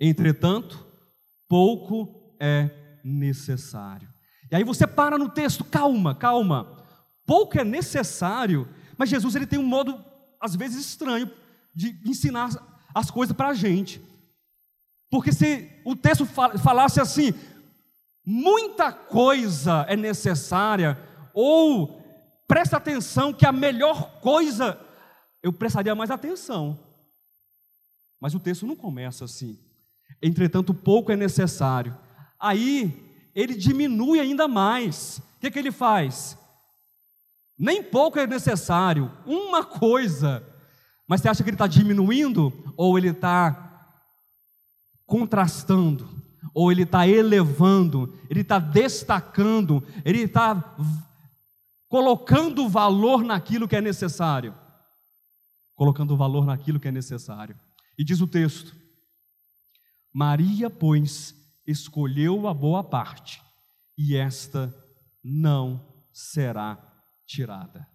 Entretanto, 0.00 0.86
pouco 1.48 2.34
é 2.38 3.00
necessário. 3.04 4.08
E 4.50 4.56
aí 4.56 4.64
você 4.64 4.86
para 4.86 5.18
no 5.18 5.28
texto, 5.28 5.64
calma, 5.64 6.14
calma 6.14 6.78
pouco 7.28 7.60
é 7.60 7.62
necessário, 7.64 8.66
mas 8.98 9.08
Jesus 9.08 9.34
ele 9.36 9.46
tem 9.46 9.58
um 9.58 9.66
modo, 9.66 10.04
às 10.40 10.56
vezes, 10.56 10.84
estranho 10.84 11.30
de 11.74 11.98
ensinar 12.04 12.50
as 12.94 13.10
coisas 13.10 13.34
para 13.34 13.48
a 13.48 13.54
gente. 13.54 14.02
Porque 15.10 15.32
se 15.32 15.70
o 15.84 15.94
texto 15.94 16.26
falasse 16.26 17.00
assim, 17.00 17.32
muita 18.26 18.92
coisa 18.92 19.86
é 19.88 19.96
necessária, 19.96 20.98
ou 21.32 22.02
presta 22.46 22.76
atenção 22.76 23.32
que 23.32 23.46
a 23.46 23.52
melhor 23.52 24.20
coisa, 24.20 24.78
eu 25.42 25.52
prestaria 25.52 25.94
mais 25.94 26.10
atenção. 26.10 26.78
Mas 28.20 28.34
o 28.34 28.40
texto 28.40 28.66
não 28.66 28.74
começa 28.74 29.24
assim. 29.24 29.58
Entretanto, 30.20 30.74
pouco 30.74 31.12
é 31.12 31.16
necessário. 31.16 31.96
Aí, 32.40 33.30
ele 33.34 33.54
diminui 33.54 34.18
ainda 34.18 34.48
mais. 34.48 35.18
O 35.36 35.40
que, 35.40 35.50
que 35.50 35.58
ele 35.58 35.70
faz? 35.70 36.36
Nem 37.58 37.82
pouco 37.82 38.18
é 38.18 38.26
necessário, 38.26 39.10
uma 39.26 39.64
coisa. 39.64 40.46
Mas 41.08 41.20
você 41.20 41.28
acha 41.28 41.42
que 41.42 41.50
ele 41.50 41.56
está 41.56 41.66
diminuindo 41.66 42.52
ou 42.76 42.96
ele 42.96 43.08
está 43.08 43.64
contrastando, 45.04 46.08
ou 46.54 46.70
ele 46.70 46.82
está 46.82 47.08
elevando, 47.08 48.14
ele 48.28 48.42
está 48.42 48.58
destacando, 48.58 49.82
ele 50.04 50.20
está 50.20 50.76
colocando 51.88 52.68
valor 52.68 53.24
naquilo 53.24 53.66
que 53.66 53.74
é 53.74 53.80
necessário. 53.80 54.54
Colocando 55.74 56.16
valor 56.16 56.44
naquilo 56.44 56.78
que 56.78 56.88
é 56.88 56.92
necessário. 56.92 57.58
E 57.98 58.04
diz 58.04 58.20
o 58.20 58.26
texto: 58.26 58.76
Maria, 60.12 60.68
pois, 60.68 61.34
escolheu 61.66 62.46
a 62.46 62.54
boa 62.54 62.84
parte, 62.84 63.42
e 63.96 64.14
esta 64.14 64.74
não 65.24 65.84
será 66.12 66.87
tirada. 67.28 67.86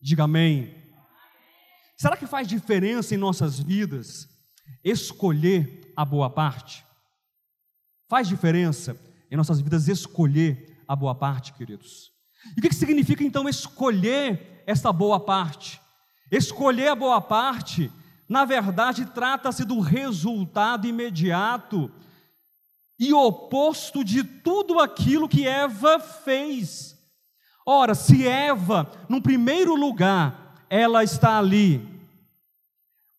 Diga 0.00 0.24
amém. 0.24 0.74
Será 1.96 2.16
que 2.16 2.26
faz 2.26 2.48
diferença 2.48 3.14
em 3.14 3.18
nossas 3.18 3.60
vidas 3.60 4.28
escolher 4.82 5.92
a 5.94 6.04
boa 6.04 6.30
parte? 6.30 6.84
Faz 8.08 8.26
diferença 8.26 8.98
em 9.30 9.36
nossas 9.36 9.60
vidas 9.60 9.86
escolher 9.88 10.82
a 10.88 10.96
boa 10.96 11.14
parte, 11.14 11.52
queridos? 11.52 12.10
E 12.56 12.60
o 12.60 12.62
que 12.62 12.74
significa 12.74 13.22
então 13.22 13.48
escolher 13.48 14.62
essa 14.66 14.92
boa 14.92 15.20
parte? 15.20 15.80
Escolher 16.30 16.88
a 16.88 16.94
boa 16.94 17.20
parte, 17.20 17.92
na 18.28 18.44
verdade, 18.44 19.06
trata-se 19.06 19.64
do 19.64 19.80
resultado 19.80 20.86
imediato 20.86 21.90
e 22.98 23.12
oposto 23.12 24.02
de 24.02 24.24
tudo 24.24 24.80
aquilo 24.80 25.28
que 25.28 25.46
Eva 25.46 26.00
fez. 26.00 26.93
Ora, 27.66 27.94
se 27.94 28.26
Eva, 28.26 28.90
no 29.08 29.22
primeiro 29.22 29.74
lugar, 29.74 30.64
ela 30.68 31.02
está 31.02 31.38
ali, 31.38 31.80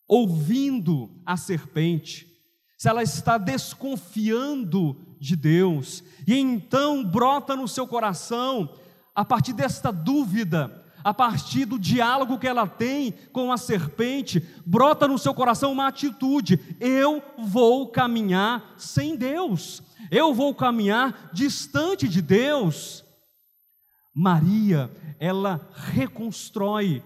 ouvindo 0.07 1.09
a 1.25 1.35
serpente, 1.35 2.27
se 2.77 2.87
ela 2.87 3.01
está 3.01 3.37
desconfiando 3.37 4.95
de 5.19 5.35
Deus, 5.35 6.03
e 6.27 6.35
então 6.35 7.03
brota 7.03 7.55
no 7.55 7.67
seu 7.67 7.87
coração, 7.87 8.69
a 9.15 9.25
partir 9.25 9.53
desta 9.53 9.91
dúvida, 9.91 10.83
a 11.03 11.13
partir 11.13 11.65
do 11.65 11.79
diálogo 11.79 12.37
que 12.39 12.47
ela 12.47 12.67
tem 12.67 13.13
com 13.31 13.51
a 13.51 13.57
serpente, 13.57 14.43
brota 14.65 15.07
no 15.07 15.17
seu 15.17 15.33
coração 15.33 15.71
uma 15.71 15.87
atitude: 15.87 16.59
eu 16.79 17.23
vou 17.37 17.87
caminhar 17.87 18.73
sem 18.77 19.15
Deus, 19.15 19.81
eu 20.11 20.33
vou 20.33 20.53
caminhar 20.53 21.29
distante 21.31 22.07
de 22.07 22.21
Deus. 22.21 23.04
Maria, 24.15 24.89
ela 25.19 25.69
reconstrói 25.73 27.03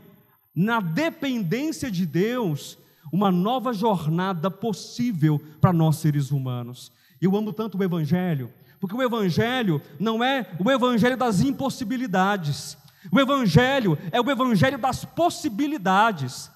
na 0.55 0.79
dependência 0.79 1.89
de 1.89 2.05
Deus 2.05 2.77
uma 3.11 3.31
nova 3.31 3.73
jornada 3.73 4.51
possível 4.51 5.41
para 5.59 5.73
nós 5.73 5.95
seres 5.95 6.29
humanos. 6.29 6.91
Eu 7.19 7.35
amo 7.35 7.51
tanto 7.51 7.77
o 7.79 7.83
Evangelho, 7.83 8.53
porque 8.79 8.95
o 8.95 9.01
Evangelho 9.01 9.81
não 9.99 10.23
é 10.23 10.51
o 10.63 10.69
Evangelho 10.69 11.17
das 11.17 11.41
impossibilidades, 11.41 12.77
o 13.11 13.19
Evangelho 13.19 13.97
é 14.11 14.21
o 14.21 14.29
Evangelho 14.29 14.77
das 14.77 15.03
possibilidades. 15.03 16.51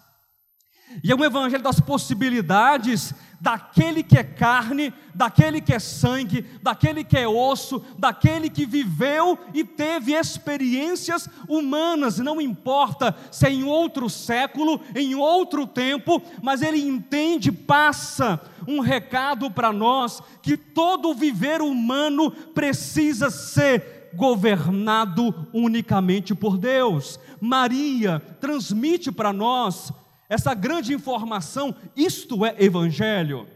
E 1.02 1.12
é 1.12 1.16
um 1.16 1.24
evangelho 1.24 1.64
das 1.64 1.80
possibilidades 1.80 3.14
daquele 3.44 4.02
que 4.04 4.18
é 4.18 4.24
carne, 4.24 4.94
daquele 5.14 5.60
que 5.60 5.74
é 5.74 5.80
sangue, 5.80 6.46
daquele 6.62 7.04
que 7.04 7.18
é 7.18 7.28
osso, 7.28 7.84
daquele 8.00 8.50
que 8.50 8.66
viveu 8.66 9.38
e 9.54 9.66
teve 9.66 10.14
experiências 10.14 11.28
humanas, 11.46 12.20
não 12.20 12.40
importa 12.40 13.14
se 13.30 13.46
é 13.46 13.52
em 13.52 13.66
outro 13.66 14.10
século, 14.10 14.80
em 14.96 15.14
outro 15.14 15.68
tempo, 15.68 16.22
mas 16.42 16.62
ele 16.62 16.82
entende, 16.82 17.52
passa 17.52 18.40
um 18.66 18.80
recado 18.80 19.52
para 19.52 19.74
nós 19.74 20.22
que 20.42 20.56
todo 20.56 21.14
viver 21.14 21.62
humano 21.62 22.32
precisa 22.32 23.30
ser 23.30 24.10
governado 24.16 25.50
unicamente 25.52 26.34
por 26.34 26.58
Deus. 26.58 27.20
Maria 27.42 28.22
transmite 28.40 29.12
para 29.12 29.34
nós 29.34 29.92
essa 30.30 30.54
grande 30.54 30.94
informação, 30.94 31.76
isto 31.96 32.46
é 32.46 32.56
evangelho. 32.60 33.48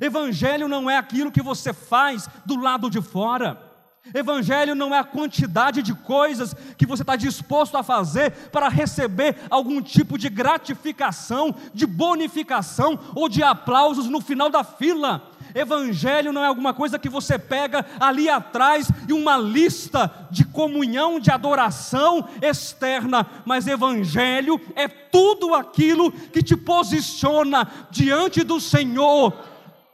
Evangelho 0.00 0.68
não 0.68 0.88
é 0.88 0.96
aquilo 0.96 1.32
que 1.32 1.42
você 1.42 1.72
faz 1.72 2.28
do 2.44 2.60
lado 2.60 2.90
de 2.90 3.00
fora. 3.00 3.68
Evangelho 4.14 4.74
não 4.74 4.94
é 4.94 4.98
a 4.98 5.04
quantidade 5.04 5.82
de 5.82 5.94
coisas 5.94 6.54
que 6.76 6.86
você 6.86 7.02
está 7.02 7.16
disposto 7.16 7.76
a 7.76 7.82
fazer 7.82 8.30
para 8.50 8.68
receber 8.68 9.36
algum 9.50 9.82
tipo 9.82 10.16
de 10.16 10.28
gratificação, 10.28 11.54
de 11.74 11.86
bonificação 11.86 12.98
ou 13.14 13.28
de 13.28 13.42
aplausos 13.42 14.06
no 14.06 14.20
final 14.20 14.48
da 14.48 14.64
fila. 14.64 15.30
Evangelho 15.54 16.32
não 16.32 16.42
é 16.42 16.46
alguma 16.46 16.74
coisa 16.74 16.98
que 16.98 17.08
você 17.08 17.38
pega 17.38 17.84
ali 17.98 18.28
atrás 18.28 18.90
e 19.08 19.12
uma 19.12 19.36
lista 19.36 20.28
de 20.30 20.44
comunhão, 20.44 21.18
de 21.18 21.30
adoração 21.30 22.28
externa, 22.40 23.26
mas 23.44 23.66
Evangelho 23.66 24.60
é 24.74 24.88
tudo 24.88 25.54
aquilo 25.54 26.12
que 26.12 26.42
te 26.42 26.56
posiciona 26.56 27.68
diante 27.90 28.42
do 28.42 28.60
Senhor, 28.60 29.32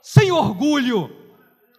sem 0.01 0.31
orgulho, 0.31 1.09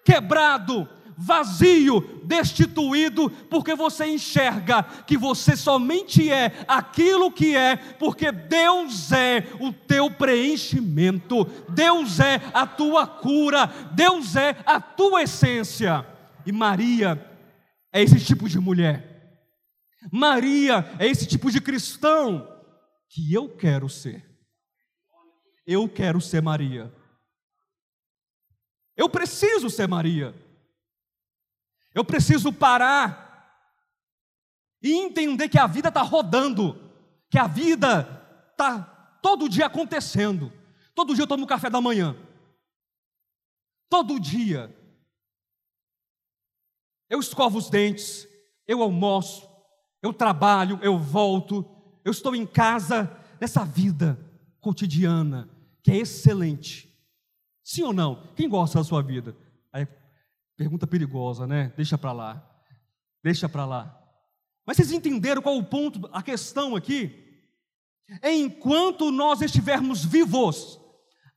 quebrado, 0.04 0.88
vazio, 1.16 2.20
destituído, 2.24 3.30
porque 3.30 3.74
você 3.74 4.06
enxerga 4.06 4.82
que 4.82 5.16
você 5.16 5.56
somente 5.56 6.30
é 6.30 6.64
aquilo 6.68 7.32
que 7.32 7.56
é, 7.56 7.76
porque 7.76 8.30
Deus 8.30 9.10
é 9.12 9.46
o 9.58 9.72
teu 9.72 10.10
preenchimento, 10.10 11.44
Deus 11.70 12.20
é 12.20 12.40
a 12.52 12.66
tua 12.66 13.06
cura, 13.06 13.66
Deus 13.94 14.36
é 14.36 14.56
a 14.66 14.80
tua 14.80 15.22
essência. 15.22 16.06
E 16.44 16.52
Maria 16.52 17.18
é 17.92 18.02
esse 18.02 18.20
tipo 18.20 18.48
de 18.48 18.58
mulher. 18.60 19.14
Maria 20.12 20.84
é 20.98 21.06
esse 21.06 21.26
tipo 21.26 21.50
de 21.50 21.60
cristão 21.60 22.46
que 23.08 23.32
eu 23.32 23.48
quero 23.48 23.88
ser. 23.88 24.24
Eu 25.66 25.88
quero 25.88 26.20
ser 26.20 26.42
Maria. 26.42 26.94
Eu 28.96 29.08
preciso 29.08 29.68
ser 29.68 29.88
Maria. 29.88 30.34
Eu 31.96 32.04
preciso 32.04 32.52
parar 32.52 33.24
e 34.82 34.92
entender 34.92 35.48
que 35.48 35.58
a 35.58 35.66
vida 35.66 35.88
está 35.88 36.02
rodando, 36.02 36.78
que 37.30 37.38
a 37.38 37.46
vida 37.46 38.02
está 38.50 38.82
todo 39.22 39.48
dia 39.48 39.64
acontecendo. 39.64 40.52
Todo 40.94 41.14
dia 41.14 41.22
eu 41.22 41.26
tomo 41.26 41.46
café 41.46 41.70
da 41.70 41.80
manhã. 41.80 42.14
Todo 43.88 44.20
dia. 44.20 44.76
Eu 47.08 47.18
escovo 47.18 47.56
os 47.56 47.70
dentes, 47.70 48.28
eu 48.68 48.82
almoço, 48.82 49.48
eu 50.02 50.12
trabalho, 50.12 50.78
eu 50.82 50.98
volto, 50.98 51.64
eu 52.04 52.12
estou 52.12 52.36
em 52.36 52.46
casa 52.46 53.10
nessa 53.40 53.64
vida 53.64 54.18
cotidiana 54.60 55.48
que 55.82 55.92
é 55.92 55.96
excelente. 55.96 56.94
Sim 57.64 57.84
ou 57.84 57.94
não? 57.94 58.28
Quem 58.34 58.50
gosta 58.50 58.80
da 58.80 58.84
sua 58.84 59.02
vida? 59.02 59.34
Pergunta 60.56 60.86
perigosa, 60.86 61.46
né? 61.46 61.72
Deixa 61.76 61.98
para 61.98 62.12
lá. 62.12 62.42
Deixa 63.22 63.48
para 63.48 63.66
lá. 63.66 64.02
Mas 64.66 64.76
vocês 64.76 64.90
entenderam 64.90 65.42
qual 65.42 65.56
o 65.56 65.64
ponto, 65.64 66.08
a 66.12 66.22
questão 66.22 66.74
aqui? 66.74 67.24
Enquanto 68.22 69.10
nós 69.10 69.42
estivermos 69.42 70.04
vivos, 70.04 70.80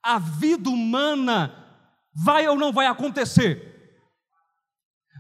a 0.04 0.18
vida 0.18 0.70
humana 0.70 1.54
vai 2.14 2.48
ou 2.48 2.56
não 2.56 2.72
vai 2.72 2.88
acontecer? 2.88 3.68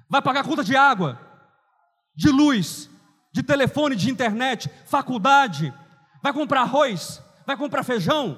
Vai 0.09 0.21
pagar 0.21 0.43
conta 0.43 0.63
de 0.63 0.75
água, 0.75 1.19
de 2.15 2.29
luz, 2.29 2.89
de 3.33 3.43
telefone, 3.43 3.95
de 3.95 4.09
internet, 4.09 4.69
faculdade, 4.85 5.73
vai 6.23 6.33
comprar 6.33 6.61
arroz, 6.61 7.21
vai 7.45 7.55
comprar 7.57 7.83
feijão, 7.83 8.37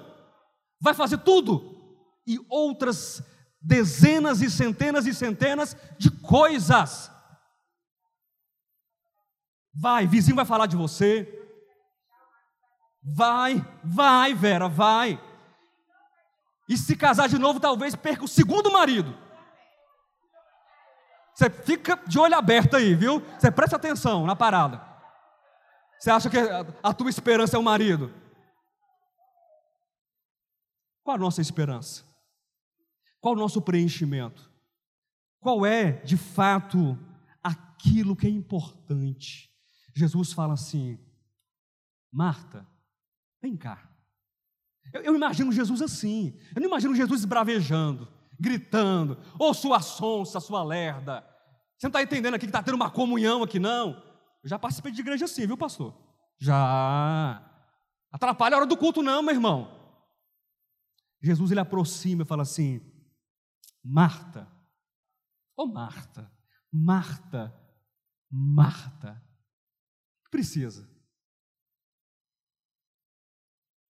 vai 0.81 0.93
fazer 0.93 1.19
tudo. 1.19 1.69
E 2.27 2.37
outras 2.49 3.23
dezenas 3.61 4.41
e 4.41 4.49
centenas 4.49 5.05
e 5.05 5.13
centenas 5.13 5.77
de 5.97 6.09
coisas. 6.09 7.11
Vai, 9.73 10.07
vizinho 10.07 10.35
vai 10.35 10.45
falar 10.45 10.65
de 10.65 10.75
você. 10.75 11.37
Vai, 13.03 13.65
vai, 13.83 14.33
Vera, 14.33 14.67
vai. 14.67 15.21
E 16.67 16.77
se 16.77 16.95
casar 16.95 17.27
de 17.27 17.37
novo, 17.37 17.59
talvez 17.59 17.95
perca 17.95 18.23
o 18.23 18.27
segundo 18.27 18.71
marido. 18.71 19.17
Você 21.33 21.49
fica 21.49 21.99
de 22.07 22.19
olho 22.19 22.35
aberto 22.35 22.75
aí, 22.75 22.93
viu? 22.93 23.19
Você 23.37 23.51
presta 23.51 23.75
atenção 23.75 24.25
na 24.25 24.35
parada. 24.35 24.81
Você 25.99 26.09
acha 26.09 26.29
que 26.29 26.37
a 26.81 26.93
tua 26.93 27.09
esperança 27.09 27.55
é 27.55 27.59
o 27.59 27.63
marido? 27.63 28.13
Qual 31.03 31.15
a 31.15 31.19
nossa 31.19 31.41
esperança? 31.41 32.10
Qual 33.21 33.35
o 33.35 33.37
nosso 33.37 33.61
preenchimento? 33.61 34.51
Qual 35.39 35.65
é, 35.65 35.91
de 36.03 36.17
fato, 36.17 36.97
aquilo 37.43 38.15
que 38.15 38.27
é 38.27 38.29
importante? 38.29 39.49
Jesus 39.95 40.33
fala 40.33 40.55
assim: 40.55 40.99
Marta, 42.11 42.67
vem 43.41 43.55
cá. 43.55 43.89
Eu, 44.91 45.01
eu 45.01 45.15
imagino 45.15 45.51
Jesus 45.51 45.81
assim. 45.81 46.37
Eu 46.55 46.61
não 46.61 46.67
imagino 46.67 46.95
Jesus 46.95 47.21
esbravejando, 47.21 48.07
gritando, 48.39 49.17
ô 49.39 49.49
oh, 49.49 49.53
sua 49.53 49.79
sonsa, 49.81 50.39
sua 50.39 50.63
lerda. 50.63 51.25
Você 51.77 51.87
não 51.87 51.89
está 51.89 52.01
entendendo 52.01 52.33
aqui 52.33 52.45
que 52.45 52.49
está 52.49 52.63
tendo 52.63 52.75
uma 52.75 52.89
comunhão 52.89 53.43
aqui, 53.43 53.59
não? 53.59 53.91
Eu 54.43 54.49
já 54.49 54.57
participei 54.57 54.91
de 54.91 55.01
igreja 55.01 55.25
assim, 55.25 55.45
viu, 55.45 55.57
pastor? 55.57 55.95
Já. 56.39 57.47
Atrapalha 58.11 58.55
a 58.55 58.57
hora 58.59 58.67
do 58.67 58.75
culto, 58.75 59.01
não, 59.01 59.21
meu 59.21 59.33
irmão. 59.33 59.79
Jesus 61.21 61.51
ele 61.51 61.59
aproxima 61.59 62.23
e 62.23 62.25
fala 62.25 62.41
assim: 62.41 62.81
Marta, 63.83 64.47
ô 65.57 65.63
oh, 65.63 65.67
Marta, 65.67 66.31
Marta, 66.71 67.53
Marta, 68.29 69.21
precisa. 70.29 70.89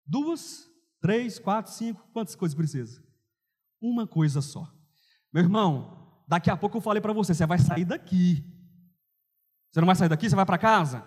Duas, 0.05 0.67
três, 1.01 1.39
quatro, 1.39 1.71
cinco, 1.71 2.07
quantas 2.11 2.35
coisas 2.35 2.55
precisa? 2.55 3.03
Uma 3.81 4.07
coisa 4.07 4.41
só. 4.41 4.69
Meu 5.31 5.43
irmão, 5.43 6.23
daqui 6.27 6.49
a 6.49 6.57
pouco 6.57 6.77
eu 6.77 6.81
falei 6.81 7.01
para 7.01 7.13
você, 7.13 7.33
você 7.33 7.45
vai 7.45 7.59
sair 7.59 7.85
daqui. 7.85 8.43
Você 9.71 9.79
não 9.79 9.85
vai 9.85 9.95
sair 9.95 10.09
daqui, 10.09 10.29
você 10.29 10.35
vai 10.35 10.45
para 10.45 10.57
casa? 10.57 11.05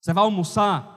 Você 0.00 0.12
vai 0.12 0.22
almoçar? 0.22 0.96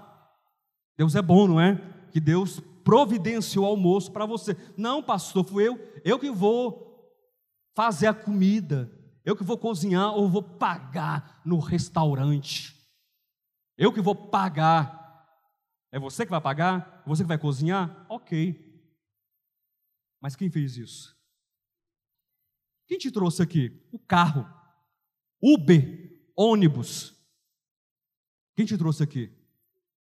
Deus 0.97 1.15
é 1.15 1.22
bom, 1.22 1.47
não 1.47 1.59
é? 1.59 1.76
Que 2.11 2.19
Deus 2.19 2.59
providenciou 2.84 3.65
almoço 3.65 4.11
para 4.11 4.26
você. 4.26 4.55
Não, 4.78 5.01
pastor, 5.01 5.45
fui 5.45 5.67
eu, 5.67 5.80
eu 6.03 6.19
que 6.19 6.30
vou 6.30 6.90
fazer 7.76 8.07
a 8.07 8.13
comida, 8.13 8.91
eu 9.24 9.36
que 9.36 9.43
vou 9.43 9.57
cozinhar 9.57 10.13
ou 10.13 10.30
vou 10.30 10.43
pagar 10.43 11.41
no 11.45 11.59
restaurante. 11.59 12.76
Eu 13.78 13.93
que 13.93 14.01
vou 14.01 14.15
pagar. 14.15 14.99
É 15.91 15.99
você 15.99 16.26
que 16.26 16.32
vai 16.32 16.41
pagar? 16.41 17.03
Você 17.05 17.24
que 17.24 17.28
vai 17.28 17.38
cozinhar? 17.38 18.05
Ok. 18.09 18.69
Mas 20.19 20.36
quem 20.36 20.49
fez 20.49 20.78
isso? 20.78 21.17
Quem 22.88 22.97
te 22.97 23.11
trouxe 23.11 23.41
aqui? 23.41 23.88
O 23.91 23.99
carro. 23.99 24.45
Uber, 25.41 26.32
ônibus. 26.36 27.15
Quem 28.55 28.65
te 28.65 28.78
trouxe 28.78 29.03
aqui? 29.03 29.32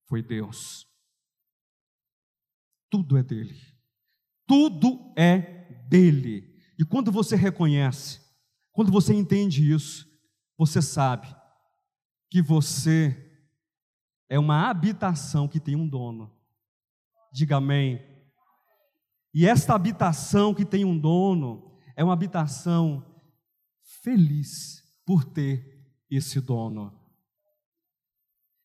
Foi 0.07 0.23
Deus. 0.23 0.87
Tudo 2.89 3.17
é 3.17 3.23
dele. 3.23 3.61
Tudo 4.47 5.13
é 5.17 5.39
dele. 5.89 6.56
E 6.79 6.85
quando 6.85 7.11
você 7.11 7.37
reconhece, 7.37 8.21
quando 8.73 8.93
você 8.93 9.15
entende 9.15 9.73
isso, 9.73 10.07
você 10.59 10.83
sabe 10.83 11.35
que 12.31 12.43
você 12.43 13.23
é 14.29 14.39
uma 14.39 14.69
habitação 14.69 15.49
que 15.49 15.61
tem 15.61 15.77
um 15.77 15.89
dono. 15.89 16.35
Diga 17.33 17.57
amém. 17.57 18.01
E 19.33 19.47
esta 19.47 19.75
habitação 19.75 20.55
que 20.55 20.65
tem 20.65 20.85
um 20.85 20.99
dono 20.99 21.79
é 21.95 22.03
uma 22.03 22.13
habitação 22.13 23.05
feliz 24.03 24.83
por 25.05 25.25
ter 25.25 25.95
esse 26.11 26.41
dono. 26.41 26.99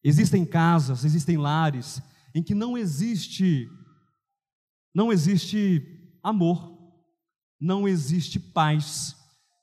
Existem 0.03 0.45
casas, 0.45 1.05
existem 1.05 1.38
lares 1.38 2.01
em 2.34 2.41
que 2.41 2.55
não 2.55 2.78
existe 2.78 3.70
não 4.93 5.12
existe 5.12 6.20
amor, 6.22 6.70
não 7.62 7.88
existe 7.88 8.39
paz, 8.39 9.16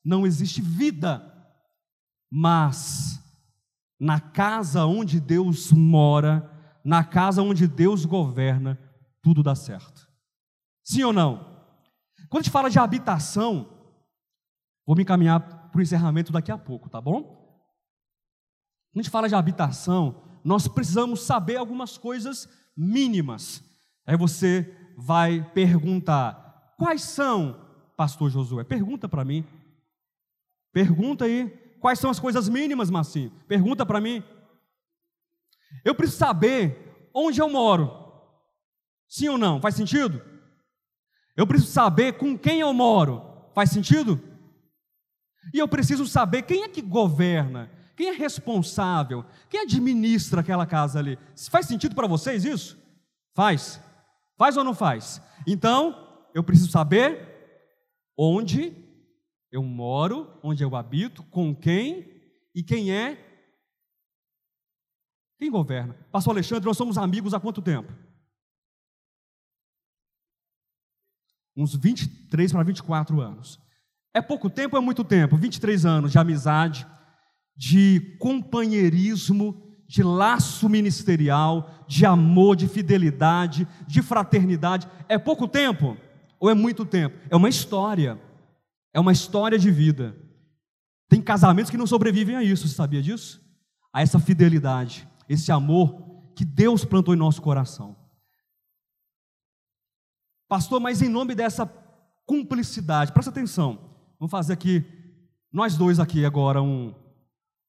não 0.05 0.25
existe 0.25 0.63
vida, 0.63 1.21
mas 2.31 3.21
na 3.99 4.21
casa 4.21 4.87
onde 4.87 5.21
Deus 5.21 5.73
mora, 5.73 6.49
na 6.85 7.03
casa 7.03 7.43
onde 7.43 7.67
Deus 7.67 8.05
governa, 8.05 8.79
tudo 9.21 9.43
dá 9.43 9.55
certo. 9.55 10.09
Sim 10.85 11.03
ou 11.03 11.13
não? 11.13 11.39
Quando 12.31 12.41
a 12.41 12.43
gente 12.45 12.53
fala 12.53 12.71
de 12.71 12.79
habitação, 12.79 13.69
vou 14.87 14.95
me 14.95 15.03
encaminhar 15.03 15.41
para 15.71 15.79
o 15.79 15.83
encerramento 15.83 16.33
daqui 16.33 16.53
a 16.53 16.59
pouco, 16.59 16.89
tá 16.89 17.01
bom? 17.01 17.23
Quando 17.23 19.01
a 19.01 19.03
gente 19.03 19.11
fala 19.11 19.29
de 19.29 19.35
habitação, 19.35 20.23
nós 20.45 20.69
precisamos 20.69 21.23
saber 21.23 21.57
algumas 21.57 21.99
coisas 21.99 22.49
mínimas. 22.77 23.63
Aí 24.07 24.17
você 24.17 24.75
vai 24.97 25.43
perguntar: 25.53 26.75
quais 26.79 27.03
são, 27.03 27.68
pastor 27.99 28.31
Josué? 28.31 28.63
Pergunta 28.63 29.09
para 29.09 29.25
mim. 29.25 29.45
Pergunta 30.73 31.25
aí, 31.25 31.49
quais 31.81 31.99
são 31.99 32.09
as 32.09 32.21
coisas 32.21 32.49
mínimas, 32.49 32.91
Marcinho? 32.91 33.33
Pergunta 33.49 33.85
para 33.85 34.01
mim. 34.01 34.23
Eu 35.85 35.97
preciso 35.97 36.21
saber 36.21 37.11
onde 37.13 37.41
eu 37.41 37.51
moro. 37.51 37.91
Sim 39.09 39.31
ou 39.31 39.39
não? 39.39 39.61
Faz 39.61 39.75
sentido? 39.75 40.23
Eu 41.37 41.45
preciso 41.45 41.73
saber 41.73 42.13
com 42.13 42.39
quem 42.39 42.61
eu 42.61 42.73
moro. 42.73 43.51
Faz 43.53 43.71
sentido? 43.71 44.23
E 45.53 45.59
eu 45.59 45.67
preciso 45.67 46.07
saber 46.07 46.43
quem 46.43 46.63
é 46.63 46.69
que 46.69 46.81
governa, 46.81 47.69
quem 47.97 48.11
é 48.11 48.13
responsável, 48.13 49.25
quem 49.51 49.63
administra 49.63 50.41
aquela 50.41 50.67
casa 50.67 51.01
ali. 51.01 51.19
Faz 51.51 51.67
sentido 51.67 51.97
para 51.97 52.07
vocês 52.07 52.45
isso? 52.45 52.79
Faz. 53.35 53.81
Faz 54.37 54.57
ou 54.57 54.63
não 54.63 54.75
faz? 54.75 55.21
Então, 55.45 56.29
eu 56.33 56.45
preciso 56.45 56.71
saber 56.71 57.28
onde 58.19 58.75
eu 59.53 59.63
moro, 59.63 60.39
onde 60.43 60.65
eu 60.65 60.75
habito, 60.75 61.23
com 61.25 61.55
quem 61.55 62.21
e 62.53 62.63
quem 62.63 62.91
é. 62.91 63.25
Quem 65.39 65.51
governa? 65.51 65.95
Pastor 66.11 66.33
Alexandre, 66.33 66.67
nós 66.67 66.77
somos 66.77 66.99
amigos 66.99 67.33
há 67.33 67.39
quanto 67.39 67.63
tempo? 67.63 67.93
Uns 71.57 71.77
23 71.77 72.53
para 72.53 72.63
24 72.65 73.21
anos. 73.21 73.61
É 74.13 74.21
pouco 74.21 74.51
tempo 74.51 74.75
ou 74.75 74.83
é 74.83 74.85
muito 74.85 75.05
tempo? 75.05 75.37
23 75.37 75.87
anos 75.87 76.11
de 76.11 76.19
amizade, 76.19 76.87
de 77.57 78.17
companheirismo, 78.19 79.79
de 79.87 80.03
laço 80.03 80.69
ministerial, 80.69 81.85
de 81.87 82.05
amor, 82.05 82.57
de 82.57 82.69
fidelidade, 82.69 83.67
de 83.87 84.03
fraternidade. 84.03 84.89
É 85.09 85.19
pouco 85.19 85.47
tempo 85.47 85.97
ou 86.41 86.51
é 86.51 86.55
muito 86.55 86.85
tempo? 86.85 87.19
É 87.31 87.37
uma 87.37 87.49
história. 87.49 88.21
É 88.93 89.01
uma 89.01 89.13
história 89.13 89.59
de 89.59 89.71
vida. 89.71 90.17
Tem 91.09 91.23
casamentos 91.23 91.71
que 91.71 91.77
não 91.77 91.87
sobrevivem 91.87 92.37
a 92.37 92.43
isso, 92.43 92.69
você 92.69 92.75
sabia 92.75 93.03
disso? 93.03 93.41
A 93.93 94.03
essa 94.03 94.19
fidelidade, 94.19 95.09
esse 95.29 95.51
amor 95.51 96.33
que 96.37 96.45
Deus 96.45 96.85
plantou 96.85 97.15
em 97.15 97.19
nosso 97.19 97.41
coração. 97.41 97.97
Pastor, 100.49 100.81
mas 100.81 101.03
em 101.03 101.09
nome 101.09 101.35
dessa 101.35 101.67
cumplicidade, 102.27 103.13
presta 103.13 103.31
atenção. 103.31 103.79
Vamos 104.19 104.31
fazer 104.31 104.53
aqui, 104.53 104.85
nós 105.53 105.77
dois 105.77 105.99
aqui 105.99 106.25
agora, 106.25 106.63
um, 106.63 106.95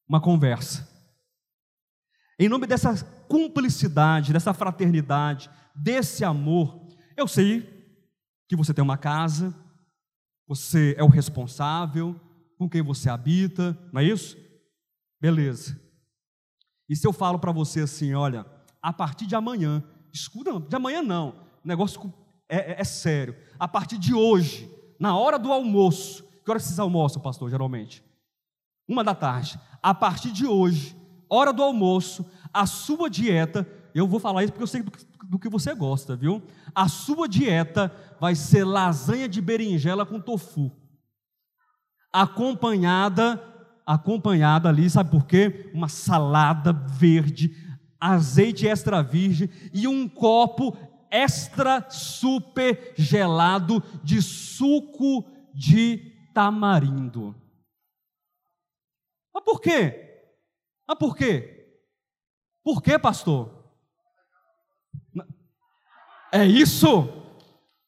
uma 0.08 0.20
conversa. 0.20 0.88
Em 2.38 2.50
nome 2.50 2.68
dessa 2.68 3.04
cumplicidade, 3.28 4.34
dessa 4.34 4.54
fraternidade, 4.54 5.50
desse 5.76 6.24
amor, 6.24 6.88
eu 7.16 7.28
sei 7.28 7.79
que 8.50 8.56
você 8.56 8.74
tem 8.74 8.84
uma 8.84 8.98
casa, 8.98 9.56
você 10.48 10.96
é 10.98 11.04
o 11.04 11.08
responsável, 11.08 12.20
com 12.58 12.68
quem 12.68 12.82
você 12.82 13.08
habita, 13.08 13.78
não 13.94 14.02
é 14.02 14.04
isso? 14.04 14.36
Beleza. 15.22 15.80
E 16.90 16.96
se 16.96 17.06
eu 17.06 17.14
falo 17.14 17.38
para 17.38 17.52
você 17.52 17.82
assim, 17.82 18.16
olha, 18.16 18.44
a 18.82 18.92
partir 18.92 19.28
de 19.28 19.36
amanhã, 19.36 19.84
escuta, 20.12 20.60
de 20.60 20.76
amanhã 20.76 21.04
não, 21.04 21.46
o 21.64 21.68
negócio 21.68 22.12
é, 22.50 22.74
é, 22.74 22.82
é 22.82 22.84
sério. 22.84 23.36
A 23.60 23.68
partir 23.68 24.00
de 24.00 24.16
hoje, 24.16 24.68
na 25.00 25.16
hora 25.16 25.38
do 25.38 25.54
almoço, 25.54 26.28
que 26.44 26.50
hora 26.50 26.60
vocês 26.60 26.80
almoçam, 26.80 27.22
pastor, 27.22 27.52
geralmente? 27.52 28.04
Uma 28.88 29.04
da 29.04 29.14
tarde. 29.14 29.60
A 29.84 29.94
partir 29.94 30.32
de 30.32 30.48
hoje, 30.48 30.98
hora 31.30 31.54
do 31.54 31.62
almoço, 31.62 32.26
a 32.52 32.66
sua 32.66 33.12
dieta, 33.12 33.70
eu 33.94 34.08
vou 34.08 34.20
falar 34.20 34.44
isso 34.44 34.54
porque 34.54 34.64
eu 34.64 34.68
sei 34.68 34.82
do, 34.82 34.92
do, 35.28 35.40
que 35.40 35.50
você 35.50 35.74
gosta, 35.74 36.16
viu? 36.16 36.42
A 36.74 36.88
sua 36.88 37.28
dieta 37.28 37.92
vai 38.20 38.36
ser 38.36 38.64
lasanha 38.64 39.28
de 39.28 39.42
berinjela 39.42 40.06
com 40.06 40.20
tofu. 40.20 40.72
Acompanhada, 42.12 43.42
acompanhada 43.86 44.70
ali, 44.70 44.90
sabe 44.90 45.12
por 45.12 45.26
quê? 45.26 45.72
Uma 45.74 45.88
salada 45.88 46.72
verde, 46.72 47.56
azeite 48.00 48.68
extra 48.68 49.02
virgem 49.02 49.50
e 49.74 49.88
um 49.88 50.08
copo 50.08 50.78
extra 51.12 51.90
super 51.90 52.94
gelado 52.96 53.84
de 54.04 54.22
suco 54.22 55.26
de 55.54 56.30
tamarindo. 56.34 57.36
Mas 59.34 59.44
por 59.44 59.60
quê? 59.60 60.26
Mas 60.88 60.98
por 60.98 61.16
quê? 61.16 61.60
Por 62.64 62.82
quê, 62.82 63.00
pastor? 63.00 63.59
É 66.32 66.46
isso? 66.46 67.10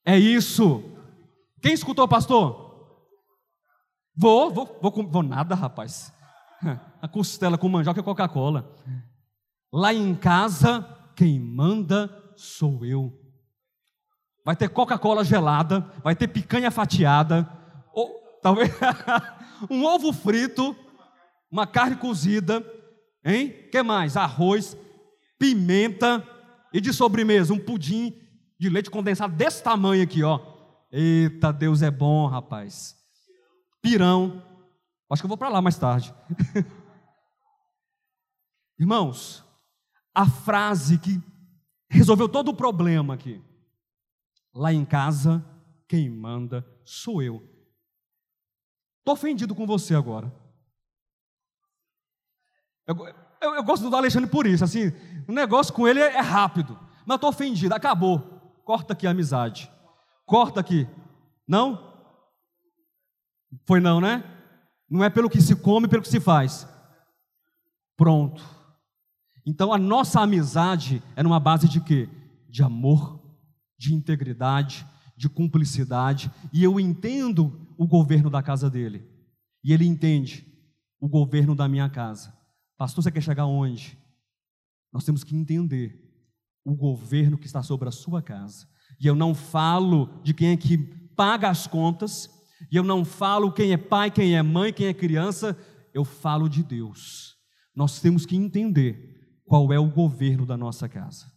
É 0.05 0.17
isso. 0.17 0.83
Quem 1.61 1.73
escutou, 1.73 2.07
pastor? 2.07 2.61
Vou, 4.15 4.51
vou, 4.51 4.79
vou, 4.81 5.07
vou 5.07 5.23
nada, 5.23 5.55
rapaz. 5.55 6.13
A 7.01 7.07
costela 7.07 7.57
com 7.57 7.69
mandioca 7.69 7.99
e 7.99 8.03
Coca-Cola. 8.03 8.75
Lá 9.71 9.93
em 9.93 10.13
casa, 10.15 10.85
quem 11.15 11.39
manda 11.39 12.09
sou 12.35 12.85
eu. 12.85 13.13
vai 14.45 14.55
ter 14.55 14.69
Coca-Cola 14.69 15.23
gelada, 15.23 15.81
vai 16.03 16.15
ter 16.15 16.27
picanha 16.27 16.69
fatiada, 16.71 17.49
ou 17.93 18.11
talvez 18.41 18.71
um 19.69 19.85
ovo 19.85 20.11
frito, 20.11 20.75
uma 21.49 21.65
carne 21.67 21.95
cozida, 21.95 22.65
hein? 23.23 23.53
Que 23.71 23.81
mais? 23.81 24.17
Arroz, 24.17 24.75
pimenta 25.39 26.27
e 26.73 26.81
de 26.81 26.93
sobremesa 26.93 27.53
um 27.53 27.59
pudim 27.59 28.20
de 28.61 28.69
leite 28.69 28.91
condensado 28.91 29.35
desse 29.35 29.63
tamanho 29.63 30.03
aqui, 30.03 30.21
ó. 30.21 30.39
Eita, 30.91 31.51
Deus 31.51 31.81
é 31.81 31.89
bom, 31.89 32.27
rapaz. 32.27 32.95
Pirão. 33.81 34.45
Acho 35.09 35.23
que 35.23 35.25
eu 35.25 35.29
vou 35.29 35.37
para 35.37 35.49
lá 35.49 35.59
mais 35.63 35.79
tarde. 35.79 36.13
Irmãos, 38.77 39.43
a 40.13 40.27
frase 40.29 40.99
que 40.99 41.19
resolveu 41.89 42.29
todo 42.29 42.49
o 42.49 42.53
problema 42.53 43.15
aqui. 43.15 43.43
Lá 44.53 44.71
em 44.71 44.85
casa, 44.85 45.43
quem 45.87 46.07
manda 46.07 46.63
sou 46.85 47.19
eu. 47.19 47.43
Estou 48.99 49.15
ofendido 49.15 49.55
com 49.55 49.65
você 49.65 49.95
agora. 49.95 50.31
Eu, 52.85 52.95
eu, 53.41 53.55
eu, 53.55 53.63
gosto 53.63 53.89
do 53.89 53.95
Alexandre 53.95 54.29
por 54.29 54.45
isso, 54.45 54.63
assim, 54.63 54.91
o 55.27 55.31
negócio 55.31 55.73
com 55.73 55.87
ele 55.87 55.99
é, 55.99 56.17
é 56.17 56.21
rápido, 56.21 56.77
mas 57.07 57.15
estou 57.15 57.31
ofendido, 57.31 57.73
acabou. 57.73 58.30
Corta 58.65 58.93
aqui 58.93 59.07
a 59.07 59.11
amizade. 59.11 59.71
Corta 60.25 60.59
aqui. 60.59 60.87
Não? 61.47 61.91
Foi 63.65 63.79
não, 63.79 63.99
né? 63.99 64.23
Não 64.89 65.03
é 65.03 65.09
pelo 65.09 65.29
que 65.29 65.41
se 65.41 65.55
come, 65.55 65.87
pelo 65.87 66.01
que 66.01 66.09
se 66.09 66.19
faz. 66.19 66.67
Pronto. 67.97 68.43
Então 69.45 69.73
a 69.73 69.77
nossa 69.77 70.21
amizade 70.21 71.01
é 71.15 71.23
numa 71.23 71.39
base 71.39 71.67
de 71.67 71.81
quê? 71.81 72.09
De 72.49 72.63
amor, 72.63 73.21
de 73.77 73.93
integridade, 73.93 74.85
de 75.17 75.29
cumplicidade, 75.29 76.31
e 76.53 76.63
eu 76.63 76.79
entendo 76.79 77.67
o 77.77 77.87
governo 77.87 78.29
da 78.29 78.43
casa 78.43 78.69
dele. 78.69 79.07
E 79.63 79.73
ele 79.73 79.85
entende 79.85 80.47
o 80.99 81.07
governo 81.07 81.55
da 81.55 81.67
minha 81.67 81.89
casa. 81.89 82.35
Pastor, 82.77 83.03
você 83.03 83.11
quer 83.11 83.21
chegar 83.21 83.45
onde? 83.45 83.97
Nós 84.91 85.03
temos 85.03 85.23
que 85.23 85.35
entender 85.35 86.10
o 86.63 86.75
governo 86.75 87.37
que 87.37 87.45
está 87.45 87.63
sobre 87.63 87.89
a 87.89 87.91
sua 87.91 88.21
casa. 88.21 88.67
E 88.99 89.07
eu 89.07 89.15
não 89.15 89.33
falo 89.33 90.21
de 90.23 90.33
quem 90.33 90.51
é 90.51 90.57
que 90.57 90.77
paga 91.15 91.49
as 91.49 91.67
contas, 91.67 92.29
e 92.71 92.75
eu 92.75 92.83
não 92.83 93.03
falo 93.03 93.51
quem 93.51 93.73
é 93.73 93.77
pai, 93.77 94.11
quem 94.11 94.35
é 94.35 94.41
mãe, 94.41 94.71
quem 94.71 94.87
é 94.87 94.93
criança, 94.93 95.57
eu 95.93 96.03
falo 96.03 96.47
de 96.47 96.63
Deus. 96.63 97.35
Nós 97.75 97.99
temos 97.99 98.25
que 98.25 98.35
entender 98.35 99.41
qual 99.45 99.73
é 99.73 99.79
o 99.79 99.89
governo 99.89 100.45
da 100.45 100.55
nossa 100.55 100.87
casa. 100.87 101.31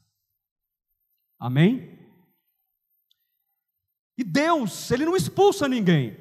Amém? 1.38 1.98
E 4.16 4.22
Deus, 4.22 4.90
Ele 4.90 5.04
não 5.04 5.16
expulsa 5.16 5.68
ninguém. 5.68 6.16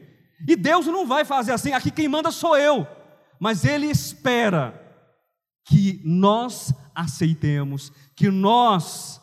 E 0.48 0.56
Deus 0.56 0.88
não 0.88 1.06
vai 1.06 1.24
fazer 1.24 1.52
assim, 1.52 1.72
aqui 1.72 1.92
quem 1.92 2.08
manda 2.08 2.32
sou 2.32 2.58
eu. 2.58 2.88
Mas 3.40 3.64
Ele 3.64 3.88
espera 3.88 4.80
que 5.66 6.02
nós 6.04 6.74
aceitemos, 6.96 7.92
que 8.16 8.30
nós, 8.30 9.22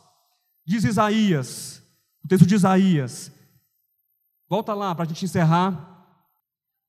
diz 0.66 0.84
Isaías, 0.84 1.82
o 2.24 2.28
texto 2.28 2.46
de 2.46 2.54
Isaías, 2.54 3.32
volta 4.48 4.74
lá 4.74 4.94
para 4.94 5.04
a 5.04 5.08
gente 5.08 5.24
encerrar. 5.24 5.88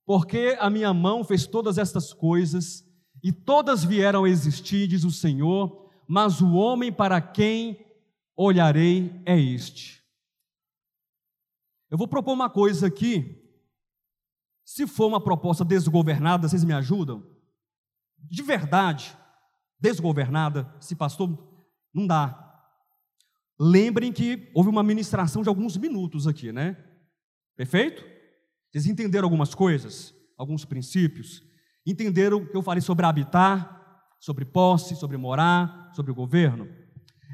Porque 0.06 0.58
a 0.60 0.70
minha 0.70 0.94
mão 0.94 1.24
fez 1.24 1.46
todas 1.46 1.78
estas 1.78 2.12
coisas, 2.12 2.84
e 3.24 3.32
todas 3.32 3.84
vieram 3.84 4.24
a 4.24 4.30
existir, 4.30 4.88
diz 4.88 5.04
o 5.04 5.12
Senhor, 5.12 5.90
mas 6.08 6.42
o 6.42 6.54
homem 6.54 6.92
para 6.92 7.22
quem 7.22 7.86
olharei 8.36 9.22
é 9.26 9.40
este. 9.40 10.02
Eu 11.90 11.98
vou 11.98 12.08
propor 12.08 12.34
uma 12.34 12.50
coisa 12.50 12.88
aqui. 12.88 13.38
Se 14.66 14.88
for 14.88 15.08
uma 15.08 15.22
proposta 15.22 15.64
desgovernada, 15.64 16.48
vocês 16.48 16.64
me 16.64 16.74
ajudam? 16.74 17.24
De 18.18 18.42
verdade, 18.42 19.16
desgovernada, 19.82 20.72
se 20.80 20.96
pastor, 20.96 21.30
não 21.94 22.06
dá. 22.06 22.38
Lembrem 23.60 24.14
que 24.14 24.52
houve 24.54 24.70
uma 24.70 24.84
ministração 24.84 25.42
de 25.42 25.50
alguns 25.50 25.76
minutos 25.78 26.28
aqui, 26.28 26.52
né? 26.52 26.78
Perfeito? 27.56 28.04
Vocês 28.72 28.86
entenderam 28.86 29.26
algumas 29.26 29.54
coisas, 29.54 30.14
alguns 30.38 30.64
princípios? 30.64 31.44
Entenderam 31.86 32.38
o 32.38 32.50
que 32.50 32.56
eu 32.56 32.62
falei 32.62 32.82
sobre 32.82 33.06
habitar, 33.06 34.06
sobre 34.20 34.46
posse, 34.46 34.96
sobre 34.96 35.18
morar, 35.18 35.92
sobre 35.94 36.12
o 36.12 36.16
governo? 36.16 36.68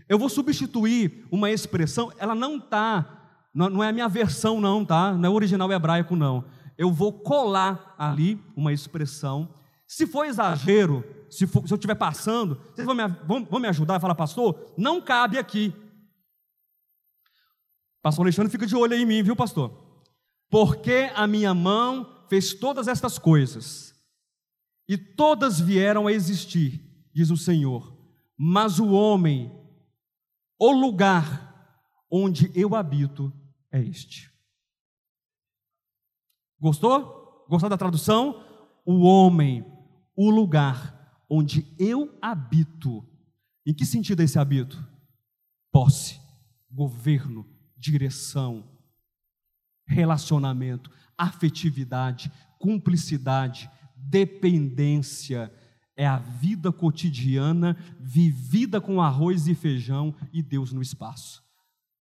Eu 0.09 0.17
vou 0.17 0.29
substituir 0.29 1.27
uma 1.31 1.51
expressão, 1.51 2.11
ela 2.17 2.33
não 2.33 2.57
está, 2.57 3.49
não 3.53 3.83
é 3.83 3.89
a 3.89 3.93
minha 3.93 4.07
versão, 4.07 4.61
não, 4.61 4.85
tá? 4.85 5.13
Não 5.13 5.29
é 5.29 5.33
original 5.33 5.71
hebraico, 5.71 6.15
não. 6.15 6.45
Eu 6.77 6.91
vou 6.91 7.11
colar 7.11 7.95
ali 7.97 8.41
uma 8.55 8.71
expressão. 8.71 9.53
Se 9.85 10.05
for 10.05 10.25
exagero, 10.25 11.03
se, 11.29 11.47
for, 11.47 11.67
se 11.67 11.73
eu 11.73 11.77
estiver 11.77 11.95
passando, 11.95 12.55
vocês 12.73 12.85
vão 12.85 12.95
me, 12.95 13.07
vão, 13.25 13.45
vão 13.45 13.59
me 13.59 13.67
ajudar 13.67 13.95
a 13.95 13.99
falar, 13.99 14.15
pastor? 14.15 14.73
Não 14.77 15.01
cabe 15.01 15.37
aqui. 15.37 15.73
Pastor 18.01 18.25
Alexandre 18.25 18.51
fica 18.51 18.65
de 18.65 18.75
olho 18.75 18.93
aí 18.93 19.01
em 19.01 19.05
mim, 19.05 19.23
viu, 19.23 19.35
pastor? 19.35 19.71
Porque 20.49 21.11
a 21.13 21.27
minha 21.27 21.53
mão 21.53 22.25
fez 22.29 22.53
todas 22.53 22.87
estas 22.87 23.19
coisas 23.19 23.93
e 24.87 24.97
todas 24.97 25.59
vieram 25.59 26.07
a 26.07 26.13
existir, 26.13 26.81
diz 27.13 27.29
o 27.29 27.37
Senhor. 27.37 27.95
Mas 28.37 28.79
o 28.79 28.91
homem, 28.91 29.51
o 30.59 30.71
lugar 30.71 31.47
onde 32.09 32.51
eu 32.55 32.75
habito 32.75 33.33
é 33.71 33.81
este. 33.81 34.31
Gostou? 36.59 37.45
Gostou 37.49 37.69
da 37.69 37.77
tradução? 37.77 38.43
O 38.85 39.01
homem, 39.01 39.65
o 40.15 40.29
lugar 40.29 40.96
onde 41.29 41.65
eu 41.77 42.17
habito. 42.21 43.05
Em 43.65 43.73
que 43.73 43.85
sentido 43.85 44.21
é 44.21 44.25
esse 44.25 44.39
habito? 44.39 44.81
Posse, 45.71 46.19
governo, 46.71 47.45
direção, 47.77 48.63
relacionamento, 49.85 50.91
afetividade, 51.17 52.31
cumplicidade, 52.59 53.69
dependência, 53.95 55.51
é 55.97 56.05
a 56.05 56.19
vida 56.19 56.71
cotidiana 56.71 57.75
vivida 57.99 58.79
com 58.79 59.01
arroz 59.01 59.47
e 59.47 59.55
feijão 59.55 60.15
e 60.31 60.43
Deus 60.43 60.71
no 60.71 60.81
espaço, 60.81 61.43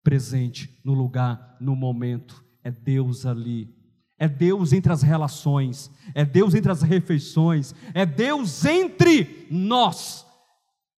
presente 0.03 0.77
no 0.83 0.93
lugar, 0.93 1.55
no 1.61 1.75
momento. 1.75 2.43
É 2.61 2.69
Deus 2.69 3.25
ali. 3.25 3.73
É 4.17 4.27
Deus 4.27 4.71
entre 4.71 4.91
as 4.91 5.01
relações, 5.01 5.91
é 6.13 6.23
Deus 6.23 6.55
entre 6.55 6.71
as 6.71 6.81
refeições, 6.81 7.75
é 7.93 8.05
Deus 8.05 8.63
entre 8.63 9.45
nós, 9.51 10.25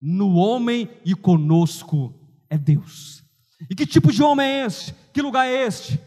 no 0.00 0.34
homem 0.34 0.88
e 1.04 1.14
conosco. 1.14 2.14
É 2.48 2.56
Deus. 2.56 3.24
E 3.68 3.74
que 3.74 3.84
tipo 3.84 4.12
de 4.12 4.22
homem 4.22 4.46
é 4.46 4.66
esse? 4.66 4.94
Que 5.12 5.20
lugar 5.20 5.46
é 5.46 5.66
este? 5.66 6.00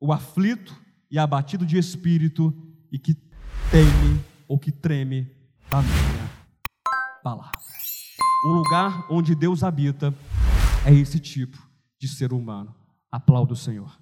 O 0.00 0.12
aflito 0.12 0.74
e 1.10 1.18
abatido 1.18 1.66
de 1.66 1.76
espírito 1.76 2.54
e 2.92 2.98
que 2.98 3.14
teme 3.70 4.24
ou 4.46 4.58
que 4.58 4.70
treme 4.70 5.30
da 5.68 5.82
minha 5.82 6.30
palavra. 7.22 7.58
O 8.46 8.52
lugar 8.52 9.06
onde 9.10 9.34
Deus 9.34 9.62
habita 9.62 10.14
é 10.86 10.94
esse 10.94 11.18
tipo 11.18 11.58
de 12.00 12.08
ser 12.08 12.32
humano. 12.32 12.74
Aplauda 13.10 13.52
o 13.52 13.56
Senhor. 13.56 13.98